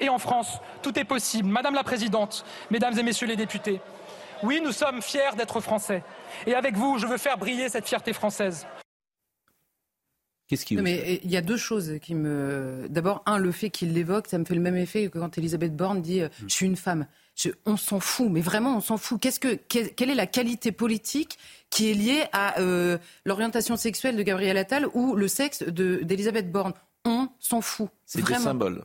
[0.01, 1.49] Et en France, tout est possible.
[1.49, 3.81] Madame la Présidente, Mesdames et Messieurs les députés,
[4.43, 6.03] oui, nous sommes fiers d'être Français.
[6.47, 8.67] Et avec vous, je veux faire briller cette fierté française.
[10.47, 12.87] Qu'est-ce qui mais il y a deux choses qui me.
[12.91, 15.75] D'abord, un, le fait qu'il l'évoque, ça me fait le même effet que quand Elisabeth
[15.75, 17.07] Borne dit euh, Je suis une femme
[17.67, 19.21] on s'en fout, mais vraiment on s'en fout.
[19.21, 21.39] Qu'est-ce que, quelle est la qualité politique
[21.71, 26.75] qui est liée à euh, l'orientation sexuelle de Gabriel Attal ou le sexe d'Elisabeth Borne?
[27.05, 27.91] On s'en fout.
[28.07, 28.85] C'est des symboles.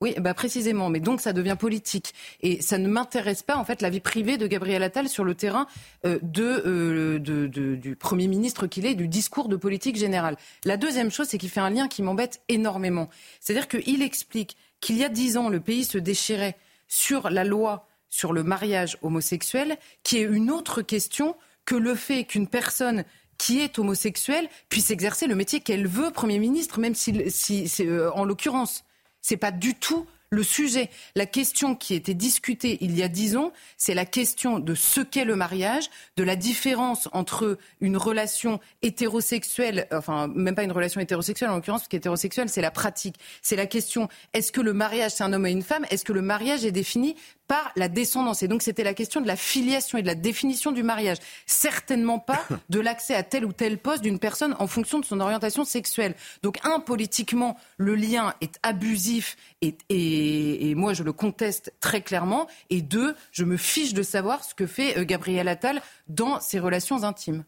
[0.00, 0.90] Oui, bah précisément.
[0.90, 4.36] Mais donc ça devient politique et ça ne m'intéresse pas en fait la vie privée
[4.36, 5.66] de Gabriel Attal sur le terrain
[6.06, 10.36] euh, euh, de, du Premier ministre qu'il est, du discours de politique générale.
[10.64, 13.08] La deuxième chose, c'est qu'il fait un lien qui m'embête énormément.
[13.40, 16.56] C'est-à-dire qu'il explique qu'il y a dix ans, le pays se déchirait
[16.88, 22.24] sur la loi sur le mariage homosexuel, qui est une autre question que le fait
[22.24, 23.04] qu'une personne
[23.36, 27.86] qui est homosexuelle puisse exercer le métier qu'elle veut, Premier ministre, même si, si c'est
[27.86, 28.84] euh, en l'occurrence.
[29.20, 30.90] C'est pas du tout le sujet.
[31.14, 35.00] La question qui était discutée il y a dix ans, c'est la question de ce
[35.00, 41.00] qu'est le mariage, de la différence entre une relation hétérosexuelle, enfin même pas une relation
[41.00, 43.16] hétérosexuelle en l'occurrence, parce qu'hétérosexuelle c'est la pratique.
[43.42, 45.86] C'est la question est-ce que le mariage c'est un homme et une femme?
[45.90, 47.16] Est-ce que le mariage est défini
[47.48, 48.42] par la descendance.
[48.42, 51.16] Et donc c'était la question de la filiation et de la définition du mariage.
[51.46, 55.18] Certainement pas de l'accès à tel ou tel poste d'une personne en fonction de son
[55.18, 56.14] orientation sexuelle.
[56.42, 62.46] Donc un, politiquement, le lien est abusif et, et, moi je le conteste très clairement.
[62.70, 66.60] Et deux, je me fiche de savoir ce que fait euh, Gabriel Attal dans ses
[66.60, 67.44] relations intimes.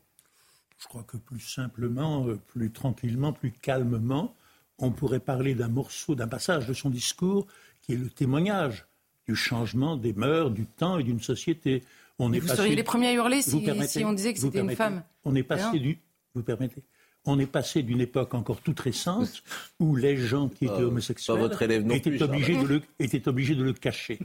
[0.79, 4.35] Je crois que plus simplement, euh, plus tranquillement, plus calmement,
[4.79, 7.47] on pourrait parler d'un morceau, d'un passage de son discours
[7.83, 8.87] qui est le témoignage
[9.31, 11.85] du changement des mœurs, du temps et d'une société.
[12.19, 13.65] On est vous seriez les premiers à hurler si,
[14.05, 15.05] on disait que c'était une femme.
[15.25, 15.99] On est passé du,
[16.35, 16.83] vous permettez,
[17.25, 19.45] on est passé d'une époque encore toute récente
[19.79, 21.49] où les gens qui étaient homosexuels
[21.93, 24.19] étaient, obligés de le, étaient obligés de le cacher.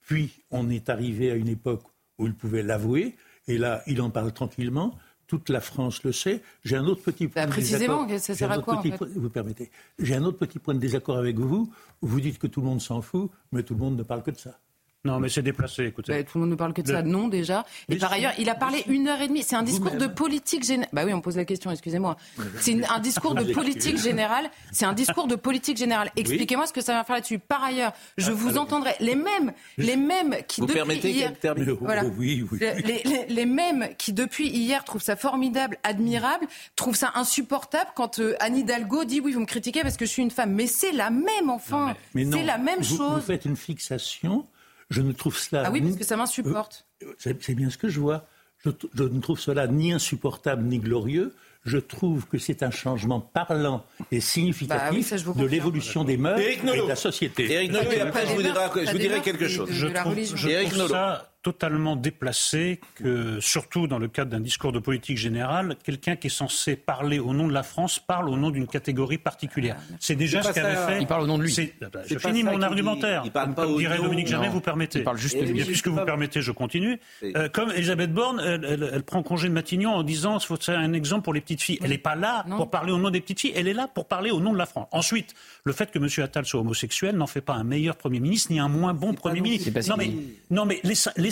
[0.00, 1.82] Puis on est arrivé à une époque
[2.18, 3.14] où ils pouvaient l'avouer,
[3.48, 6.42] et là, il en parle tranquillement toute la France le sait.
[6.64, 8.06] J'ai un autre petit point bah, de désaccord.
[8.18, 8.82] ça sert à quoi
[9.14, 9.70] Vous permettez.
[9.98, 11.72] J'ai un autre petit point de désaccord avec vous.
[12.00, 14.30] Vous dites que tout le monde s'en fout, mais tout le monde ne parle que
[14.30, 14.58] de ça.
[15.04, 16.12] Non, mais c'est déplacé, écoutez.
[16.12, 17.64] Bah, tout le monde ne parle que de ça, non déjà.
[17.88, 19.42] Et par ailleurs, il a parlé une heure et demie.
[19.42, 20.90] C'est un discours de politique générale.
[20.92, 22.16] Bah oui, on pose la question, excusez-moi.
[22.60, 24.48] C'est un discours de politique générale.
[24.70, 26.12] C'est un discours de politique générale.
[26.14, 27.40] Expliquez-moi ce que ça va faire là-dessus.
[27.40, 31.32] Par ailleurs, je ah, vous entendrai les mêmes, les mêmes qui vous permettez hier,
[31.80, 32.60] voilà, oui, oui.
[32.60, 36.46] Les, les, les, mêmes qui depuis hier trouvent ça formidable, admirable,
[36.76, 40.10] trouvent ça insupportable quand euh, Anne Hidalgo dit oui, vous me critiquez parce que je
[40.10, 40.52] suis une femme.
[40.52, 41.96] Mais c'est la même, enfin.
[42.14, 43.16] C'est la même chose.
[43.16, 44.46] Vous faites une fixation
[44.92, 45.64] je ne trouve cela.
[45.66, 46.86] Ah oui, parce que ça m'insupporte.
[47.02, 48.26] Euh, c'est bien ce que je vois.
[48.64, 48.70] Je,
[49.02, 51.34] ne trouve cela ni insupportable ni glorieux.
[51.64, 56.56] Je trouve que c'est un changement parlant et significatif bah de l'évolution des mœurs et
[56.56, 57.50] de la société.
[57.50, 59.68] Éric Nolot, et après je vous dirai, je vous dirai quelque chose.
[59.70, 64.78] Je trouve, je trouve ça totalement déplacé que, surtout dans le cadre d'un discours de
[64.78, 68.50] politique générale, quelqu'un qui est censé parler au nom de la France parle au nom
[68.50, 69.76] d'une catégorie particulière.
[69.78, 71.00] Ah, c'est déjà ce qu'avait fait.
[71.00, 71.52] Il parle au nom de lui.
[71.52, 73.22] Je finis mon argumentaire.
[73.24, 75.00] Il parle pas comme dirait Dominique Jamais, vous permettez.
[75.00, 75.64] Il parle juste de lui.
[75.64, 76.98] Puisque vous permettez, je continue.
[77.22, 80.92] Euh, comme Elisabeth Borne, elle, prend congé de Matignon en disant qu'il faut faire un
[80.92, 81.78] exemple pour les petites filles.
[81.82, 84.06] Elle n'est pas là pour parler au nom des petites filles, elle est là pour
[84.06, 84.88] parler au nom de la France.
[84.92, 85.34] Ensuite,
[85.64, 86.08] le fait que M.
[86.24, 89.40] Attal soit homosexuel n'en fait pas un meilleur Premier ministre ni un moins bon Premier
[89.40, 89.70] ministre.
[89.88, 90.12] Non mais,
[90.50, 90.80] non mais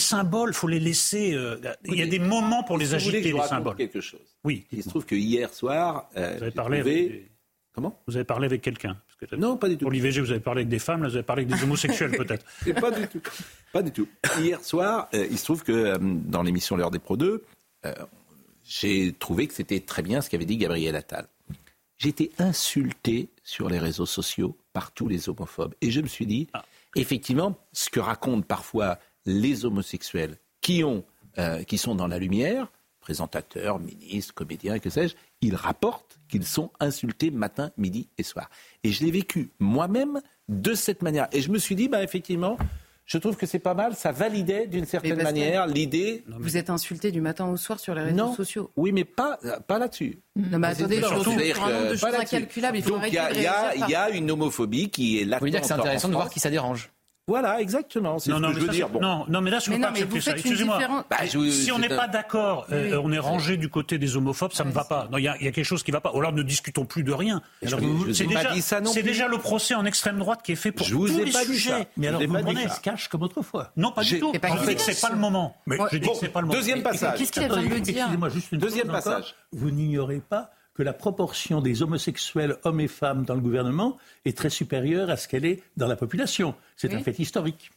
[0.00, 1.32] symboles, faut les laisser.
[1.34, 3.76] Euh, il y a des moments pour les agiter, les symboles.
[3.76, 4.20] quelque chose.
[4.44, 4.66] Oui.
[4.72, 6.80] Il se trouve que hier soir, euh, vous avez parlé.
[6.80, 7.30] Avec...
[7.72, 8.00] Comment?
[8.08, 8.96] Vous avez parlé avec quelqu'un
[9.38, 9.84] Non, pas du tout.
[9.84, 12.10] Pour l'IVG, vous avez parlé avec des femmes, là, vous avez parlé avec des homosexuels,
[12.16, 12.44] peut-être.
[12.80, 13.20] pas du tout.
[13.72, 14.08] Pas du tout.
[14.40, 17.44] Hier soir, euh, il se trouve que dans l'émission L'heure des Pro 2,
[18.64, 21.28] j'ai trouvé que c'était très bien ce qu'avait dit Gabriel Attal.
[22.00, 25.74] J'ai été insulté sur les réseaux sociaux par tous les homophobes.
[25.82, 26.64] Et je me suis dit, ah.
[26.96, 31.04] effectivement, ce que racontent parfois les homosexuels qui, ont,
[31.38, 36.70] euh, qui sont dans la lumière, présentateurs, ministres, comédiens, que sais-je, ils rapportent qu'ils sont
[36.80, 38.50] insultés matin, midi et soir.
[38.84, 41.28] Et je l'ai vécu moi-même de cette manière.
[41.32, 42.56] Et je me suis dit, bah, effectivement,
[43.10, 43.94] je trouve que c'est pas mal.
[43.96, 46.22] Ça validait d'une certaine manière l'idée.
[46.28, 48.70] Vous êtes insulté du matin au soir sur les réseaux sociaux.
[48.76, 50.20] Oui, mais pas, pas là-dessus.
[50.36, 52.76] Non, mais attendez, surtout, un nombre de choses incalculables.
[52.76, 55.38] Il faut Donc il y, y, a une homophobie qui est là.
[55.38, 56.92] Vous voulez dire que c'est intéressant de voir qui ça dérange.
[57.26, 58.18] Voilà, exactement.
[58.18, 58.88] C'est ce que je veux dire.
[59.00, 60.32] Non, non, mais là, je ne peux pas accepter ça.
[60.32, 61.04] Excusez-moi.
[61.08, 64.64] Bah, si on n'est pas d'accord, euh, on est rangé du côté des homophobes, ça
[64.64, 65.08] ne va pas.
[65.16, 66.12] Il y, a quelque chose qui ne va pas.
[66.14, 67.42] alors, ne discutons plus de rien.
[67.62, 71.20] C'est déjà, déjà le procès en extrême droite qui est fait pour je tous vous
[71.20, 71.88] ai les pas sujets.
[71.96, 73.72] Mais alors, vous prenez se cache comme autrefois.
[73.76, 74.32] Non, pas du tout.
[74.48, 75.56] En fait, c'est pas le moment.
[75.66, 76.58] Je dis que c'est pas le moment.
[76.58, 77.18] Deuxième passage.
[77.18, 79.34] Qu'est-ce qu'il a besoin de dire Excusez-moi, juste une Deuxième passage.
[79.52, 80.50] Vous n'ignorez pas
[80.80, 85.18] que la proportion des homosexuels, hommes et femmes, dans le gouvernement est très supérieure à
[85.18, 86.54] ce qu'elle est dans la population.
[86.74, 87.70] C'est un fait historique.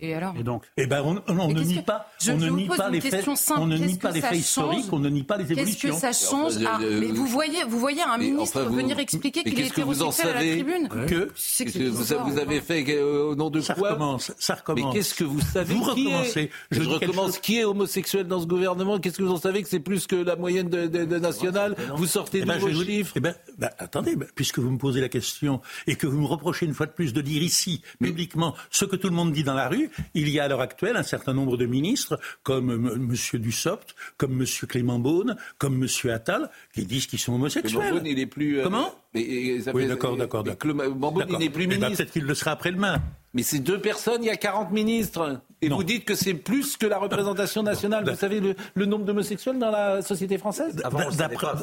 [0.00, 1.14] Et alors Et donc Eh ben, on,
[1.48, 3.26] ne nie pas, on ne nie pas les faits,
[3.56, 5.90] on ne nie pas les faits historiques, on ne nie pas les évolutions.
[5.90, 9.58] Qu'est-ce que ça change ah, mais vous voyez, vous voyez un ministre venir expliquer qu'il
[9.60, 11.30] est hétérosexuel à la tribune Que,
[11.64, 14.92] que, vous, avez fait au nom de ça quoi recommence, Ça recommence.
[14.92, 16.50] Mais qu'est-ce que vous savez Vous recommencez.
[16.70, 17.38] Je, recommence.
[17.38, 20.16] Qui est homosexuel dans ce gouvernement Qu'est-ce que vous en savez que c'est plus que
[20.16, 23.70] la moyenne de, de, nationale Vous sortez eh ben, de vos chiffres eh ben, ben,
[23.78, 26.92] attendez, puisque vous me posez la question et que vous me reprochez une fois de
[26.92, 30.28] plus de dire ici publiquement ce que tout le monde dit dans la rue, il
[30.28, 33.40] y a l'heure actuelle un certain nombre de ministres, comme M.
[33.40, 34.46] Dussopt, comme M.
[34.68, 36.10] Clément Beaune, comme M.
[36.10, 37.80] Attal, qui disent qu'ils sont homosexuels.
[37.80, 38.60] Clément Beaune, il est plus.
[38.60, 38.94] Euh, Comment?
[39.14, 40.44] Oui, d'accord, d'accord.
[40.58, 41.96] Clément Beaune, il n'est plus eh ben, ministre.
[41.96, 43.00] Peut-être qu'il le sera après-demain.
[43.32, 45.40] Mais c'est deux personnes, il y a 40 ministres.
[45.62, 48.08] Et vous dites que c'est plus que la représentation nationale.
[48.08, 48.40] Vous savez
[48.74, 50.76] le, nombre d'homosexuels dans la société française?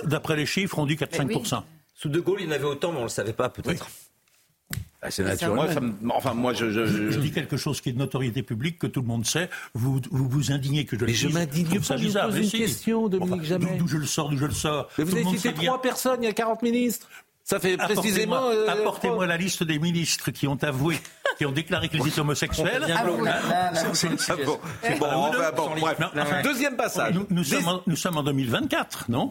[0.06, 1.64] D'après les chiffres, on dit 4-5%.
[1.94, 3.90] Sous De Gaulle, il y en avait autant, mais on ne le savait pas, peut-être.
[5.08, 5.94] Ah, c'est naturel.
[6.10, 9.08] enfin, moi, je, je, dis quelque chose qui est de notoriété publique, que tout le
[9.08, 9.50] monde sait.
[9.74, 13.08] Vous vous, vous indignez que je le Mais je m'indigne pas, je pose une question,
[13.08, 13.78] Dominique Jamais.
[13.78, 14.90] D'où je le sors, d'où je le sors.
[14.98, 17.08] Mais vous avez cité trois personnes, il y a 40 ministres.
[17.44, 18.50] Ça fait précisément.
[18.50, 20.98] Euh, apportez-moi la liste des ministres qui ont avoué,
[21.38, 22.86] qui ont déclaré qu'ils étaient homosexuels.
[26.44, 27.16] Deuxième passage.
[27.30, 29.30] Nous, sommes en, nous, sommes en, 2024, non?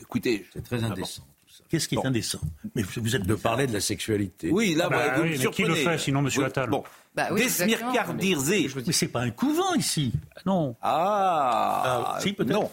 [0.00, 1.22] Écoutez, c'est très indécent.
[1.68, 2.40] Qu'est-ce qui est indécent?
[2.74, 4.50] Mais vous êtes de parler de la sexualité.
[4.52, 6.70] Oui, là, bah, vous oui, mais qui le fait, sinon, Monsieur Attal?
[6.70, 6.84] Bon.
[7.14, 7.46] Bah, oui,
[8.18, 8.68] Dirzé.
[8.86, 10.12] Mais c'est pas un couvent ici.
[10.44, 10.76] Non.
[10.82, 12.52] Ah, ah Si, peut-être.
[12.52, 12.70] Non.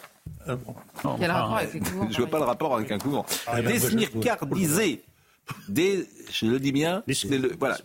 [0.48, 1.16] Euh, bon.
[1.20, 3.26] Quel rapport avec les couvents Je vois pas le rapport avec un couvent.
[3.48, 3.62] Ah.
[5.68, 7.78] Des, je le dis bien, le, voilà,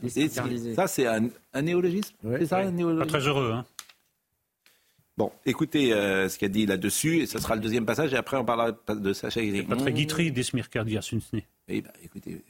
[0.76, 3.04] ça c'est un, un, néologisme, c'est ça, un néologisme.
[3.04, 3.64] Pas très heureux, hein.
[5.18, 8.36] Bon, écoutez euh, ce qu'a dit là-dessus, et ce sera le deuxième passage, et après
[8.36, 9.62] on parlera de Sacha Guitry.
[9.64, 11.40] Pas très Guitry, Desmirkardia Sunsne.
[11.66, 12.40] Eh ben, écoutez.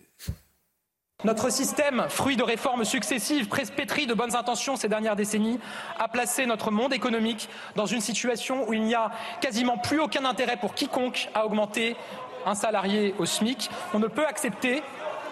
[1.25, 5.59] Notre système, fruit de réformes successives, pétri de bonnes intentions ces dernières décennies,
[5.99, 10.27] a placé notre monde économique dans une situation où il n'y a quasiment plus aucun
[10.27, 11.97] intérêt pour quiconque à augmenter
[12.45, 13.71] un salarié au SMIC.
[13.95, 14.83] On ne peut accepter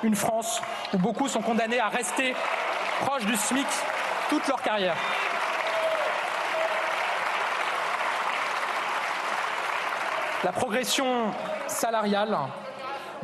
[0.03, 0.63] une France
[0.95, 2.33] où beaucoup sont condamnés à rester
[3.03, 3.67] proches du SMIC
[4.31, 4.97] toute leur carrière.
[10.47, 11.33] La progression
[11.67, 12.39] salariale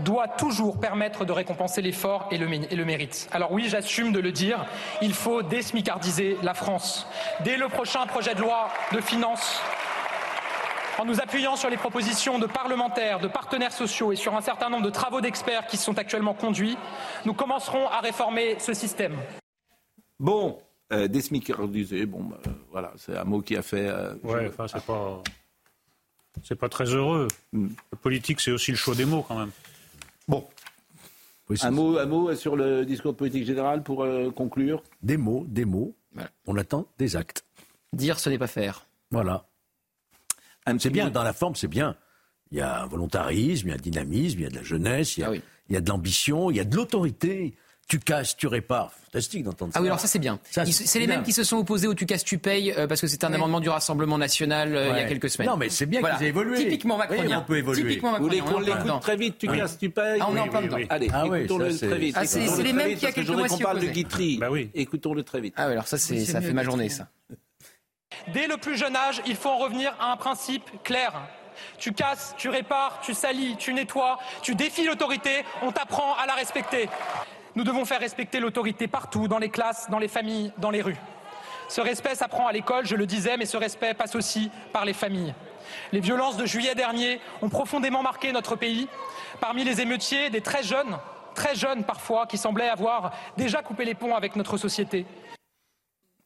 [0.00, 3.28] doit toujours permettre de récompenser l'effort et, et le, mérite.
[3.30, 4.66] Alors oui, j'assume de le dire,
[5.02, 7.06] il faut désmicardiser la France.
[7.44, 9.62] Dès le prochain projet de loi de finances,
[10.98, 14.68] en nous appuyant sur les propositions de parlementaires, de partenaires sociaux et sur un certain
[14.68, 16.76] nombre de travaux d'experts qui sont actuellement conduits,
[17.24, 19.14] nous commencerons à réformer ce système.
[20.18, 20.58] Bon,
[20.92, 22.38] euh, désmicardiser, bon, bah,
[22.72, 23.86] voilà, c'est un mot qui a fait.
[23.86, 25.22] Euh, ouais, enfin, c'est pas.
[26.42, 27.28] C'est pas très heureux.
[27.52, 29.50] La politique, c'est aussi le choix des mots, quand même.
[30.28, 30.46] Bon.
[31.60, 35.44] un, mot, un mot sur le discours de politique générale pour euh, conclure Des mots,
[35.48, 35.94] des mots.
[36.46, 37.44] On attend des actes.
[37.92, 38.86] Dire, ce n'est pas faire.
[39.10, 39.46] Voilà.
[40.78, 41.96] C'est bien, dans la forme, c'est bien.
[42.50, 44.62] Il y a un volontarisme, il y a un dynamisme, il y a de la
[44.62, 45.34] jeunesse, il y a, ah
[45.68, 47.56] il y a de l'ambition, il y a de l'autorité
[47.92, 48.90] tu casses, tu répares.
[49.04, 49.78] Fantastique d'entendre ça.
[49.78, 50.38] Ah oui, alors ça c'est bien.
[50.50, 53.06] C'est les mêmes qui se sont opposés au tu casses, tu payes euh, parce que
[53.06, 55.50] c'est un amendement du Rassemblement national euh, il y a quelques semaines.
[55.50, 56.56] Non, mais c'est bien qu'ils aient évolué.
[56.56, 57.40] Typiquement macronien.
[57.40, 57.82] on peut évoluer.
[57.82, 60.48] Typiquement Vous voulez qu'on l'écoute très vite, tu casses, tu payes Ah, on est en
[60.48, 60.78] plein dedans.
[60.88, 62.16] Allez, ah écoutons-le très vite.
[62.18, 64.38] Ah, c'est les mêmes qui a quelques mois qu'on parle de Guitry.
[64.38, 64.70] Bah oui.
[64.72, 65.52] Écoutons-le très vite.
[65.58, 67.08] Ah oui, alors ça, ça fait ma journée, ça.
[68.32, 71.12] Dès le plus jeune âge, il faut en revenir à un principe clair.
[71.78, 76.34] Tu casses, tu répares, tu salis, tu nettoies, tu défies l'autorité, on t'apprend à la
[76.34, 76.88] respecter.
[77.54, 80.96] Nous devons faire respecter l'autorité partout, dans les classes, dans les familles, dans les rues.
[81.68, 84.92] Ce respect s'apprend à l'école, je le disais, mais ce respect passe aussi par les
[84.92, 85.34] familles.
[85.92, 88.88] Les violences de juillet dernier ont profondément marqué notre pays.
[89.40, 90.98] Parmi les émeutiers, des très jeunes,
[91.34, 95.06] très jeunes parfois, qui semblaient avoir déjà coupé les ponts avec notre société.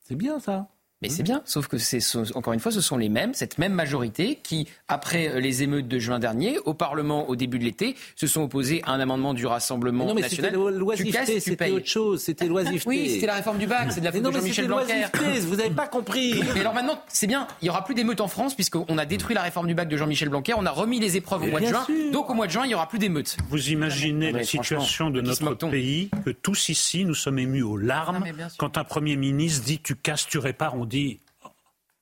[0.01, 0.67] C'est bien ça.
[1.03, 2.01] Mais c'est bien, sauf que c'est
[2.35, 5.89] encore une fois, ce sont les mêmes, cette même majorité qui, après euh, les émeutes
[5.89, 9.35] de juin dernier, au Parlement au début de l'été, se sont opposés à un amendement
[9.35, 10.57] du Rassemblement non, mais national.
[10.97, 12.89] C'était c'était autre chose, c'était l'oisiveté.
[12.89, 15.05] Oui, c'était la réforme du bac, c'est de la faute de Jean-Michel Blanquer.
[15.47, 16.43] Vous n'avez pas compris.
[16.55, 19.35] mais alors maintenant, c'est bien, il y aura plus d'émeutes en France puisqu'on a détruit
[19.35, 21.67] la réforme du bac de Jean-Michel Blanquer, on a remis les épreuves au mois de
[21.67, 23.37] juin, donc au mois de juin, il y aura plus d'émeutes.
[23.51, 28.25] Vous imaginez la situation de notre pays que tous ici nous sommes émus aux larmes
[28.57, 31.21] quand un premier ministre dit tu casses, tu répares, on dit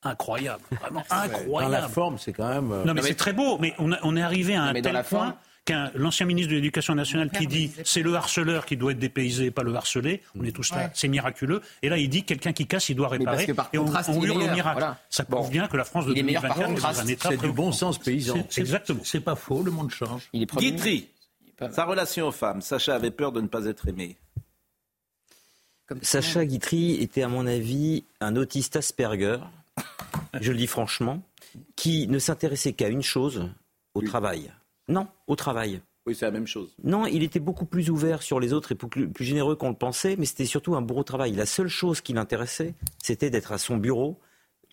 [0.02, 1.74] incroyable, vraiment incroyable.
[1.74, 2.72] Dans la forme, c'est quand même.
[2.72, 5.90] Euh, non, mais, c'est très beau, mais on, est arrivé à un tel point qu'un
[5.94, 9.62] l'ancien ministre de l'Éducation nationale qui dit c'est le harceleur qui doit être dépaysé, pas
[9.62, 10.22] le harcelé.
[10.38, 11.62] On est tous là, c'est miraculeux.
[11.82, 13.46] Et là, il dit quelqu'un qui casse, il doit réparer.
[13.72, 14.84] et on, hurle au miracle.
[15.08, 17.72] Ça prouve bien que la France de 2024 est dans un état C'est du bon
[17.72, 18.46] sens paysan.
[18.56, 19.00] Exactement.
[19.04, 20.28] C'est pas faux, le monde change.
[20.32, 21.08] Il est Guitry,
[21.70, 22.60] sa relation aux femmes.
[22.60, 24.16] Sacha avait peur de ne pas être aimé.
[26.02, 29.38] Sacha Guitry était, à mon avis, un autiste Asperger
[30.40, 31.22] je le dis franchement,
[31.76, 33.48] qui ne s'intéressait qu'à une chose,
[33.94, 34.52] au travail.
[34.88, 35.80] Non, au travail.
[36.06, 36.74] Oui, c'est la même chose.
[36.82, 40.16] Non, il était beaucoup plus ouvert sur les autres et plus, généreux qu'on le pensait,
[40.16, 41.32] mais c'était surtout un bourreau travail.
[41.32, 44.18] La seule chose qui l'intéressait, c'était d'être à son bureau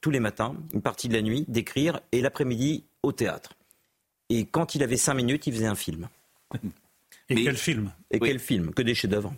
[0.01, 3.53] tous les matins, une partie de la nuit, d'écrire, et l'après-midi au théâtre.
[4.29, 6.09] Et quand il avait cinq minutes, il faisait un film.
[7.29, 7.93] Et quel film?
[8.09, 8.73] Et quel film?
[8.73, 9.33] Que des chefs-d'œuvre.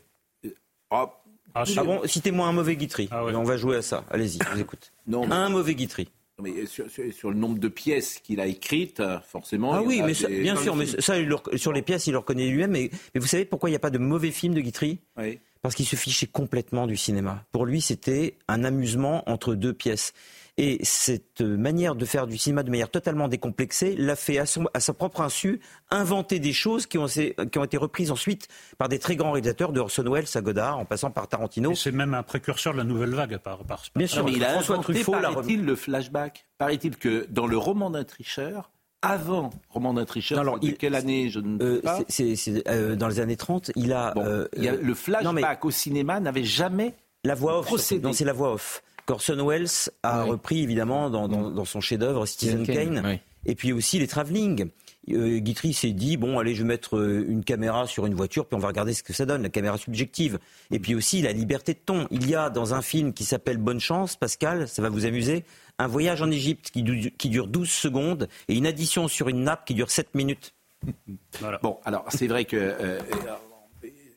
[0.89, 1.09] Oh,
[1.55, 3.07] ah, ah bon Citez-moi un mauvais Guitry.
[3.11, 4.03] Ah on va jouer à ça.
[4.09, 4.91] Allez-y, je vous écoute.
[5.07, 6.09] Non, Un mauvais Guitry.
[6.41, 9.73] Mais sur, le nombre de pièces qu'il a écrites, forcément.
[9.73, 11.15] Ah oui, mais bien sûr, mais ça,
[11.55, 12.71] sur les pièces, il le reconnaît lui-même.
[12.71, 14.99] Mais, mais, vous savez pourquoi il n'y a pas de mauvais film de Guitry?
[15.17, 15.39] Oui.
[15.61, 17.45] Parce qu'il se fichait complètement du cinéma.
[17.51, 20.13] Pour lui, c'était un amusement entre deux pièces.
[20.57, 24.93] Et cette manière de faire du cinéma de manière totalement décomplexée l'a fait à, sa
[24.93, 25.59] propre insu
[25.89, 28.47] inventer des choses qui ont, qui ont, été reprises ensuite
[28.77, 31.73] par des très grands réalisateurs de Orson Welles à Godard, en passant par Tarantino.
[31.73, 34.49] C'est même un précurseur de la nouvelle vague, par, par, Bien sûr, mais il a
[34.49, 35.13] François Truffaut.
[35.13, 38.69] Paraît-il le flashback Paraît-il que dans le roman d'un tricheur,
[39.01, 41.99] avant Roman d'un tricheur, alors, de quelle année je ne sais euh, pas.
[42.07, 42.35] C'est
[42.69, 43.71] euh, dans les années 30.
[43.75, 46.93] Il a, euh, il a le flashback au cinéma n'avait jamais
[47.23, 47.69] la voix off.
[48.01, 48.81] Non, c'est la voix off.
[49.05, 54.07] Corson Welles a repris évidemment dans, dans, son chef-d'œuvre Citizen Kane, et puis aussi les
[54.07, 54.69] travelling.
[55.11, 58.45] Euh, Guitry s'est dit bon allez je vais mettre euh, une caméra sur une voiture
[58.45, 60.39] puis on va regarder ce que ça donne la caméra subjective
[60.71, 63.57] et puis aussi la liberté de ton il y a dans un film qui s'appelle
[63.57, 65.43] Bonne chance Pascal ça va vous amuser
[65.77, 69.65] un voyage en Égypte qui, qui dure 12 secondes et une addition sur une nappe
[69.65, 70.53] qui dure 7 minutes
[71.61, 72.99] bon alors c'est vrai que euh,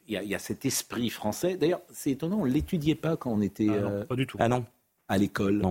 [0.08, 1.56] il y, a cet esprit français.
[1.56, 3.66] D'ailleurs, c'est étonnant, on ne l'étudiait pas quand on était.
[3.68, 4.36] Ah pas du tout.
[4.40, 4.64] Ah non
[5.08, 5.62] à l'école.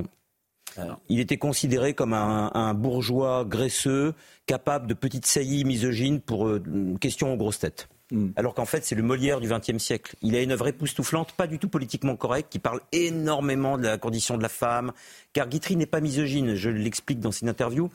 [1.07, 4.13] Il était considéré comme un, bourgeois graisseux,
[4.45, 6.61] capable de petites saillies misogynes pour euh,
[6.99, 7.87] question aux grosses têtes.
[8.11, 8.29] Hmm.
[8.35, 10.15] Alors qu'en fait, c'est le Molière du XXe siècle.
[10.21, 13.97] Il a une œuvre époustouflante, pas du tout politiquement correcte, qui parle énormément de la
[13.97, 14.91] condition de la femme.
[15.33, 17.89] Car Guitry n'est pas misogyne, je l'explique dans une interview.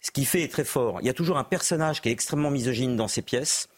[0.00, 0.98] Ce qui fait est très fort.
[1.00, 3.68] Il y a toujours un personnage qui est extrêmement misogyne dans ses pièces.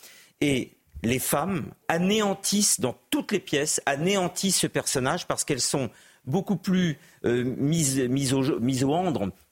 [0.41, 0.73] Et
[1.03, 5.91] les femmes anéantissent dans toutes les pièces, anéantissent ce personnage parce qu'elles sont
[6.27, 7.99] beaucoup plus euh, mises,
[8.33, 8.93] au, mises au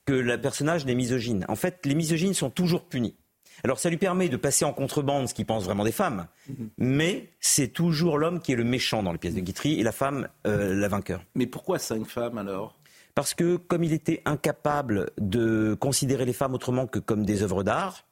[0.07, 1.45] que le personnage des misogynes.
[1.49, 3.15] En fait, les misogynes sont toujours punis.
[3.63, 6.71] Alors ça lui permet de passer en contrebande ce qu'il pense vraiment des femmes, mhm.
[6.77, 9.93] mais c'est toujours l'homme qui est le méchant dans les pièces de Guitry et la
[9.93, 11.25] femme euh, la vainqueur.
[11.35, 12.77] Mais pourquoi cinq femmes alors?
[13.15, 17.63] Parce que comme il était incapable de considérer les femmes autrement que comme des œuvres
[17.63, 18.05] d'art,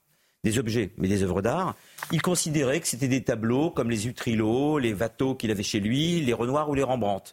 [0.44, 1.74] des objets, mais des œuvres d'art,
[2.12, 6.20] il considérait que c'était des tableaux comme les Utrillo, les Watteau qu'il avait chez lui,
[6.20, 7.32] les Renoir ou les Rembrandt.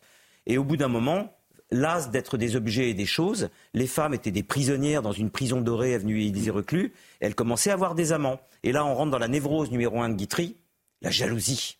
[0.49, 1.31] Et au bout d'un moment,
[1.71, 5.61] las d'être des objets et des choses, les femmes étaient des prisonnières dans une prison
[5.61, 8.39] dorée avenue Élysée Reclus, elles commençaient à avoir des amants.
[8.63, 10.57] Et là, on rentre dans la névrose numéro un de Guitry,
[11.03, 11.77] la jalousie.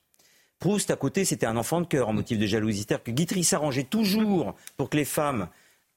[0.60, 2.86] Proust, à côté, c'était un enfant de cœur en motif de jalousie.
[2.88, 5.50] C'est-à-dire que Guitry s'arrangeait toujours pour que les femmes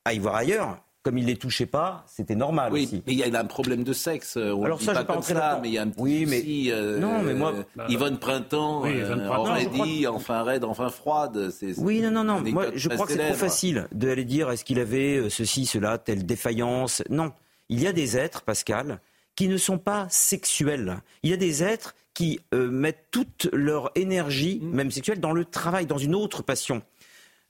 [0.06, 3.02] aillent voir ailleurs, comme il les touchait pas, c'était normal oui, aussi.
[3.06, 4.36] mais il y a un problème de sexe.
[4.36, 6.26] On Alors ça, pas je pas entrer là, mais il y a un petit oui,
[6.28, 6.42] mais...
[6.72, 11.52] Euh, non, mais moi, euh, Yvonne Printemps, oui, Yvonne euh, enfin raide, enfin froide.
[11.78, 12.40] oui, non, non, non.
[12.40, 15.98] Moi, je crois que c'est trop facile d'aller dire est-ce qu'il avait euh, ceci, cela,
[15.98, 17.02] telle défaillance?
[17.10, 17.32] Non,
[17.68, 19.00] il y a des êtres, Pascal,
[19.34, 20.98] qui ne sont pas sexuels.
[21.24, 24.70] Il y a des êtres qui mettent toute leur énergie, mm.
[24.70, 26.82] même sexuelle, dans le travail, dans une autre passion.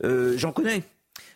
[0.03, 0.83] J'en connais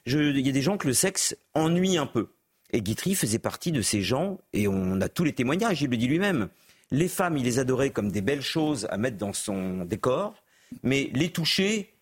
[0.07, 2.28] il y a des gens que le sexe ennuie un peu.
[2.73, 5.97] Et Guitry faisait partie de ces gens, et on a tous les témoignages, il le
[5.97, 6.49] dit lui-même.
[6.91, 10.35] Les femmes, il les adorait comme des belles choses à mettre dans son décor,
[10.83, 11.95] mais les toucher,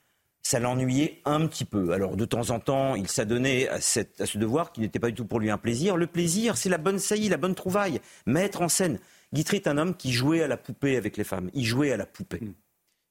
[0.42, 1.92] ça l'ennuyait un petit peu.
[1.92, 5.24] Alors de temps en temps, il s'adonnait à, ce devoir qui n'était pas du tout
[5.24, 5.96] pour lui un plaisir.
[5.96, 8.98] Le plaisir, c'est la bonne saillie, la bonne trouvaille, mettre en scène.
[9.32, 11.50] Guitry est un homme qui jouait à la poupée avec les femmes.
[11.54, 12.42] Il jouait à la poupée.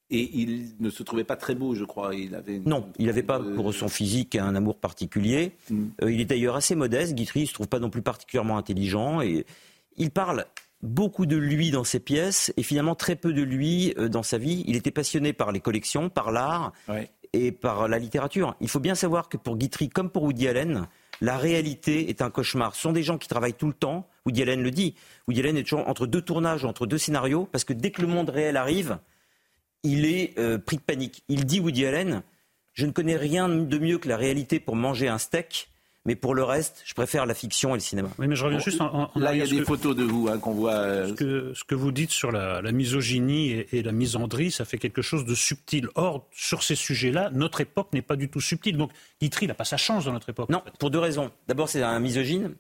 [0.10, 2.14] Et il ne se trouvait pas très beau, je crois.
[2.14, 5.54] Il avait Non, il n'avait pas pour son physique un amour particulier.
[5.70, 5.86] Mm.
[6.04, 7.16] Euh, il est d'ailleurs assez modeste.
[7.16, 9.22] Guitry ne se trouve pas non plus particulièrement intelligent.
[9.22, 9.46] Et
[9.98, 10.46] il parle
[10.84, 14.38] beaucoup de lui dans ses pièces et finalement très peu de lui euh, dans sa
[14.38, 14.64] vie.
[14.68, 16.74] Il était passionné par les collections, par l'art
[17.32, 18.56] et par la littérature.
[18.62, 20.88] Il faut bien savoir que pour Guitry, comme pour Woody Allen,
[21.22, 22.76] la réalité est un cauchemar.
[22.76, 24.08] Ce sont des gens qui travaillent tout le temps.
[24.26, 24.94] Woody Allen le dit.
[25.28, 28.08] Woody Allen est toujours entre deux tournages, entre deux scénarios, parce que dès que le
[28.08, 29.00] monde réel arrive,
[29.84, 31.24] il est euh, pris de panique.
[31.28, 32.24] Il dit, Woody Allen,
[32.74, 35.70] je ne connais rien de mieux que la réalité pour manger un steak.
[36.06, 38.10] Mais pour le reste, je préfère la fiction et le cinéma.
[38.20, 40.38] Oui, mais je reviens juste en, Là, il y a des photos de vous hein,
[40.38, 40.74] qu'on voit.
[40.74, 45.24] Euh, ce, que, vous dites sur la, misogynie et, la misandrie, ça fait quelque chose
[45.24, 45.88] de subtil.
[45.96, 48.76] Or, sur ces sujets-là, notre époque n'est pas du tout subtile.
[48.76, 48.92] Donc,
[49.22, 50.50] Guitry n'a pas sa chance dans notre époque.
[50.50, 51.32] Non, pour deux raisons.
[51.48, 52.54] D'abord, c'est un misogyne.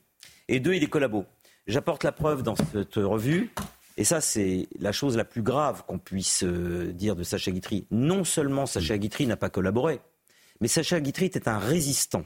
[0.48, 1.26] Et deux, il est collabo.
[1.68, 3.52] J'apporte la preuve dans cette revue.
[3.98, 7.86] Et ça, c'est la chose la plus grave qu'on puisse euh, dire de Sacha Guitry.
[7.92, 10.02] Non seulement Sacha Guitry n'a pas collaboré,
[10.62, 12.24] mais Sacha Guitry était un résistant.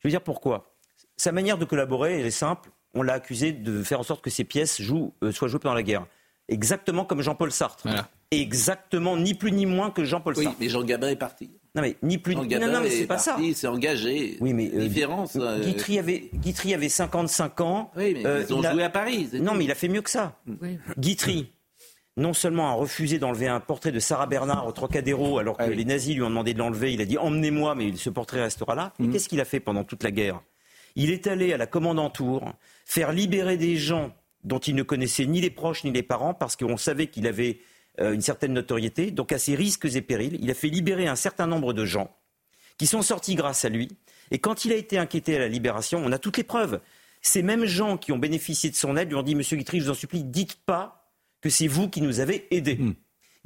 [0.00, 0.74] Je veux dire pourquoi?
[1.16, 2.70] Sa manière de collaborer, elle est simple.
[2.94, 5.74] On l'a accusé de faire en sorte que ses pièces jouent, euh, soient jouées pendant
[5.74, 6.06] la guerre.
[6.48, 7.86] Exactement comme Jean-Paul Sartre.
[8.30, 10.50] Exactement, ni plus ni moins que Jean-Paul Sartre.
[10.50, 11.50] Oui, mais Jean Gabin est parti.
[11.78, 13.36] Non mais ni plus ni non, non mais c'est pas ça.
[13.40, 14.36] Il s'est engagé.
[14.40, 15.36] Oui mais euh, différence.
[15.36, 17.90] Euh, Guitry avait Guitry avait 55 ans.
[17.96, 19.28] Oui mais euh, ils ont joué à Paris.
[19.34, 20.36] Non mais il a fait mieux que ça.
[20.60, 20.78] Oui.
[20.98, 21.52] Guitry
[22.16, 25.84] non seulement a refusé d'enlever un portrait de Sarah Bernard au Trocadéro alors que les
[25.84, 28.92] nazis lui ont demandé de l'enlever, il a dit emmenez-moi mais ce portrait restera là.
[28.98, 29.12] Et mhm.
[29.12, 30.40] qu'est-ce qu'il a fait pendant toute la guerre?
[30.96, 34.10] Il est allé à la commandantour faire libérer des gens
[34.42, 37.60] dont il ne connaissait ni les proches ni les parents parce qu'on savait qu'il avait
[38.00, 39.10] une certaine notoriété.
[39.10, 42.14] Donc à ses risques et périls, il a fait libérer un certain nombre de gens
[42.78, 43.88] qui sont sortis grâce à lui.
[44.30, 46.80] Et quand il a été inquiété à la libération, on a toutes les preuves.
[47.20, 49.84] Ces mêmes gens qui ont bénéficié de son aide lui ont dit Monsieur Guitry, je
[49.84, 52.76] vous en supplie, dites pas que c'est vous qui nous avez aidés.
[52.76, 52.94] Hmm.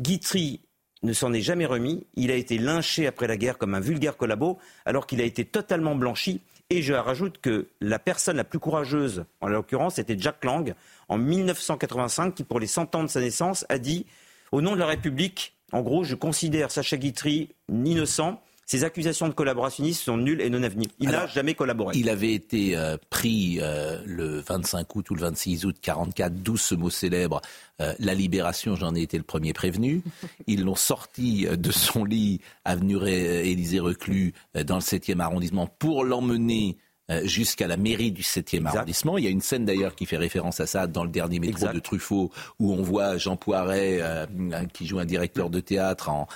[0.01, 0.61] Guitry
[1.03, 2.07] ne s'en est jamais remis.
[2.15, 5.45] Il a été lynché après la guerre comme un vulgaire collabo, alors qu'il a été
[5.45, 6.43] totalement blanchi.
[6.71, 10.75] Et je rajoute que la personne la plus courageuse, en l'occurrence, c'était Jack Lang,
[11.09, 14.07] en 1985, qui, pour les 100 ans de sa naissance, a dit
[14.53, 18.41] au nom de la République, en gros, je considère Sacha Guitry innocent.
[18.67, 20.87] Ces accusations de collaborationnisme sont nulles et non avenues.
[20.99, 21.97] Il n'a jamais collaboré.
[21.97, 26.57] Il avait été euh, pris euh, le 25 août ou le 26 août 44, d'où
[26.57, 27.41] ce mot célèbre,
[27.81, 30.03] euh, la libération, j'en ai été le premier prévenu.
[30.47, 36.77] Ils l'ont sorti de son lit, avenue Élysée Reclus, dans le 7e arrondissement, pour l'emmener
[37.25, 39.19] jusqu'à la mairie du 7e arrondissement.
[39.19, 41.69] Il y a une scène d'ailleurs qui fait référence à ça dans le dernier métro
[41.69, 44.27] de Truffaut, où on voit Jean Poiret, euh,
[44.73, 46.27] qui joue un directeur de théâtre en,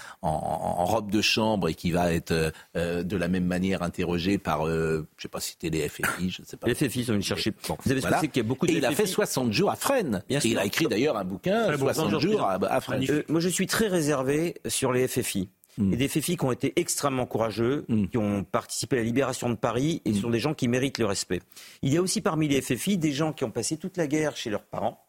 [0.84, 4.98] robe de chambre et qui va être euh, de la même manière interrogé par, je
[4.98, 6.66] ne sais pas si c'était les FFI, je ne sais pas.
[6.66, 7.52] Les FFI sont venus chercher.
[7.84, 8.20] Vous avez voilà.
[8.20, 10.22] qu'il y a beaucoup de Et il a fait 60 jours à Fresnes.
[10.28, 13.24] et il a écrit d'ailleurs un bouquin, 60 jours à, à Fresnes.
[13.28, 15.48] moi je suis très réservé sur les FFI.
[15.78, 15.92] Mm.
[15.92, 18.06] Et des FFI qui ont été extrêmement courageux, mm.
[18.08, 20.14] qui ont participé à la libération de Paris et mm.
[20.14, 21.40] sont des gens qui méritent le respect.
[21.82, 24.36] Il y a aussi parmi les FFI des gens qui ont passé toute la guerre
[24.36, 25.04] chez leurs parents,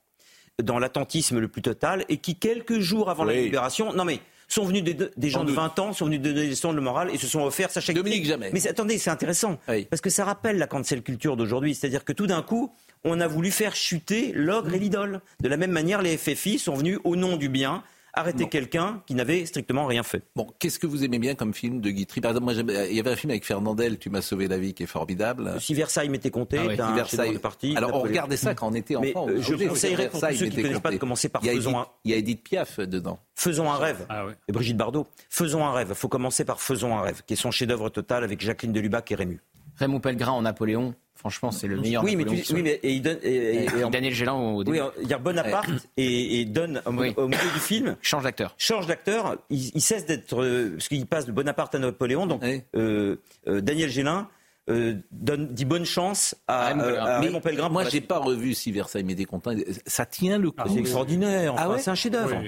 [0.62, 4.64] dans l'attentisme le plus total et qui, quelques jours avant la libération, non mais sont
[4.64, 7.28] venus des, gens de 20 ans, sont venus donner des leçons de morale et se
[7.28, 8.50] sont offerts Sacha Dominique Jamais.
[8.54, 9.60] Mais attendez, c'est intéressant.
[9.90, 11.76] Parce que ça rappelle la cancel culture d'aujourd'hui.
[11.76, 12.74] C'est-à-dire que tout d'un coup,
[13.04, 15.22] on a voulu faire chuter l'ogre et l'idole.
[15.42, 17.84] De la même manière, les FFI sont venus au nom du bien
[18.20, 20.24] arrêter quelqu'un qui n'avait strictement rien fait.
[20.36, 22.22] Bon, qu'est-ce que vous aimez bien comme film de Guitry?
[22.22, 24.74] Par exemple, moi, il y avait un film avec Fernandel, Tu m'as sauvé la vie,
[24.74, 25.56] qui est formidable.
[25.60, 27.38] Si Versailles m'était compté, ah Versailles.
[27.40, 29.28] Parti, Alors, on regardait ça quand on était enfant.
[29.38, 31.88] je conseillerais pour ceux qui ne connaissent pas de commencer par Faisons un...
[32.04, 33.20] Il y a Edith Piaf dedans.
[33.36, 34.06] Faisons un rêve.
[34.10, 35.08] Ah et Brigitte Bardot.
[35.30, 35.90] Faisons un rêve.
[35.92, 39.12] Il faut commencer par Faisons un rêve, qui est son chef-d'œuvre total avec Jacqueline Delubac
[39.12, 39.42] et Rému.
[39.78, 40.96] Raymond Pellegrin en Napoléon.
[41.18, 42.04] Franchement, c'est le meilleur.
[42.04, 43.18] Oui, mais, tu, oui, mais et il donne.
[43.24, 44.80] Et, Daniel Gélan au début.
[44.80, 47.14] Oui, il y a Bonaparte et, et, donne au, milieu
[47.54, 47.98] du film.
[48.02, 48.54] Change d'acteur.
[48.58, 49.38] Change d'acteur.
[49.50, 50.42] Il, cesse d'être.
[50.42, 52.28] Euh, parce qu'il passe de Bonaparte à Napoléon.
[52.28, 53.18] Donc, euh,
[53.48, 54.30] euh, Daniel Gélin.
[54.68, 56.74] donne, dit bonne chance à,
[57.20, 57.70] Raymond Pellegrin.
[57.70, 59.52] Moi, j'ai pas revu si Versailles m'était content.
[59.86, 60.64] Ça tient le coup.
[60.68, 61.56] c'est extraordinaire.
[61.58, 61.80] ah ouais?
[61.80, 62.42] C'est un chef-d'œuvre.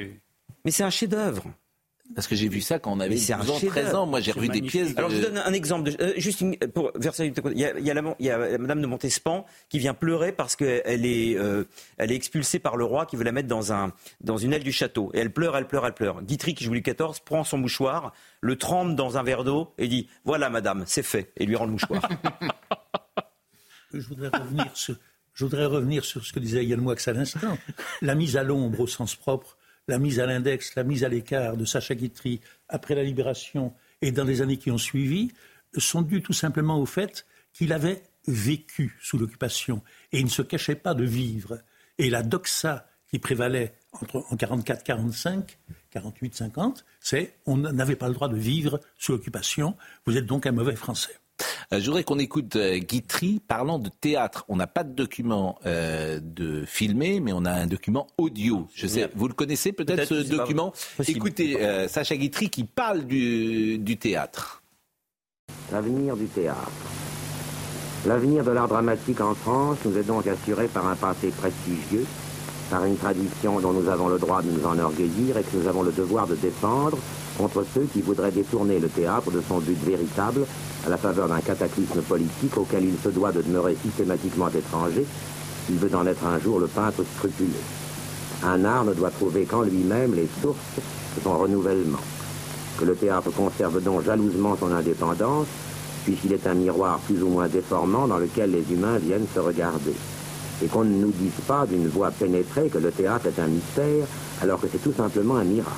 [0.65, 1.43] Mais c'est un chef-d'œuvre.
[2.15, 4.05] Parce que j'ai vu ça quand on avait 12 ans, 13 ans.
[4.07, 4.97] Moi, j'ai revu des pièces.
[4.97, 5.91] Alors, je vous donne un exemple.
[5.91, 7.31] De, euh, juste pour Versailles.
[7.51, 9.93] Il y, a, il, y a la, il y a Madame de Montespan qui vient
[9.93, 11.65] pleurer parce qu'elle est, euh,
[11.97, 14.63] elle est expulsée par le roi qui veut la mettre dans, un, dans une aile
[14.63, 15.11] du château.
[15.13, 16.23] Et elle pleure, elle pleure, elle pleure.
[16.23, 19.87] Guitry, qui joue Louis XIV, prend son mouchoir, le trempe dans un verre d'eau et
[19.87, 21.31] dit Voilà, Madame, c'est fait.
[21.37, 22.01] Et lui rend le mouchoir.
[23.93, 24.95] je voudrais revenir sur.
[25.35, 27.57] Je voudrais revenir sur ce que disait Yann Moix à l'instant.
[28.01, 29.58] La mise à l'ombre au sens propre
[29.89, 32.39] la mise à l'index, la mise à l'écart de Sacha Guitry
[32.69, 35.31] après la libération et dans les années qui ont suivi
[35.77, 40.43] sont dues tout simplement au fait qu'il avait vécu sous l'occupation et il ne se
[40.43, 41.59] cachait pas de vivre.
[41.97, 45.57] Et la doxa qui prévalait entre, en 44-45,
[45.93, 49.75] 48-50, c'est on n'avait pas le droit de vivre sous l'occupation,
[50.05, 51.17] vous êtes donc un mauvais Français.
[51.71, 54.43] Euh, je voudrais qu'on écoute euh, Guitry parlant de théâtre.
[54.47, 58.67] On n'a pas de document euh, de filmé, mais on a un document audio.
[58.73, 60.73] Je sais, vous le connaissez peut-être ce document
[61.07, 64.63] Écoutez Sacha Guitry qui parle du, du théâtre.
[65.71, 66.71] L'avenir du théâtre.
[68.07, 72.05] L'avenir de l'art dramatique en France nous est donc assuré par un passé prestigieux,
[72.71, 75.83] par une tradition dont nous avons le droit de nous enorgueillir et que nous avons
[75.83, 76.97] le devoir de défendre
[77.37, 80.45] contre ceux qui voudraient détourner le théâtre de son but véritable
[80.85, 85.05] à la faveur d'un cataclysme politique auquel il se doit de demeurer systématiquement étranger,
[85.69, 87.49] il veut en être un jour le peintre scrupuleux.
[88.43, 90.57] Un art ne doit trouver qu'en lui-même les sources
[91.17, 91.99] de son renouvellement.
[92.79, 95.47] Que le théâtre conserve donc jalousement son indépendance,
[96.05, 99.93] puisqu'il est un miroir plus ou moins déformant dans lequel les humains viennent se regarder.
[100.63, 104.05] Et qu'on ne nous dise pas d'une voix pénétrée que le théâtre est un mystère,
[104.41, 105.73] alors que c'est tout simplement un miracle.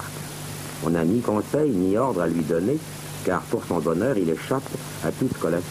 [0.85, 2.77] On n'a ni conseil ni ordre à lui donner,
[3.25, 4.63] car pour son bonheur, il échappe
[5.05, 5.69] à toute scolastique.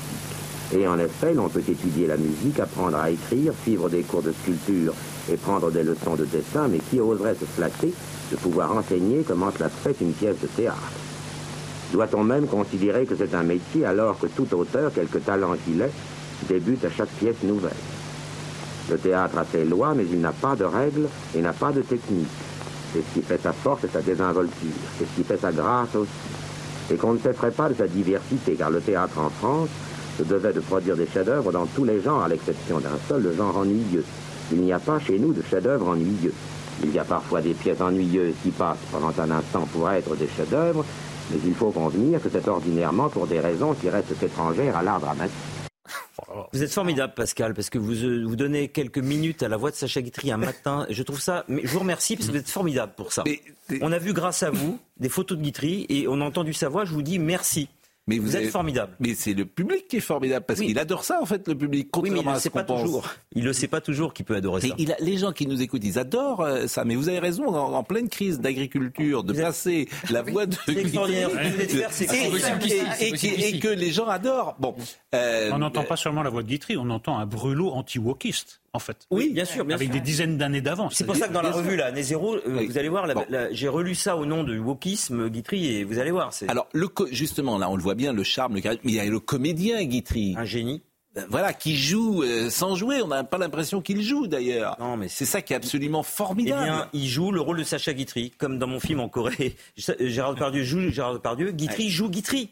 [0.72, 4.32] Et en effet, l'on peut étudier la musique, apprendre à écrire, suivre des cours de
[4.32, 4.94] sculpture
[5.30, 7.92] et prendre des leçons de dessin, mais qui oserait se flatter
[8.30, 10.78] de pouvoir enseigner comment cela fait une pièce de théâtre?
[11.92, 15.90] Doit-on même considérer que c'est un métier alors que tout auteur, quelque talent qu'il ait,
[16.48, 17.72] débute à chaque pièce nouvelle?
[18.88, 21.82] Le théâtre a ses lois, mais il n'a pas de règles et n'a pas de
[21.82, 22.28] technique.
[22.92, 24.70] C'est ce qui fait sa force et sa désinvolture.
[24.98, 26.10] C'est ce qui fait sa grâce aussi
[26.90, 29.68] et qu'on ne s'effraie pas de sa diversité, car le théâtre en France
[30.18, 33.34] se devait de produire des chefs-d'œuvre dans tous les genres, à l'exception d'un seul, le
[33.34, 34.04] genre ennuyeux.
[34.52, 36.34] Il n'y a pas chez nous de chefs-d'œuvre ennuyeux.
[36.82, 40.28] Il y a parfois des pièces ennuyeuses qui passent pendant un instant pour être des
[40.28, 40.84] chefs-d'œuvre,
[41.30, 45.00] mais il faut convenir que c'est ordinairement pour des raisons qui restent étrangères à l'art
[45.00, 45.59] dramatique.
[46.52, 49.70] Vous êtes formidable, Pascal, parce que vous, euh, vous donnez quelques minutes à la voix
[49.70, 50.86] de Sacha Guitry un matin.
[50.88, 51.44] Je trouve ça.
[51.48, 53.24] Mais je vous remercie parce que vous êtes formidable pour ça.
[53.80, 56.68] On a vu grâce à vous des photos de Guitry et on a entendu sa
[56.68, 56.84] voix.
[56.84, 57.68] Je vous dis merci.
[58.06, 58.92] Mais vous, êtes formidable.
[58.98, 61.88] Mais c'est le public qui est formidable parce qu'il adore ça en fait le public.
[61.96, 63.08] Oui, mais il ne sait pas toujours.
[63.34, 64.74] Il le sait pas toujours qu'il peut adorer ça.
[64.78, 66.84] Il a, les gens qui nous écoutent, ils adorent euh, ça.
[66.84, 70.56] Mais vous avez raison, en, pleine crise d'agriculture, de passer la voix de
[73.00, 74.56] et, et, que les gens adorent.
[74.58, 74.74] Bon,
[75.14, 78.78] euh, on n'entend pas seulement la voix de Guitry, on entend un brûlot anti-wokiste en
[78.78, 79.06] fait.
[79.10, 80.94] Oui, bien sûr, bien avec des dizaines d'années d'avance.
[80.94, 83.06] C'est pour ça que dans la revue, là, Année Zéro, euh, vous allez voir,
[83.50, 86.30] j'ai relu ça au nom du wokisme, Guitry, et vous allez voir.
[86.48, 89.00] Alors, le justement, là, on le voit bien, le charme, le charisme, mais il y
[89.00, 90.34] a le comédien Guitry.
[90.36, 90.82] Un génie.
[91.16, 93.02] Euh, voilà, qui joue euh, sans jouer.
[93.02, 94.76] On n'a pas l'impression qu'il joue d'ailleurs.
[94.78, 96.62] Non, mais c'est ça qui est absolument formidable.
[96.62, 99.56] Eh bien, il joue le rôle de Sacha Guitry, comme dans mon film en Corée.
[99.76, 101.50] Gérard Depardieu joue Gérard Depardieu.
[101.50, 102.50] Guitry joue Guitry.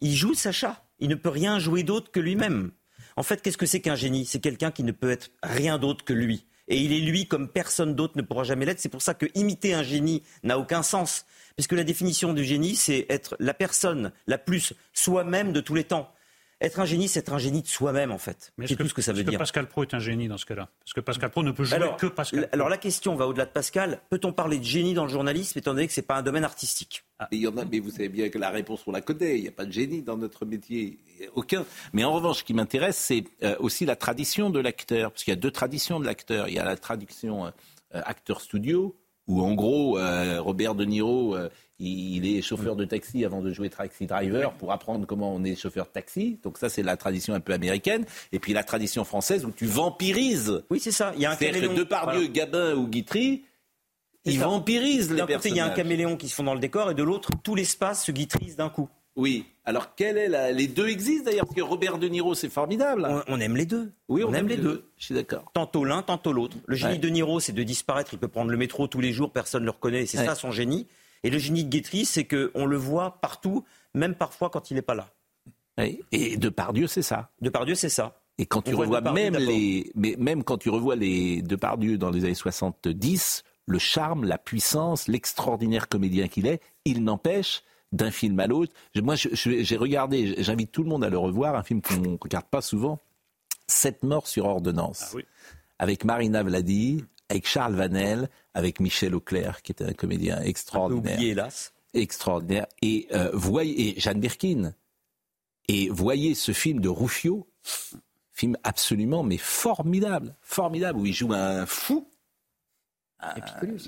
[0.00, 0.84] Il joue Sacha.
[0.98, 2.72] Il ne peut rien jouer d'autre que lui-même.
[3.16, 4.26] En fait, qu'est-ce que c'est qu'un génie?
[4.26, 6.46] C'est quelqu'un qui ne peut être rien d'autre que lui.
[6.68, 8.80] Et il est lui comme personne d'autre ne pourra jamais l'être.
[8.80, 11.26] C'est pour ça que imiter un génie n'a aucun sens.
[11.56, 15.84] Puisque la définition du génie, c'est être la personne la plus soi-même de tous les
[15.84, 16.12] temps.
[16.62, 18.52] Être un génie, c'est être un génie de soi-même, en fait.
[18.66, 19.38] C'est tout ce que ça veut est-ce dire.
[19.38, 20.68] que Pascal Pro est un génie dans ce cas-là?
[20.80, 22.48] Parce que Pascal Pro ne peut jouer alors, que Pascal.
[22.52, 24.00] Alors la question va au-delà de Pascal.
[24.10, 27.04] Peut-on parler de génie dans le journalisme étant donné que c'est pas un domaine artistique?
[27.18, 29.38] Ah, il y en a, mais vous savez bien que la réponse, on la connaît.
[29.38, 30.98] Il n'y a pas de génie dans notre métier.
[31.34, 31.64] Aucun.
[31.92, 35.10] Mais en revanche, ce qui m'intéresse, c'est euh, aussi la tradition de l'acteur.
[35.10, 36.48] Parce qu'il y a deux traditions de l'acteur.
[36.48, 37.50] Il y a la tradition euh,
[37.92, 38.96] acteur studio,
[39.32, 41.48] où en gros, euh, Robert De Niro, euh,
[41.78, 45.56] il, est chauffeur de taxi avant de jouer Taxi Driver pour apprendre comment on est
[45.56, 46.38] chauffeur de taxi.
[46.42, 48.04] Donc ça, c'est la tradition un peu américaine.
[48.30, 50.62] Et puis la tradition française où tu vampirises.
[50.70, 51.12] Oui, c'est ça.
[51.16, 51.84] Il y a un C'est-à-dire que caméléon.
[51.84, 52.32] Depardieu, Voilà.
[52.32, 53.44] Gabin ou Guitry,
[54.24, 54.44] ils ça.
[54.44, 56.90] vampirisent les D'un côté, il y a un caméléon qui se fond dans le décor
[56.90, 58.88] et de l'autre, tout l'espace se guitrise d'un coup.
[59.16, 59.46] Oui.
[59.64, 60.50] Alors, quelle est la...
[60.50, 63.06] les deux existent d'ailleurs parce que Robert De Niro, c'est formidable.
[63.08, 63.92] On, on aime les deux.
[64.08, 64.90] Oui, on, aime les deux.
[64.98, 65.50] Je suis d'accord.
[65.54, 66.56] Tantôt l'un, tantôt l'autre.
[66.66, 66.98] Le génie Ouais.
[66.98, 68.12] de Niro, c'est de disparaître.
[68.12, 70.06] Il peut prendre le métro tous les jours, personne ne le reconnaît.
[70.06, 70.26] C'est Ouais.
[70.26, 70.86] ça son génie.
[71.22, 73.64] Et le génie de Guitry, c'est qu'on le voit partout,
[73.94, 75.08] même parfois quand il n'est pas là.
[75.78, 76.00] Oui.
[76.10, 77.30] Et Depardieu, c'est ça.
[77.40, 78.20] Depardieu, c'est ça.
[78.38, 81.98] Et quand tu On revois Depardieu même les, mais même quand tu revois les Depardieu
[81.98, 88.10] dans les années 70, le charme, la puissance, l'extraordinaire comédien qu'il est, il n'empêche d'un
[88.10, 88.72] film à l'autre.
[88.96, 92.46] Moi, j'ai regardé, j'invite tout le monde à le revoir, un film qu'on ne regarde
[92.46, 92.98] pas souvent,
[93.68, 95.14] Sept morts sur ordonnance,
[95.78, 101.14] avec Marina Vladi, avec Charles Vanel, avec Michel Auclair, qui était un comédien extraordinaire.
[101.16, 101.72] oublié, hélas.
[101.94, 102.66] Extraordinaire.
[102.82, 104.74] Et, euh, voyez, et Jeanne Birkin.
[105.68, 107.46] Et voyez ce film de Ruffio,
[108.32, 112.08] film absolument mais formidable, formidable, où il joue un fou,
[113.20, 113.34] un-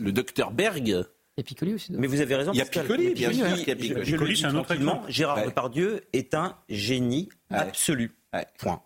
[0.01, 1.05] le docteur Berg.
[1.37, 1.93] Et Piccoli aussi.
[1.93, 2.53] Mais vous avez raison.
[2.53, 2.83] Il y a Pascal.
[2.87, 4.75] Piccoli, bien sûr Je- y a le Piccoli, dis c'est un autre.
[5.09, 5.47] Gérard Ouais.
[5.47, 8.13] Depardieu est un génie absolu.
[8.59, 8.83] Point.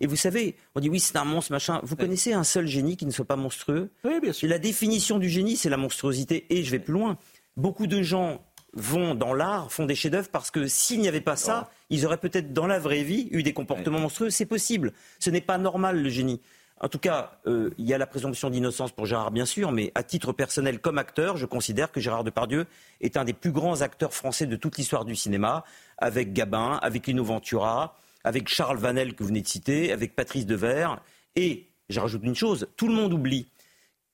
[0.00, 1.80] Et vous savez, on dit oui, c'est un monstre, machin.
[1.82, 4.48] Vous connaissez un seul génie qui ne soit pas monstrueux Oui, bien sûr.
[4.48, 6.46] La définition du génie, c'est la monstruosité.
[6.56, 7.18] Et je vais plus loin.
[7.56, 8.44] Beaucoup de gens
[8.74, 12.18] vont dans l'art, font des chefs-d'œuvre parce que s'il n'y avait pas ça, ils auraient
[12.18, 14.30] peut-être dans la vraie vie eu des comportements monstrueux.
[14.30, 14.92] C'est possible.
[15.18, 16.40] Ce n'est pas normal le génie.
[16.80, 19.92] En tout cas, euh, il y a la présomption d'innocence pour Gérard, bien sûr, mais
[19.94, 22.66] à titre personnel, comme acteur, je considère que Gérard Depardieu
[23.02, 25.64] est un des plus grands acteurs français de toute l'histoire du cinéma,
[25.98, 30.46] avec Gabin, avec Lino Ventura, avec Charles Vanel que vous venez de citer, avec Patrice
[30.46, 31.02] Devers.
[31.36, 33.48] Et, je rajoute une chose, tout le monde oublie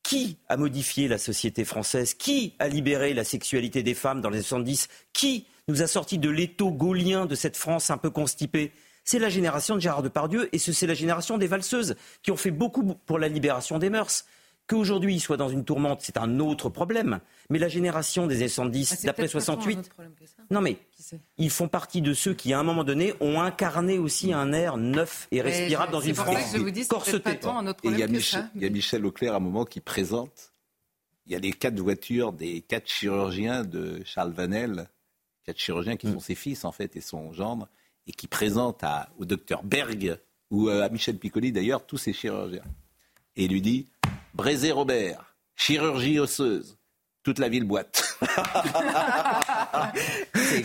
[0.03, 4.41] qui a modifié la société française Qui a libéré la sexualité des femmes dans les
[4.41, 8.71] 70 Qui nous a sortis de l'étau gaulien de cette France un peu constipée
[9.07, 12.37] C'est la génération de Gérard Depardieu et ce- c'est la génération des valseuses qui ont
[12.37, 14.27] fait beaucoup pour la libération des mœurs.
[14.67, 17.21] Qu'aujourd'hui ils soient dans une tourmente, c'est un autre problème.
[17.51, 20.15] Mais la génération des années 70, Ah, d'après peut-être pas tant un 68, autre problème
[20.19, 20.33] que ça.
[20.51, 20.77] non mais
[21.39, 24.77] ils font partie de ceux qui, à un moment donné, ont incarné aussi un air
[24.77, 26.89] neuf et respirable dans une France je vous dis, c'est
[27.23, 27.79] peut-être corsetée.
[27.85, 28.49] il y, a Michel, ça.
[28.57, 30.53] il y a Michel Auclair à un moment qui présente.
[31.27, 34.89] Il y a les quatre voitures des quatre chirurgiens de Charles Vanel,
[35.45, 35.99] quatre chirurgiens Mm.
[35.99, 37.69] qui sont ses fils en fait et son gendre,
[38.07, 40.19] et qui présentent à, au docteur Berg
[40.51, 42.63] ou euh, à Michel Piccoli d'ailleurs tous ces chirurgiens.
[43.37, 43.87] Et il lui dit
[44.35, 46.79] Brézé Robert, chirurgie osseuse,
[47.23, 48.17] toute la ville boite.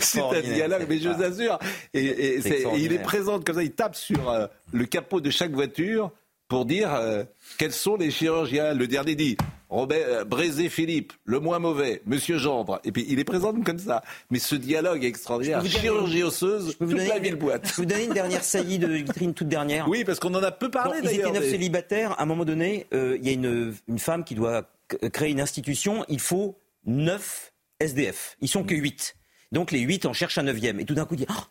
[0.00, 1.58] C'est un dialogue, mais je vous assure.
[1.92, 2.38] Et,
[2.76, 6.12] il est présent comme ça, il tape sur euh, le capot de chaque voiture
[6.52, 7.24] pour dire euh,
[7.56, 8.74] quels sont les chirurgiens.
[8.74, 9.38] Le dernier dit
[9.70, 12.78] Robert euh, Brézé Philippe, le moins mauvais, Monsieur Gendre.
[12.84, 14.02] Et puis il est présent comme ça.
[14.30, 15.64] Mais ce dialogue est extraordinaire.
[15.64, 17.66] Chirurgie osseuse, Je peux vous toute la une- ville boite.
[17.66, 19.88] Je peux vous donner une dernière saillie de Guitrine, toute dernière.
[19.88, 21.32] Oui, parce qu'on en a peu parlé Bon, ils étaient d'ailleurs.
[21.40, 22.12] neuf célibataires.
[22.20, 25.30] À un moment donné, euh, il y a une, une femme qui doit c- créer
[25.30, 26.04] une institution.
[26.10, 28.36] Il faut neuf SDF.
[28.42, 29.16] Ils sont que huit.
[29.52, 30.80] Donc les huit en cherchent un neuvième.
[30.80, 31.46] Et tout d'un coup, il dit Ah,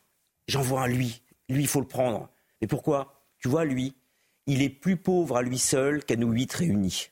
[0.48, 1.23] J'en vois un lui.
[1.49, 2.30] Lui, il faut le prendre.
[2.61, 3.15] Mais pourquoi?
[3.40, 3.95] Tu vois, lui,
[4.52, 7.07] il est plus pauvre à lui seul qu'à nous huit réunis.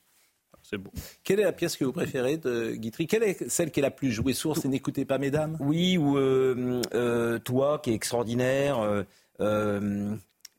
[0.62, 0.90] C'est beau.
[1.24, 3.06] Quelle est la pièce que vous préférez de Guitry?
[3.06, 5.56] Quelle est celle qui est la plus jouée source et n'écoutez pas, mesdames?
[5.58, 8.78] Oui, ou euh, euh, toi qui est extraordinaire.
[9.40, 10.14] euh,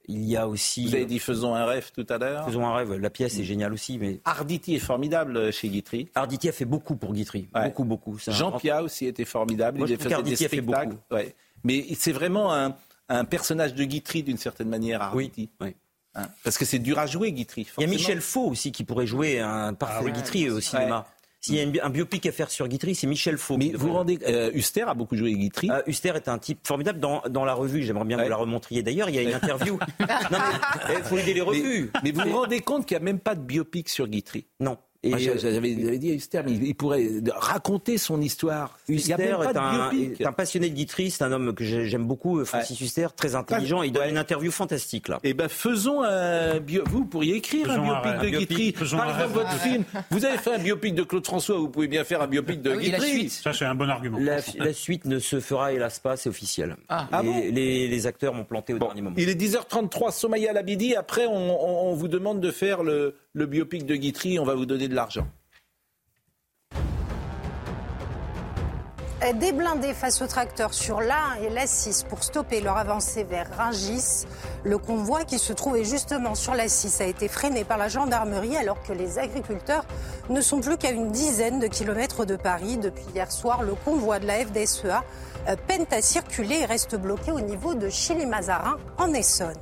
[0.08, 0.88] il y a aussi.
[0.88, 2.46] Vous avez dit Faisons un rêve tout à l'heure.
[2.46, 2.94] Faisons un rêve.
[2.96, 6.10] La pièce est géniale aussi, mais Arditi est formidable chez Guitry.
[6.16, 7.48] Arditi a fait beaucoup pour Guitry.
[7.56, 7.66] Ouais.
[7.66, 8.18] Beaucoup, beaucoup.
[8.28, 9.78] Jean Pia aussi était formidable.
[9.78, 10.98] Moi, il faisait des fait beaucoup.
[11.12, 11.36] Ouais.
[11.64, 12.76] Mais c'est vraiment un,
[13.08, 15.50] un personnage de Guitry d'une certaine manière, Arditi.
[15.62, 15.76] oui.
[16.16, 17.68] Hein, Parce que c'est dur à jouer, Guitry.
[17.78, 17.88] Il y a.
[17.88, 20.12] Michel Faux aussi qui pourrait jouer un parfait Ah.
[20.12, 21.08] Guitry au cinéma.
[21.44, 23.58] S'il y a un biopic à faire sur Guitry, c'est Michel Faux.
[23.58, 24.20] Mais vous rendez.
[24.28, 25.70] euh, Huster a beaucoup joué Guitry.
[25.72, 27.82] Ah, Huster est un type formidable dans, dans la revue.
[27.82, 28.84] J'aimerais bien que vous la remontriez.
[28.84, 29.80] D'ailleurs, il y a une interview.
[30.00, 31.90] il faut aider les revues.
[32.04, 34.46] Mais, mais vous vous rendez compte qu'il n'y a même pas de biopic sur Guitry?
[34.60, 34.78] Non.
[35.04, 38.78] Et j'avais dit à Huster, mais il pourrait raconter son histoire.
[38.88, 43.34] Huster est, un, passionné de guiterie, c'est un homme que j'aime beaucoup, Francis Huster, très
[43.36, 43.82] intelligent.
[43.82, 45.20] Il donne une interview fantastique là.
[45.24, 46.84] Eh ben faisons un bio...
[46.88, 48.72] Vous pourriez écrire un biopic de Guitry.
[48.74, 49.84] Par exemple, votre film.
[50.12, 52.76] Vous avez fait un biopic de Claude François, vous pouvez bien faire un biopic de
[52.76, 53.30] Guitry.
[53.30, 54.20] Ça c'est un bon argument.
[54.20, 56.76] La, suite ne se fera hélas pas, c'est officiel.
[56.90, 57.08] Ah.
[57.12, 59.16] ah les, les, acteurs m'ont planté au dernier moment.
[59.18, 60.96] Il est 10h33, Somaya Labidi.
[60.96, 64.40] Après, on, on vous demande de faire le, le biopic de Guitry.
[64.40, 65.28] On va vous donner de l'argent.
[69.40, 74.26] Des blindés face aux tracteurs sur l'A1 et l'A6 pour stopper leur avancée vers Rungis.
[74.64, 78.82] Le convoi qui se trouvait justement sur l'A6 a été freiné par la gendarmerie alors
[78.82, 79.86] que les agriculteurs
[80.30, 82.78] ne sont plus qu'à une dizaine de kilomètres de Paris.
[82.78, 85.04] Depuis hier soir, le convoi de la FDSEA
[85.68, 89.54] peine à circuler et reste bloqué au niveau de Chili-Mazarin en Essonne.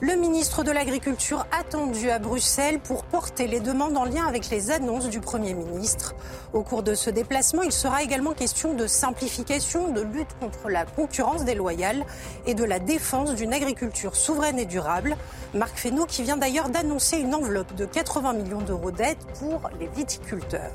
[0.00, 4.70] Le ministre de l'Agriculture attendu à Bruxelles pour porter les demandes en lien avec les
[4.70, 6.14] annonces du Premier ministre.
[6.52, 10.84] Au cours de ce déplacement, il sera également question de simplification, de lutte contre la
[10.84, 12.04] concurrence déloyale
[12.46, 15.16] et de la défense d'une agriculture souveraine et durable.
[15.54, 19.86] Marc Fesneau qui vient d'ailleurs d'annoncer une enveloppe de 80 millions d'euros d'aide pour les
[19.88, 20.72] viticulteurs.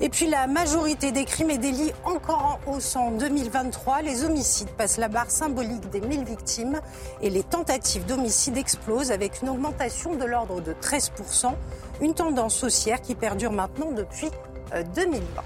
[0.00, 4.02] Et puis la majorité des crimes et délits encore en hausse en 2023.
[4.02, 6.80] Les homicides passent la barre symbolique des 1000 victimes
[7.22, 11.54] et les tentatives d'homicide explosent avec une augmentation de l'ordre de 13%.
[12.02, 14.28] Une tendance haussière qui perdure maintenant depuis
[14.94, 15.18] 2020.
[15.18, 15.42] Euh,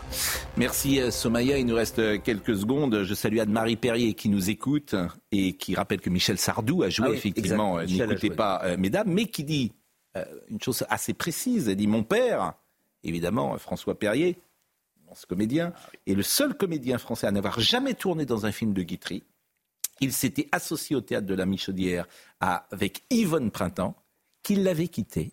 [0.57, 1.59] Merci euh, Somaya.
[1.59, 3.05] Il nous reste euh, quelques secondes.
[3.05, 4.97] Je salue Anne-Marie Perrier qui nous écoute
[5.31, 7.81] et qui rappelle que Michel Sardou a joué ah effectivement.
[7.81, 9.73] N'écoutez pas mesdames, mais qui dit
[10.49, 11.69] une chose assez précise.
[11.69, 12.55] Elle dit Mon père
[13.05, 14.39] évidemment François Perrier,
[15.15, 15.73] ce comédien,
[16.07, 19.25] est le seul comédien français à n'avoir jamais tourné dans un film de Guitry.
[20.01, 22.07] Il s'était associé au théâtre de la Michaudière
[22.41, 23.95] avec Yvonne Printemps,
[24.43, 25.33] qui l'avait quitté.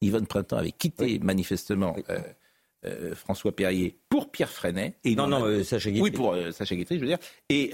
[0.00, 2.20] Yvonne Printemps avait quitté manifestement euh,
[2.86, 4.96] euh, François Perrier pour Pierre Freinet.
[5.04, 6.02] Et non, non, euh, Sacha Guitry.
[6.02, 7.18] Oui, pour Sacha Guitry, je veux dire.
[7.50, 7.70] Et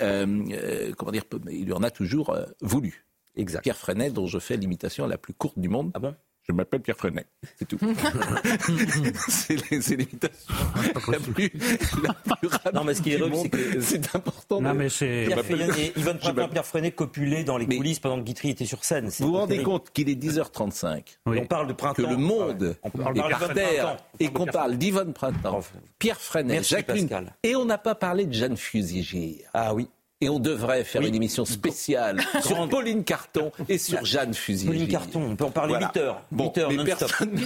[0.97, 3.07] comment dire, il lui en a toujours voulu.
[3.37, 3.63] Exact.
[3.63, 5.91] Pierre Freinet, dont je fais l'imitation la plus courte du monde.
[5.95, 6.17] Ah bon?
[6.49, 7.27] Je m'appelle Pierre Freinet,
[7.59, 7.79] c'est tout.
[9.29, 9.57] c'est
[9.97, 10.55] l'imitation
[11.09, 11.51] la plus,
[12.03, 12.75] la plus rapide.
[12.75, 14.61] Non, mais ce qui est drôle, c'est que c'est important.
[14.61, 15.25] Non, mais c'est.
[15.97, 19.09] Yvonne Printemps, Pierre Freinet copulaient dans les coulisses pendant que Guitry était sur scène.
[19.19, 22.03] Vous vous rendez compte qu'il est 10h35 On parle de printemps.
[22.03, 25.61] Que le monde on parle est par terre et qu'on parle d'Yvonne Printemps,
[25.99, 27.09] Pierre Freinet, Jacqueline.
[27.43, 29.45] Et on n'a pas parlé de Jeanne Fusilier.
[29.53, 29.89] Ah oui.
[30.23, 34.73] Et on devrait faire une émission spéciale sur Pauline Carton et sur Jeanne Fusilier.
[34.73, 36.23] Pauline Carton, on peut en parler 8 heures.
[36.33, 37.39] Bon, 8 heures mais personne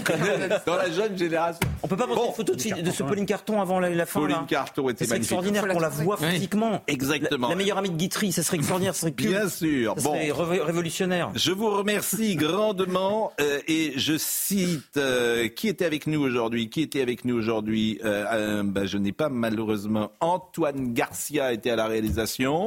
[0.65, 1.59] dans la jeune génération.
[1.83, 4.21] On peut pas montrer une photo de, de, ce Pauline Carton avant la, la fin.
[4.21, 5.09] Pauline Carton était magnifique.
[5.09, 6.81] C'est extraordinaire qu'on la voit physiquement.
[6.87, 7.49] Exactement.
[7.49, 9.97] La, meilleure amie de Guitry, ça serait extraordinaire, ça serait Bien sûr.
[9.97, 11.33] Ça serait révolutionnaire.
[11.35, 16.71] Je vous remercie grandement euh, et je cite euh, qui était avec nous aujourd'hui.
[16.71, 21.77] Qui était avec nous aujourd'hui euh, ben, Je n'ai pas malheureusement Antoine Garcia était à
[21.77, 22.60] la réalisation.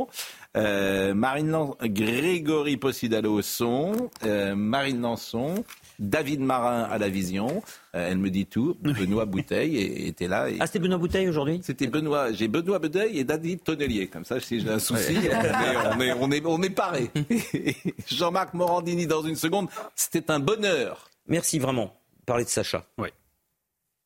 [0.56, 5.64] Euh, Marine Lan Grégory Possidalo au son, euh, Marine Lançon,
[5.98, 7.64] David Marin à la vision.
[7.95, 8.78] Euh, elle me dit tout.
[8.82, 10.48] Benoît Bouteille était là.
[10.60, 11.60] Ah, c'était Benoît Bouteille aujourd'hui?
[11.64, 12.34] C'était Benoît.
[12.34, 14.07] J'ai Benoît Bouteille et David Tonnelier.
[14.07, 15.18] Comme ça, si j'ai un souci,
[15.98, 17.10] on, est, on, est, on est paré.
[18.07, 19.70] Jean-Marc Morandini dans une seconde.
[19.95, 21.10] C'était un bonheur.
[21.28, 21.95] Merci vraiment.
[22.28, 22.84] Parler de Sacha.
[22.99, 23.10] Oui.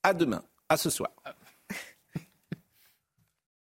[0.03, 0.43] À demain.
[0.69, 1.11] À ce soir.